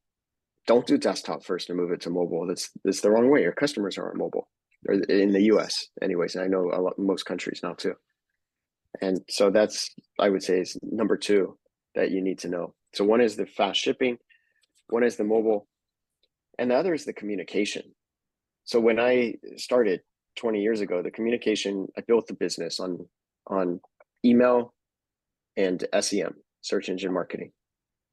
Don't 0.67 0.87
do 0.87 0.97
desktop 0.97 1.43
first 1.43 1.69
and 1.69 1.77
move 1.77 1.91
it 1.91 2.01
to 2.01 2.09
mobile. 2.09 2.47
That's, 2.47 2.71
that's 2.83 3.01
the 3.01 3.11
wrong 3.11 3.29
way. 3.29 3.41
Your 3.41 3.51
customers 3.51 3.97
are 3.97 4.09
on 4.09 4.17
mobile 4.17 4.47
or 4.87 4.95
in 4.95 5.33
the 5.33 5.43
US 5.53 5.87
anyways. 6.01 6.35
And 6.35 6.45
I 6.45 6.47
know 6.47 6.71
a 6.73 6.79
lot, 6.79 6.97
most 6.97 7.23
countries 7.23 7.59
now 7.61 7.73
too. 7.73 7.95
And 9.01 9.21
so 9.29 9.49
that's, 9.49 9.89
I 10.19 10.29
would 10.29 10.43
say, 10.43 10.59
is 10.59 10.77
number 10.81 11.17
two 11.17 11.57
that 11.95 12.11
you 12.11 12.21
need 12.21 12.39
to 12.39 12.49
know. 12.49 12.73
So 12.93 13.03
one 13.03 13.21
is 13.21 13.35
the 13.35 13.45
fast 13.45 13.79
shipping, 13.79 14.17
one 14.87 15.03
is 15.03 15.15
the 15.15 15.23
mobile, 15.23 15.67
and 16.57 16.71
the 16.71 16.75
other 16.75 16.93
is 16.93 17.05
the 17.05 17.13
communication. 17.13 17.83
So 18.63 18.79
when 18.79 18.99
I 18.99 19.35
started 19.57 20.01
20 20.37 20.61
years 20.61 20.81
ago, 20.81 21.01
the 21.01 21.11
communication, 21.11 21.87
I 21.97 22.01
built 22.01 22.27
the 22.27 22.33
business 22.33 22.79
on 22.79 23.07
on 23.47 23.79
email 24.25 24.73
and 25.55 25.85
SEM, 25.99 26.33
search 26.61 26.89
engine 26.89 27.13
marketing. 27.13 27.51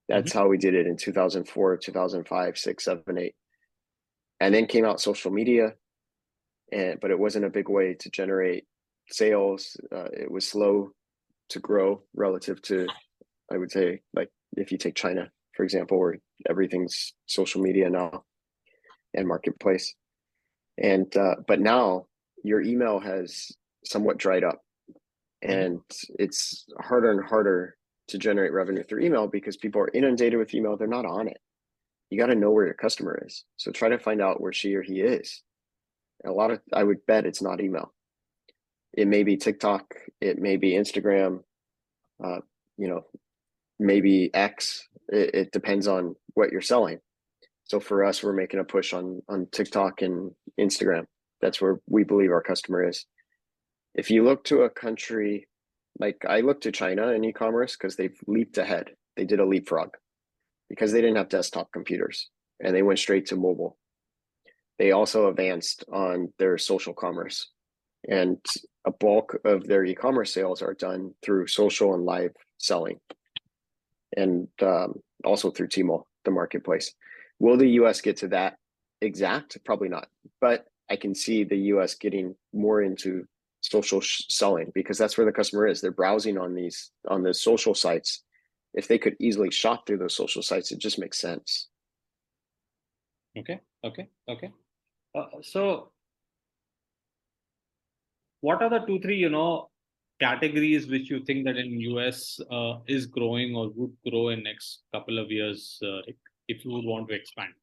That's 0.09 0.31
mm-hmm. 0.31 0.39
how 0.39 0.49
we 0.49 0.59
did 0.59 0.75
it 0.75 0.87
in 0.87 0.97
2004, 0.97 1.79
2005, 1.79 2.59
6, 2.59 2.85
7, 2.85 3.19
8. 3.19 3.35
And 4.41 4.55
then 4.55 4.67
came 4.67 4.85
out 4.85 5.01
social 5.01 5.31
media, 5.31 5.75
and 6.71 7.01
but 7.01 7.11
it 7.11 7.19
wasn't 7.19 7.45
a 7.45 7.51
big 7.51 7.69
way 7.69 7.95
to 8.01 8.11
generate 8.11 8.65
sales. 9.11 9.77
Uh, 9.95 10.09
it 10.13 10.31
was 10.31 10.49
slow 10.49 10.93
to 11.51 11.61
grow 11.61 12.03
relative 12.15 12.61
to, 12.63 12.87
I 13.53 13.59
would 13.59 13.71
say, 13.71 14.01
like 14.15 14.29
if 14.57 14.73
you 14.73 14.79
take 14.79 14.95
China, 14.95 15.31
for 15.55 15.65
example, 15.65 15.99
where 15.99 16.17
everything's 16.49 17.13
social 17.27 17.63
media 17.63 17.91
now 17.91 18.25
and 19.15 19.29
marketplace. 19.29 19.95
And, 20.79 21.15
uh, 21.17 21.37
but 21.47 21.61
now 21.61 22.07
your 22.43 22.63
email 22.63 22.99
has 23.01 23.53
somewhat 23.85 24.19
dried 24.19 24.45
up 24.45 24.61
and 25.43 25.81
it's 26.19 26.67
harder 26.81 27.11
and 27.11 27.25
harder 27.25 27.77
to 28.09 28.19
generate 28.19 28.53
revenue 28.53 28.83
through 28.83 29.03
email 29.03 29.27
because 29.27 29.57
people 29.57 29.81
are 29.81 29.91
inundated 29.93 30.39
with 30.39 30.55
email. 30.55 30.77
They're 30.77 30.89
not 30.89 31.07
on 31.07 31.29
it. 31.29 31.39
You 32.11 32.19
got 32.19 32.27
to 32.27 32.35
know 32.35 32.51
where 32.51 32.67
your 32.67 32.75
customer 32.75 33.23
is. 33.27 33.45
So 33.57 33.71
try 33.71 33.89
to 33.89 33.99
find 33.99 34.21
out 34.21 34.41
where 34.41 34.53
she 34.53 34.75
or 34.75 34.83
he 34.83 35.01
is. 35.01 35.43
A 36.25 36.31
lot 36.31 36.51
of, 36.51 36.61
I 36.73 36.85
would 36.85 37.05
bet 37.07 37.27
it's 37.27 37.43
not 37.43 37.61
email 37.61 37.93
it 38.93 39.09
may 39.09 39.23
be 39.23 39.37
TikTok, 39.37 39.95
it 40.21 40.39
may 40.39 40.57
be 40.57 40.73
Instagram, 40.73 41.43
uh, 42.23 42.41
you 42.77 42.89
know, 42.89 43.03
maybe 43.79 44.31
X. 44.35 44.89
It, 45.09 45.35
it, 45.35 45.53
depends 45.53 45.89
on 45.89 46.15
what 46.35 46.53
you're 46.53 46.61
selling. 46.61 46.99
So 47.65 47.81
for 47.81 48.05
us, 48.05 48.23
we're 48.23 48.33
making 48.33 48.61
a 48.61 48.65
push 48.65 48.93
on 48.93 49.23
on 49.29 49.49
TikTok 49.51 50.03
and 50.03 50.33
Instagram. 50.61 51.07
That's 51.41 51.61
where 51.61 51.81
we 51.89 52.05
believe 52.05 52.31
our 52.31 52.43
customer 52.43 52.89
is. 52.89 53.05
If 53.95 54.11
you 54.11 54.25
look 54.25 54.45
to 54.45 54.63
a 54.63 54.71
country 54.71 55.49
like 55.99 56.25
I 56.29 56.41
look 56.41 56.61
to 56.63 56.73
China 56.73 57.09
in 57.09 57.25
e-commerce 57.25 57.77
because 57.77 57.97
they've 57.97 58.19
leaped 58.27 58.59
ahead. 58.59 58.91
They 59.17 59.25
did 59.25 59.41
a 59.41 59.47
leapfrog 59.47 59.91
because 60.69 60.93
they 60.93 61.01
didn't 61.01 61.17
have 61.17 61.29
desktop 61.29 61.71
computers 61.73 62.29
and 62.61 62.75
they 62.75 62.83
went 62.83 62.99
straight 62.99 63.27
to 63.27 63.37
mobile. 63.37 63.77
They 64.79 64.93
also 64.93 65.29
advanced 65.29 65.85
on 65.93 66.33
their 66.39 66.57
social 66.59 66.95
commerce 66.95 67.51
and 68.09 68.39
a 68.85 68.91
bulk 68.91 69.37
of 69.45 69.67
their 69.67 69.85
e-commerce 69.85 70.33
sales 70.33 70.63
are 70.63 70.75
done 70.75 71.15
through 71.23 71.47
social 71.47 71.95
and 71.95 72.05
live 72.05 72.33
selling 72.59 72.99
and 74.17 74.49
um, 74.61 75.01
also 75.25 75.51
through 75.51 75.69
Tmall, 75.69 76.05
the 76.25 76.31
marketplace. 76.31 76.95
Will 77.39 77.57
the 77.57 77.71
US 77.71 78.01
get 78.01 78.17
to 78.19 78.29
that 78.29 78.57
exact? 79.01 79.59
Probably 79.65 79.89
not. 79.89 80.09
But 80.41 80.67
I 80.91 80.97
can 80.97 81.15
see 81.15 81.45
the 81.45 81.57
US 81.57 81.95
getting 81.95 82.35
more 82.53 82.83
into 82.83 83.27
social 83.61 84.03
selling 84.03 84.73
because 84.75 84.99
that's 84.99 85.17
where 85.17 85.25
the 85.25 85.33
customer 85.33 85.67
is. 85.67 85.81
They're 85.81 85.93
browsing 85.93 86.37
on 86.39 86.55
these 86.55 86.91
on 87.09 87.23
the 87.23 87.33
social 87.33 87.75
sites. 87.75 88.23
If 88.75 88.89
they 88.89 88.99
could 88.99 89.17
easily 89.21 89.51
shop 89.51 89.87
through 89.87 89.99
those 89.99 90.17
social 90.17 90.43
sites, 90.43 90.73
it 90.73 90.79
just 90.79 90.99
makes 90.99 91.21
sense. 91.21 91.69
Okay, 93.39 93.61
okay, 93.85 94.09
okay. 94.29 94.51
Uh, 95.15 95.27
so 95.43 95.92
what 98.43 98.63
are 98.63 98.71
the 98.71 98.81
two 98.87 99.01
three 99.01 99.17
you 99.17 99.31
know 99.31 99.69
categories 100.21 100.87
which 100.87 101.11
you 101.11 101.25
think 101.25 101.45
that 101.47 101.57
in 101.57 101.73
us 102.07 102.39
uh, 102.51 102.75
is 102.87 103.07
growing 103.07 103.57
or 103.57 103.71
would 103.75 103.95
grow 104.09 104.29
in 104.29 104.43
next 104.43 104.83
couple 104.95 105.19
of 105.19 105.31
years 105.31 105.79
uh, 105.83 106.01
if 106.49 106.65
you 106.65 106.71
would 106.73 106.85
want 106.85 107.09
to 107.09 107.15
expand? 107.15 107.55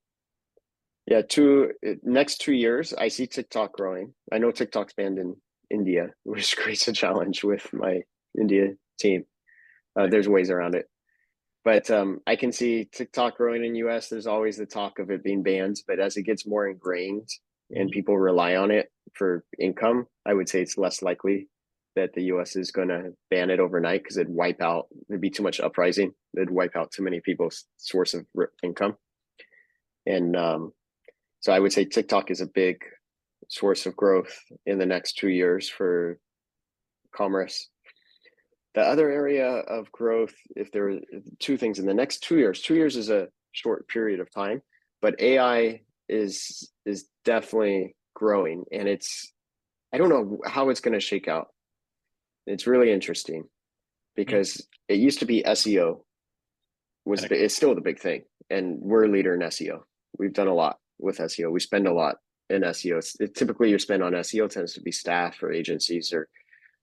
Yeah 1.06 1.22
two 1.22 1.72
next 2.04 2.42
two 2.42 2.54
years 2.54 2.94
i 2.94 3.08
see 3.08 3.28
tiktok 3.28 3.74
growing. 3.74 4.14
I 4.32 4.38
know 4.38 4.52
tiktok's 4.52 4.94
banned 4.94 5.20
in 5.20 5.36
india 5.70 6.10
which 6.24 6.58
creates 6.58 6.88
a 6.88 6.94
challenge 6.94 7.44
with 7.44 7.72
my 7.74 8.02
india 8.40 8.70
team. 9.00 9.26
Uh, 10.00 10.08
there's 10.08 10.30
ways 10.30 10.50
around 10.50 10.76
it. 10.76 10.88
But 11.66 11.92
um, 11.92 12.20
I 12.26 12.36
can 12.36 12.52
see 12.52 12.88
TikTok 12.92 13.38
growing 13.38 13.66
in 13.66 13.76
US. 13.76 14.08
There's 14.08 14.28
always 14.28 14.58
the 14.58 14.66
talk 14.66 15.00
of 15.00 15.12
it 15.12 15.24
being 15.24 15.44
banned, 15.44 15.78
but 15.88 16.00
as 16.00 16.16
it 16.16 16.24
gets 16.24 16.48
more 16.48 16.68
ingrained 16.68 17.28
and 17.72 17.92
people 17.92 18.18
rely 18.18 18.56
on 18.56 18.72
it 18.72 18.92
for 19.16 19.44
income, 19.60 20.08
I 20.26 20.34
would 20.34 20.50
say 20.50 20.62
it's 20.62 20.78
less 20.78 21.02
likely 21.02 21.48
that 21.96 22.14
the 22.14 22.24
US 22.24 22.56
is 22.56 22.72
going 22.72 22.88
to 22.90 23.14
ban 23.30 23.50
it 23.50 23.60
overnight 23.60 24.04
because 24.04 24.18
it'd 24.18 24.34
wipe 24.34 24.62
out, 24.62 24.88
there'd 25.08 25.22
be 25.22 25.30
too 25.30 25.44
much 25.44 25.60
uprising. 25.60 26.14
It'd 26.36 26.50
wipe 26.50 26.76
out 26.76 26.92
too 26.92 27.04
many 27.04 27.20
people's 27.20 27.66
source 27.78 28.14
of 28.14 28.26
income. 28.64 28.96
And 30.06 30.36
um, 30.36 30.72
so 31.42 31.52
I 31.52 31.60
would 31.60 31.74
say 31.74 31.86
TikTok 31.86 32.32
is 32.32 32.42
a 32.42 32.48
big 32.48 32.78
source 33.50 33.86
of 33.86 33.96
growth 33.96 34.38
in 34.66 34.78
the 34.78 34.86
next 34.86 35.18
two 35.18 35.30
years 35.30 35.70
for 35.70 36.20
commerce. 37.16 37.68
The 38.76 38.82
other 38.82 39.10
area 39.10 39.48
of 39.48 39.92
growth, 39.92 40.34
if 40.56 40.72
there 40.72 40.90
are 40.90 41.00
two 41.40 41.58
things 41.58 41.80
in 41.80 41.86
the 41.86 41.94
next 41.94 42.20
two 42.20 42.38
years, 42.38 42.62
two 42.62 42.76
years 42.76 42.96
is 42.96 43.10
a 43.10 43.28
short 43.52 43.88
period 43.88 44.20
of 44.20 44.32
time, 44.32 44.62
but 45.02 45.20
AI 45.20 45.82
is 46.08 46.72
is 46.86 47.06
definitely 47.26 47.96
growing 48.20 48.66
and 48.72 48.88
it's 48.88 49.32
I 49.94 49.98
don't 49.98 50.10
know 50.10 50.40
how 50.46 50.70
it's 50.70 50.82
going 50.82 50.94
to 50.94 51.00
shake 51.00 51.28
out. 51.28 51.48
It's 52.46 52.68
really 52.68 52.92
interesting 52.92 53.46
because 54.16 54.54
mm-hmm. 54.54 54.94
it 54.94 55.00
used 55.00 55.20
to 55.20 55.26
be 55.26 55.42
SEO 55.44 56.02
was 57.06 57.22
the, 57.22 57.44
it's 57.44 57.56
still 57.56 57.74
the 57.74 57.82
big 57.82 58.00
thing 58.00 58.24
and 58.50 58.78
we're 58.82 59.06
a 59.06 59.08
leader 59.08 59.34
in 59.34 59.40
SEO. 59.40 59.82
We've 60.18 60.34
done 60.34 60.48
a 60.48 60.54
lot 60.54 60.78
with 61.00 61.18
SEO. 61.18 61.52
We 61.52 61.62
spend 61.62 61.88
a 61.88 61.94
lot 61.94 62.18
in 62.50 62.62
SEO. 62.62 63.16
It, 63.20 63.36
typically, 63.36 63.70
your 63.70 63.80
spend 63.80 64.04
on 64.04 64.12
SEO 64.14 64.50
tends 64.50 64.74
to 64.74 64.82
be 64.82 64.92
staff 64.92 65.42
or 65.42 65.52
agencies 65.52 66.12
or 66.14 66.28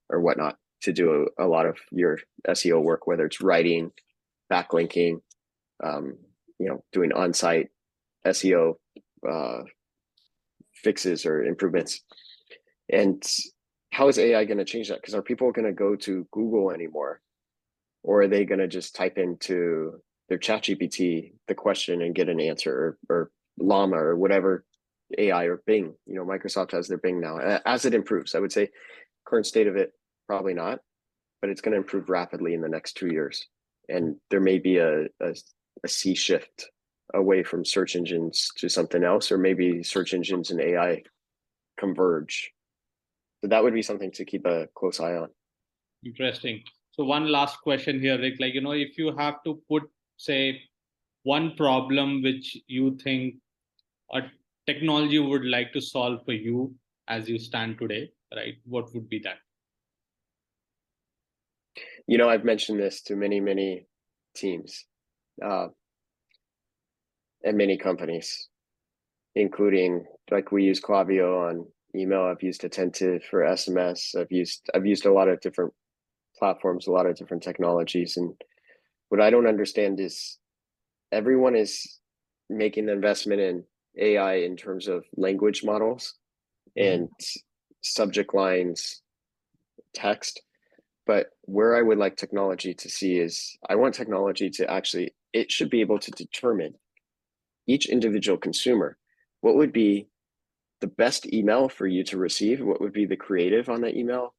or 0.09 0.21
whatnot 0.21 0.57
to 0.81 0.93
do 0.93 1.27
a, 1.37 1.45
a 1.45 1.47
lot 1.47 1.65
of 1.65 1.77
your 1.91 2.19
SEO 2.47 2.81
work, 2.81 3.07
whether 3.07 3.25
it's 3.25 3.41
writing, 3.41 3.91
backlinking, 4.51 5.19
um, 5.83 6.17
you 6.59 6.69
know, 6.69 6.83
doing 6.93 7.11
on-site 7.11 7.67
SEO 8.25 8.75
uh, 9.29 9.63
fixes 10.83 11.25
or 11.25 11.43
improvements. 11.43 12.01
And 12.89 13.23
how 13.91 14.07
is 14.07 14.19
AI 14.19 14.45
going 14.45 14.57
to 14.57 14.65
change 14.65 14.89
that? 14.89 15.01
Because 15.01 15.15
are 15.15 15.21
people 15.21 15.51
going 15.51 15.65
to 15.65 15.73
go 15.73 15.95
to 15.95 16.27
Google 16.31 16.71
anymore, 16.71 17.21
or 18.03 18.21
are 18.21 18.27
they 18.27 18.45
going 18.45 18.59
to 18.59 18.67
just 18.67 18.95
type 18.95 19.17
into 19.17 20.01
their 20.29 20.37
chat 20.37 20.63
gpt 20.63 21.33
the 21.47 21.55
question 21.55 22.01
and 22.01 22.15
get 22.15 22.29
an 22.29 22.39
answer 22.39 22.97
or, 23.09 23.15
or 23.15 23.31
llama 23.59 23.97
or 23.97 24.15
whatever 24.15 24.65
ai 25.17 25.45
or 25.45 25.61
bing 25.65 25.93
you 26.05 26.15
know 26.15 26.25
microsoft 26.25 26.71
has 26.71 26.87
their 26.87 26.97
bing 26.97 27.19
now 27.19 27.37
as 27.65 27.85
it 27.85 27.93
improves 27.93 28.35
i 28.35 28.39
would 28.39 28.51
say 28.51 28.69
current 29.25 29.45
state 29.45 29.67
of 29.67 29.75
it 29.75 29.91
probably 30.27 30.53
not 30.53 30.79
but 31.41 31.49
it's 31.49 31.61
going 31.61 31.71
to 31.71 31.77
improve 31.77 32.09
rapidly 32.09 32.53
in 32.53 32.61
the 32.61 32.69
next 32.69 32.93
two 32.93 33.07
years 33.07 33.47
and 33.89 34.17
there 34.29 34.41
may 34.41 34.57
be 34.57 34.77
a, 34.77 35.03
a, 35.21 35.33
a 35.83 35.87
sea 35.87 36.15
shift 36.15 36.69
away 37.13 37.43
from 37.43 37.63
search 37.63 37.95
engines 37.95 38.51
to 38.57 38.69
something 38.69 39.03
else 39.03 39.31
or 39.31 39.37
maybe 39.37 39.83
search 39.83 40.13
engines 40.13 40.51
and 40.51 40.59
ai 40.59 41.03
converge. 41.77 42.51
So 43.41 43.47
that 43.47 43.63
would 43.63 43.73
be 43.73 43.81
something 43.81 44.11
to 44.11 44.25
keep 44.25 44.45
a 44.45 44.67
close 44.75 44.99
eye 44.99 45.15
on. 45.15 45.29
Interesting. 46.03 46.63
So 46.91 47.03
one 47.03 47.27
last 47.27 47.61
question 47.61 47.99
here 47.99 48.19
rick 48.19 48.35
like 48.39 48.53
you 48.55 48.61
know 48.61 48.71
if 48.71 48.97
you 48.97 49.15
have 49.15 49.43
to 49.45 49.61
put 49.69 49.83
say 50.17 50.61
one 51.23 51.55
problem 51.55 52.23
which 52.23 52.57
you 52.67 52.97
think 53.03 53.35
a 54.13 54.21
technology 54.65 55.19
would 55.19 55.45
like 55.45 55.71
to 55.73 55.81
solve 55.81 56.25
for 56.25 56.33
you 56.33 56.73
as 57.07 57.29
you 57.29 57.37
stand 57.37 57.77
today 57.77 58.11
right? 58.35 58.55
What 58.65 58.93
would 58.93 59.09
be 59.09 59.19
that? 59.19 59.37
You 62.07 62.17
know 62.17 62.29
i've 62.29 62.45
mentioned 62.45 62.79
this 62.79 63.01
to 63.03 63.15
many 63.15 63.39
many 63.39 63.85
teams. 64.35 64.85
Uh, 65.43 65.67
and 67.43 67.57
many 67.57 67.77
companies 67.77 68.49
including 69.35 70.05
like 70.31 70.51
we 70.51 70.63
use 70.63 70.81
Klaviyo 70.81 71.49
on 71.49 71.65
email 71.95 72.23
i've 72.23 72.43
used 72.43 72.63
attentive 72.63 73.23
for 73.23 73.41
sms 73.41 74.15
i've 74.15 74.31
used 74.31 74.69
i've 74.73 74.85
used 74.85 75.05
a 75.05 75.13
lot 75.13 75.29
of 75.29 75.39
different 75.41 75.73
platforms 76.37 76.87
a 76.87 76.91
lot 76.91 77.05
of 77.05 77.15
different 77.15 77.41
technologies 77.41 78.17
and 78.17 78.33
what 79.09 79.21
I 79.21 79.29
don't 79.29 79.47
understand 79.47 79.99
is 79.99 80.37
everyone 81.11 81.55
is 81.55 81.99
making 82.49 82.87
the 82.87 82.93
investment 82.93 83.41
in 83.41 83.63
AI 83.97 84.35
in 84.35 84.55
terms 84.55 84.87
of 84.87 85.05
language 85.15 85.63
models 85.63 86.15
mm-hmm. 86.77 86.93
and 86.93 87.09
subject 87.81 88.33
lines, 88.33 89.01
text. 89.93 90.41
But 91.05 91.27
where 91.43 91.77
I 91.77 91.81
would 91.81 91.97
like 91.97 92.17
technology 92.17 92.73
to 92.73 92.89
see 92.89 93.17
is 93.17 93.57
I 93.69 93.75
want 93.75 93.95
technology 93.95 94.49
to 94.51 94.69
actually, 94.69 95.13
it 95.31 95.51
should 95.51 95.69
be 95.69 95.81
able 95.81 95.99
to 95.99 96.11
determine 96.11 96.73
each 97.67 97.87
individual 97.87 98.37
consumer 98.37 98.97
what 99.41 99.55
would 99.55 99.71
be 99.71 100.07
the 100.81 100.87
best 100.87 101.31
email 101.33 101.69
for 101.69 101.87
you 101.87 102.03
to 102.03 102.17
receive, 102.17 102.61
what 102.61 102.81
would 102.81 102.93
be 102.93 103.05
the 103.05 103.15
creative 103.15 103.69
on 103.69 103.81
that 103.81 103.95
email, 103.95 104.33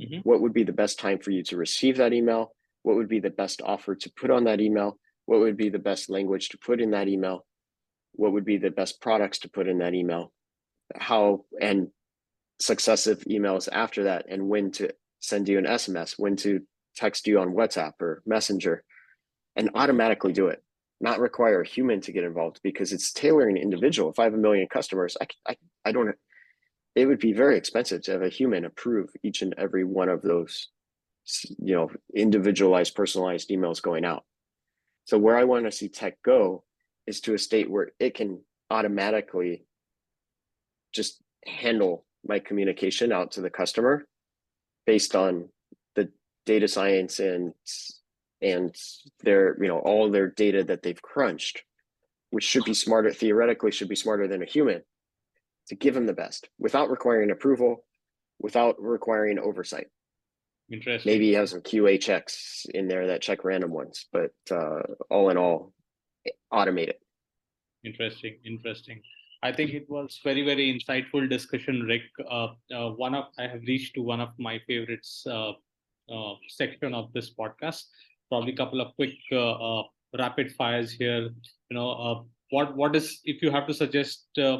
mm-hmm. 0.00 0.18
what 0.28 0.40
would 0.40 0.52
be 0.52 0.64
the 0.64 0.72
best 0.72 0.98
time 0.98 1.18
for 1.18 1.30
you 1.30 1.42
to 1.44 1.56
receive 1.56 1.98
that 1.98 2.12
email, 2.12 2.52
what 2.82 2.96
would 2.96 3.08
be 3.08 3.20
the 3.20 3.30
best 3.30 3.62
offer 3.62 3.94
to 3.94 4.10
put 4.16 4.32
on 4.32 4.44
that 4.44 4.60
email, 4.60 4.98
what 5.26 5.38
would 5.38 5.56
be 5.56 5.68
the 5.68 5.78
best 5.78 6.10
language 6.10 6.48
to 6.48 6.58
put 6.58 6.80
in 6.80 6.90
that 6.90 7.06
email, 7.06 7.46
what 8.12 8.32
would 8.32 8.44
be 8.44 8.56
the 8.56 8.70
best 8.70 9.00
products 9.00 9.38
to 9.38 9.48
put 9.48 9.68
in 9.68 9.78
that 9.78 9.94
email, 9.94 10.32
how 10.96 11.44
and 11.60 11.88
successive 12.58 13.20
emails 13.30 13.68
after 13.70 14.04
that, 14.04 14.26
and 14.28 14.48
when 14.48 14.72
to 14.72 14.90
send 15.20 15.48
you 15.48 15.58
an 15.58 15.64
SMS, 15.64 16.14
when 16.18 16.34
to 16.36 16.60
text 16.96 17.28
you 17.28 17.40
on 17.40 17.54
WhatsApp 17.54 17.92
or 18.00 18.20
Messenger, 18.26 18.82
and 19.56 19.70
automatically 19.74 20.32
do 20.32 20.48
it. 20.48 20.63
Not 21.04 21.20
require 21.20 21.60
a 21.60 21.66
human 21.66 22.00
to 22.00 22.12
get 22.12 22.24
involved 22.24 22.60
because 22.62 22.92
it's 22.92 23.12
tailoring 23.12 23.58
individual. 23.58 24.10
If 24.10 24.18
I 24.18 24.24
have 24.24 24.34
a 24.34 24.38
million 24.38 24.66
customers, 24.68 25.16
I, 25.20 25.26
I, 25.46 25.56
I 25.84 25.92
don't, 25.92 26.16
it 26.94 27.06
would 27.06 27.18
be 27.18 27.32
very 27.32 27.56
expensive 27.58 28.02
to 28.02 28.12
have 28.12 28.22
a 28.22 28.28
human 28.28 28.64
approve 28.64 29.10
each 29.22 29.42
and 29.42 29.54
every 29.58 29.84
one 29.84 30.08
of 30.08 30.22
those 30.22 30.68
you 31.58 31.74
know 31.74 31.90
individualized 32.14 32.94
personalized 32.94 33.48
emails 33.48 33.80
going 33.80 34.04
out 34.04 34.24
so 35.06 35.16
where 35.16 35.36
i 35.36 35.44
want 35.44 35.64
to 35.64 35.72
see 35.72 35.88
tech 35.88 36.20
go 36.22 36.62
is 37.06 37.20
to 37.20 37.34
a 37.34 37.38
state 37.38 37.70
where 37.70 37.92
it 37.98 38.14
can 38.14 38.40
automatically 38.70 39.64
just 40.92 41.22
handle 41.46 42.04
my 42.26 42.38
communication 42.38 43.10
out 43.12 43.32
to 43.32 43.40
the 43.40 43.50
customer 43.50 44.06
based 44.86 45.14
on 45.16 45.48
the 45.94 46.10
data 46.44 46.68
science 46.68 47.18
and 47.20 47.54
and 48.44 48.76
their 49.22 49.56
you 49.60 49.68
know 49.68 49.78
all 49.78 50.10
their 50.10 50.28
data 50.28 50.62
that 50.62 50.82
they've 50.82 51.02
crunched 51.02 51.62
which 52.30 52.44
should 52.44 52.64
be 52.64 52.74
smarter 52.74 53.12
theoretically 53.12 53.70
should 53.70 53.88
be 53.88 53.96
smarter 53.96 54.28
than 54.28 54.42
a 54.42 54.46
human 54.46 54.82
to 55.68 55.74
give 55.74 55.94
them 55.94 56.06
the 56.06 56.12
best 56.12 56.48
without 56.58 56.90
requiring 56.90 57.30
approval 57.30 57.84
without 58.40 58.76
requiring 58.80 59.38
oversight 59.38 59.86
Interesting. 60.72 61.12
Maybe 61.12 61.26
you 61.26 61.36
have 61.36 61.50
some 61.50 61.60
QA 61.60 62.00
checks 62.00 62.66
in 62.72 62.88
there 62.88 63.06
that 63.08 63.20
check 63.20 63.44
random 63.44 63.70
ones, 63.70 64.06
but 64.12 64.32
uh, 64.50 64.80
all 65.10 65.28
in 65.28 65.36
all, 65.36 65.72
automate 66.52 66.88
it. 66.88 67.00
Interesting. 67.84 68.38
Interesting. 68.44 69.02
I 69.42 69.52
think 69.52 69.74
it 69.74 69.84
was 69.90 70.20
very 70.24 70.42
very 70.42 70.72
insightful 70.72 71.28
discussion, 71.28 71.82
Rick. 71.82 72.02
Uh, 72.30 72.48
uh, 72.74 72.90
one 72.92 73.14
of 73.14 73.26
I 73.38 73.46
have 73.46 73.60
reached 73.66 73.94
to 73.96 74.02
one 74.02 74.20
of 74.20 74.30
my 74.38 74.58
favorites 74.66 75.26
uh, 75.28 75.52
uh, 76.10 76.34
section 76.48 76.94
of 76.94 77.12
this 77.12 77.34
podcast. 77.34 77.84
Probably 78.28 78.52
a 78.52 78.56
couple 78.56 78.80
of 78.80 78.94
quick 78.96 79.14
uh, 79.32 79.52
uh, 79.52 79.82
rapid 80.18 80.52
fires 80.52 80.90
here. 80.92 81.30
You 81.70 81.76
know, 81.76 81.90
uh, 81.90 82.22
what 82.50 82.76
what 82.76 82.96
is 82.96 83.20
if 83.24 83.42
you 83.42 83.50
have 83.50 83.66
to 83.66 83.74
suggest 83.74 84.26
uh, 84.38 84.58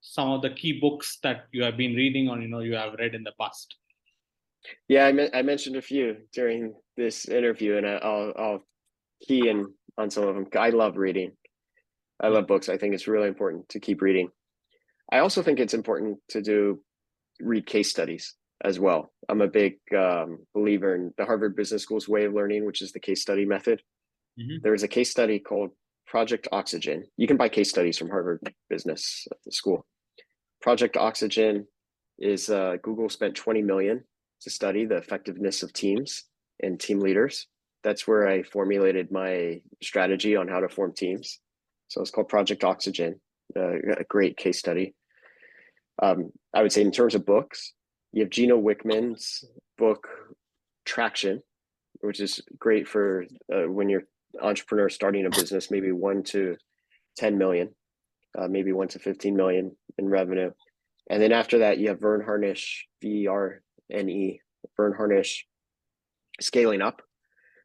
some 0.00 0.30
of 0.30 0.42
the 0.42 0.50
key 0.50 0.80
books 0.80 1.18
that 1.22 1.46
you 1.52 1.62
have 1.64 1.76
been 1.76 1.94
reading 1.94 2.28
or 2.28 2.38
you 2.40 2.48
know 2.48 2.60
you 2.60 2.74
have 2.74 2.94
read 2.98 3.14
in 3.14 3.24
the 3.24 3.32
past? 3.40 3.76
Yeah, 4.88 5.06
I, 5.06 5.12
me- 5.12 5.30
I 5.32 5.42
mentioned 5.42 5.76
a 5.76 5.82
few 5.82 6.16
during 6.32 6.74
this 6.96 7.28
interview, 7.28 7.76
and 7.76 7.86
I'll 7.86 8.32
I'll 8.36 8.64
key 9.26 9.48
in 9.48 9.72
on 9.98 10.10
some 10.10 10.28
of 10.28 10.34
them. 10.34 10.46
I 10.58 10.70
love 10.70 10.96
reading. 10.96 11.32
I 12.20 12.28
love 12.28 12.46
books. 12.46 12.68
I 12.68 12.78
think 12.78 12.94
it's 12.94 13.08
really 13.08 13.28
important 13.28 13.68
to 13.70 13.80
keep 13.80 14.00
reading. 14.00 14.28
I 15.10 15.18
also 15.18 15.42
think 15.42 15.60
it's 15.60 15.74
important 15.74 16.18
to 16.30 16.42
do 16.42 16.80
read 17.40 17.66
case 17.66 17.90
studies 17.90 18.34
as 18.62 18.78
well. 18.78 19.12
I'm 19.28 19.40
a 19.40 19.48
big 19.48 19.78
um, 19.96 20.38
believer 20.54 20.94
in 20.94 21.12
the 21.16 21.24
Harvard 21.24 21.56
Business 21.56 21.82
School's 21.82 22.08
way 22.08 22.24
of 22.24 22.34
learning, 22.34 22.64
which 22.64 22.82
is 22.82 22.92
the 22.92 23.00
case 23.00 23.20
study 23.20 23.44
method. 23.44 23.82
Mm-hmm. 24.38 24.62
There 24.62 24.74
is 24.74 24.82
a 24.82 24.88
case 24.88 25.10
study 25.10 25.38
called 25.38 25.70
Project 26.06 26.48
Oxygen. 26.52 27.04
You 27.16 27.26
can 27.26 27.36
buy 27.36 27.48
case 27.48 27.70
studies 27.70 27.98
from 27.98 28.10
Harvard 28.10 28.40
Business 28.68 29.26
School. 29.50 29.86
Project 30.62 30.96
Oxygen 30.96 31.66
is 32.18 32.48
uh, 32.48 32.76
Google 32.82 33.08
spent 33.08 33.34
20 33.34 33.62
million 33.62 34.04
to 34.42 34.50
study 34.50 34.84
the 34.84 34.96
effectiveness 34.96 35.62
of 35.62 35.72
teams 35.72 36.24
and 36.62 36.78
team 36.78 37.00
leaders. 37.00 37.46
That's 37.82 38.06
where 38.06 38.28
I 38.28 38.42
formulated 38.42 39.10
my 39.10 39.60
strategy 39.82 40.36
on 40.36 40.48
how 40.48 40.60
to 40.60 40.68
form 40.68 40.92
teams. 40.94 41.40
So 41.88 42.00
it's 42.00 42.10
called 42.10 42.28
Project 42.28 42.64
Oxygen, 42.64 43.20
uh, 43.56 43.76
a 43.98 44.04
great 44.08 44.36
case 44.36 44.58
study. 44.58 44.94
Um, 46.02 46.32
I 46.54 46.62
would 46.62 46.72
say 46.72 46.80
in 46.80 46.90
terms 46.90 47.14
of 47.14 47.26
books, 47.26 47.72
you 48.14 48.22
have 48.22 48.30
Gino 48.30 48.56
Wickman's 48.56 49.44
book 49.76 50.06
Traction, 50.84 51.42
which 52.00 52.20
is 52.20 52.40
great 52.60 52.86
for 52.86 53.24
uh, 53.52 53.68
when 53.68 53.88
you're 53.88 54.04
entrepreneur 54.40 54.88
starting 54.88 55.26
a 55.26 55.30
business, 55.30 55.70
maybe 55.70 55.90
one 55.90 56.22
to 56.22 56.56
10 57.16 57.36
million, 57.36 57.74
uh, 58.38 58.46
maybe 58.46 58.72
one 58.72 58.86
to 58.86 59.00
15 59.00 59.34
million 59.34 59.76
in 59.98 60.08
revenue. 60.08 60.52
And 61.10 61.20
then 61.20 61.32
after 61.32 61.58
that, 61.58 61.78
you 61.78 61.88
have 61.88 62.00
Verne 62.00 62.24
Harnish, 62.24 62.86
V 63.02 63.22
E 63.22 63.26
R 63.26 63.62
N 63.90 64.08
E, 64.08 64.40
Verne 64.76 64.94
Harnish, 64.96 65.46
scaling 66.40 66.82
up. 66.82 67.02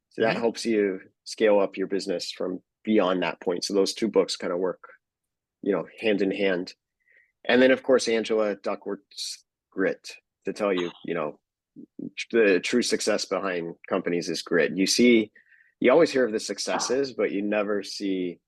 So 0.10 0.24
that 0.24 0.36
Mhm. 0.36 0.40
helps 0.40 0.66
you 0.66 1.00
scale 1.26 1.60
up 1.60 1.78
your 1.78 1.88
business 1.88 2.32
from 2.32 2.64
beyond 2.84 3.22
that 3.22 3.40
point. 3.40 3.66
So 3.66 3.76
those 3.76 3.94
two 3.94 4.08
books 4.08 4.36
kind 4.36 4.52
of 4.52 4.58
work, 4.58 4.82
you 5.62 5.74
know, 5.74 5.88
hand 6.00 6.24
in 6.24 6.32
hand. 6.32 6.74
And 7.46 7.62
then 7.62 7.70
of 7.70 7.84
course 7.84 8.08
Angela 8.08 8.56
Duckworth's 8.56 9.46
grit 9.70 10.16
to 10.50 10.58
tell 10.58 10.74
you, 10.74 10.92
you 11.06 11.14
know, 11.14 11.40
the 12.32 12.60
true 12.62 12.82
success 12.82 13.26
behind 13.26 13.76
companies 13.88 14.30
is 14.30 14.42
grit. 14.42 14.76
You 14.76 14.86
see, 14.86 15.32
you 15.80 15.92
always 15.92 16.12
hear 16.12 16.26
of 16.26 16.32
the 16.32 16.40
successes, 16.40 17.14
but 17.14 17.32
you 17.32 17.42
never 17.42 17.84
see 17.84 18.40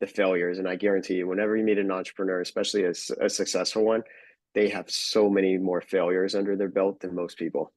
the 0.00 0.06
failures. 0.06 0.58
And 0.58 0.68
I 0.68 0.76
guarantee 0.76 1.14
you, 1.14 1.26
whenever 1.26 1.56
you 1.56 1.64
meet 1.64 1.78
an 1.78 1.90
entrepreneur, 1.90 2.40
especially 2.40 2.84
a 2.84 3.28
successful 3.28 3.84
one, 3.84 4.02
they 4.54 4.68
have 4.68 4.90
so 4.90 5.28
many 5.28 5.58
more 5.58 5.80
failures 5.80 6.34
under 6.34 6.56
their 6.56 6.68
belt 6.68 7.00
than 7.00 7.14
most 7.14 7.38
people. 7.38 7.72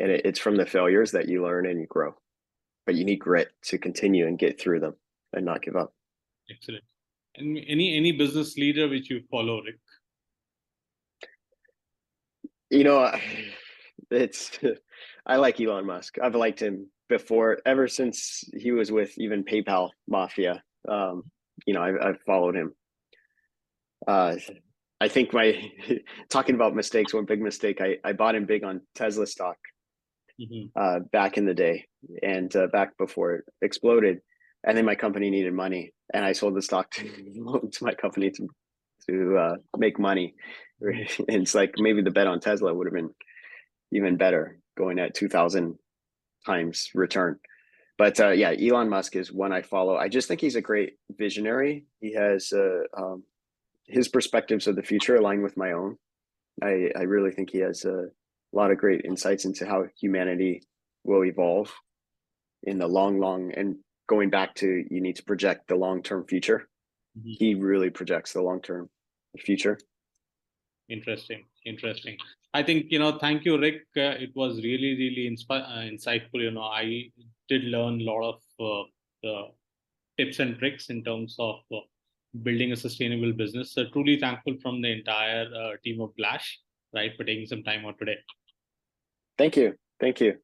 And 0.00 0.10
it, 0.10 0.22
it's 0.24 0.38
from 0.38 0.56
the 0.56 0.66
failures 0.66 1.10
that 1.12 1.28
you 1.28 1.42
learn 1.42 1.66
and 1.66 1.80
you 1.80 1.86
grow. 1.86 2.14
But 2.86 2.94
you 2.94 3.04
need 3.04 3.18
grit 3.18 3.50
to 3.64 3.78
continue 3.78 4.26
and 4.26 4.38
get 4.38 4.60
through 4.60 4.80
them 4.80 4.94
and 5.32 5.44
not 5.44 5.62
give 5.62 5.76
up. 5.76 5.92
Excellent. 6.50 6.84
And 7.36 7.58
any 7.66 7.96
any 7.96 8.12
business 8.12 8.56
leader 8.56 8.88
which 8.88 9.10
you 9.10 9.22
follow, 9.30 9.62
Rick? 9.62 9.76
You 12.72 12.84
know, 12.84 13.14
it's 14.10 14.58
I 15.26 15.36
like 15.36 15.60
Elon 15.60 15.86
Musk. 15.86 16.16
I've 16.20 16.34
liked 16.34 16.60
him 16.60 16.88
before, 17.08 17.58
ever 17.66 17.86
since 17.86 18.42
he 18.56 18.72
was 18.72 18.90
with 18.90 19.16
even 19.18 19.44
PayPal 19.44 19.90
Mafia. 20.08 20.62
Um, 20.88 21.24
you 21.66 21.74
know, 21.74 21.82
I've, 21.82 21.96
I've 22.02 22.20
followed 22.22 22.56
him. 22.56 22.74
Uh, 24.08 24.36
I 25.00 25.08
think 25.08 25.32
my 25.32 25.62
talking 26.30 26.54
about 26.54 26.74
mistakes, 26.74 27.14
one 27.14 27.26
big 27.26 27.40
mistake, 27.40 27.80
I, 27.80 27.98
I 28.02 28.14
bought 28.14 28.34
him 28.34 28.46
big 28.46 28.64
on 28.64 28.80
Tesla 28.96 29.26
stock 29.26 29.56
Mhm. 30.40 30.70
uh, 30.74 31.00
back 31.12 31.36
in 31.36 31.44
the 31.44 31.52
day 31.52 31.84
and 32.22 32.56
uh, 32.56 32.66
back 32.68 32.96
before 32.96 33.34
it 33.34 33.44
exploded. 33.60 34.20
And 34.64 34.76
then 34.78 34.86
my 34.86 34.94
company 34.94 35.28
needed 35.28 35.52
money, 35.52 35.92
and 36.14 36.24
I 36.24 36.32
sold 36.32 36.54
the 36.54 36.62
stock 36.62 36.90
to, 36.92 37.68
to 37.70 37.84
my 37.84 37.92
company 37.94 38.30
to 38.30 38.48
to 39.08 39.36
uh, 39.36 39.56
make 39.76 39.98
money. 39.98 40.34
It's 40.84 41.54
like 41.54 41.74
maybe 41.76 42.02
the 42.02 42.10
bet 42.10 42.26
on 42.26 42.40
Tesla 42.40 42.74
would 42.74 42.88
have 42.88 42.94
been 42.94 43.14
even 43.92 44.16
better, 44.16 44.58
going 44.76 44.98
at 44.98 45.14
two 45.14 45.28
thousand 45.28 45.78
times 46.44 46.90
return. 46.92 47.38
But 47.98 48.18
uh, 48.18 48.30
yeah, 48.30 48.52
Elon 48.60 48.88
Musk 48.88 49.14
is 49.14 49.32
one 49.32 49.52
I 49.52 49.62
follow. 49.62 49.96
I 49.96 50.08
just 50.08 50.26
think 50.26 50.40
he's 50.40 50.56
a 50.56 50.60
great 50.60 50.94
visionary. 51.10 51.86
He 52.00 52.14
has 52.14 52.52
uh, 52.52 52.82
um, 53.00 53.22
his 53.86 54.08
perspectives 54.08 54.66
of 54.66 54.74
the 54.74 54.82
future 54.82 55.14
align 55.14 55.42
with 55.42 55.56
my 55.56 55.70
own. 55.70 55.98
I 56.60 56.90
I 56.96 57.02
really 57.02 57.30
think 57.30 57.50
he 57.50 57.58
has 57.58 57.84
a 57.84 58.06
lot 58.52 58.72
of 58.72 58.78
great 58.78 59.04
insights 59.04 59.44
into 59.44 59.66
how 59.66 59.84
humanity 60.00 60.62
will 61.04 61.24
evolve 61.24 61.72
in 62.62 62.78
the 62.78 62.86
long, 62.86 63.18
long 63.18 63.52
and 63.52 63.76
going 64.08 64.30
back 64.30 64.54
to 64.56 64.84
you 64.90 65.00
need 65.00 65.16
to 65.16 65.24
project 65.24 65.68
the 65.68 65.76
long 65.76 66.02
term 66.02 66.26
future. 66.26 66.68
Mhm. 67.18 67.36
He 67.38 67.54
really 67.54 67.90
projects 67.90 68.32
the 68.32 68.42
long 68.42 68.60
term 68.60 68.88
future. 69.38 69.78
Interesting, 70.88 71.44
interesting. 71.64 72.16
I 72.54 72.62
think 72.62 72.86
you 72.90 72.98
know. 72.98 73.18
Thank 73.18 73.44
you, 73.44 73.58
Rick. 73.58 73.82
Uh, 73.96 74.16
it 74.26 74.30
was 74.34 74.56
really, 74.62 74.96
really 74.96 75.30
inspi- 75.30 75.66
uh, 75.66 75.84
insightful. 75.90 76.40
You 76.42 76.50
know, 76.50 76.62
I 76.62 77.10
did 77.48 77.64
learn 77.64 78.00
a 78.00 78.04
lot 78.04 78.22
of 78.34 78.40
uh, 78.60 78.88
the 79.22 79.44
tips 80.18 80.38
and 80.38 80.58
tricks 80.58 80.90
in 80.90 81.02
terms 81.02 81.36
of 81.38 81.60
uh, 81.72 81.80
building 82.42 82.72
a 82.72 82.76
sustainable 82.76 83.32
business. 83.32 83.72
So 83.72 83.84
truly 83.92 84.18
thankful 84.18 84.56
from 84.62 84.82
the 84.82 84.92
entire 84.92 85.46
uh, 85.54 85.72
team 85.82 86.00
of 86.00 86.14
Blash, 86.16 86.60
right, 86.94 87.16
for 87.16 87.24
taking 87.24 87.46
some 87.46 87.62
time 87.62 87.86
out 87.86 87.98
today. 87.98 88.18
Thank 89.38 89.56
you. 89.56 89.74
Thank 89.98 90.20
you. 90.20 90.38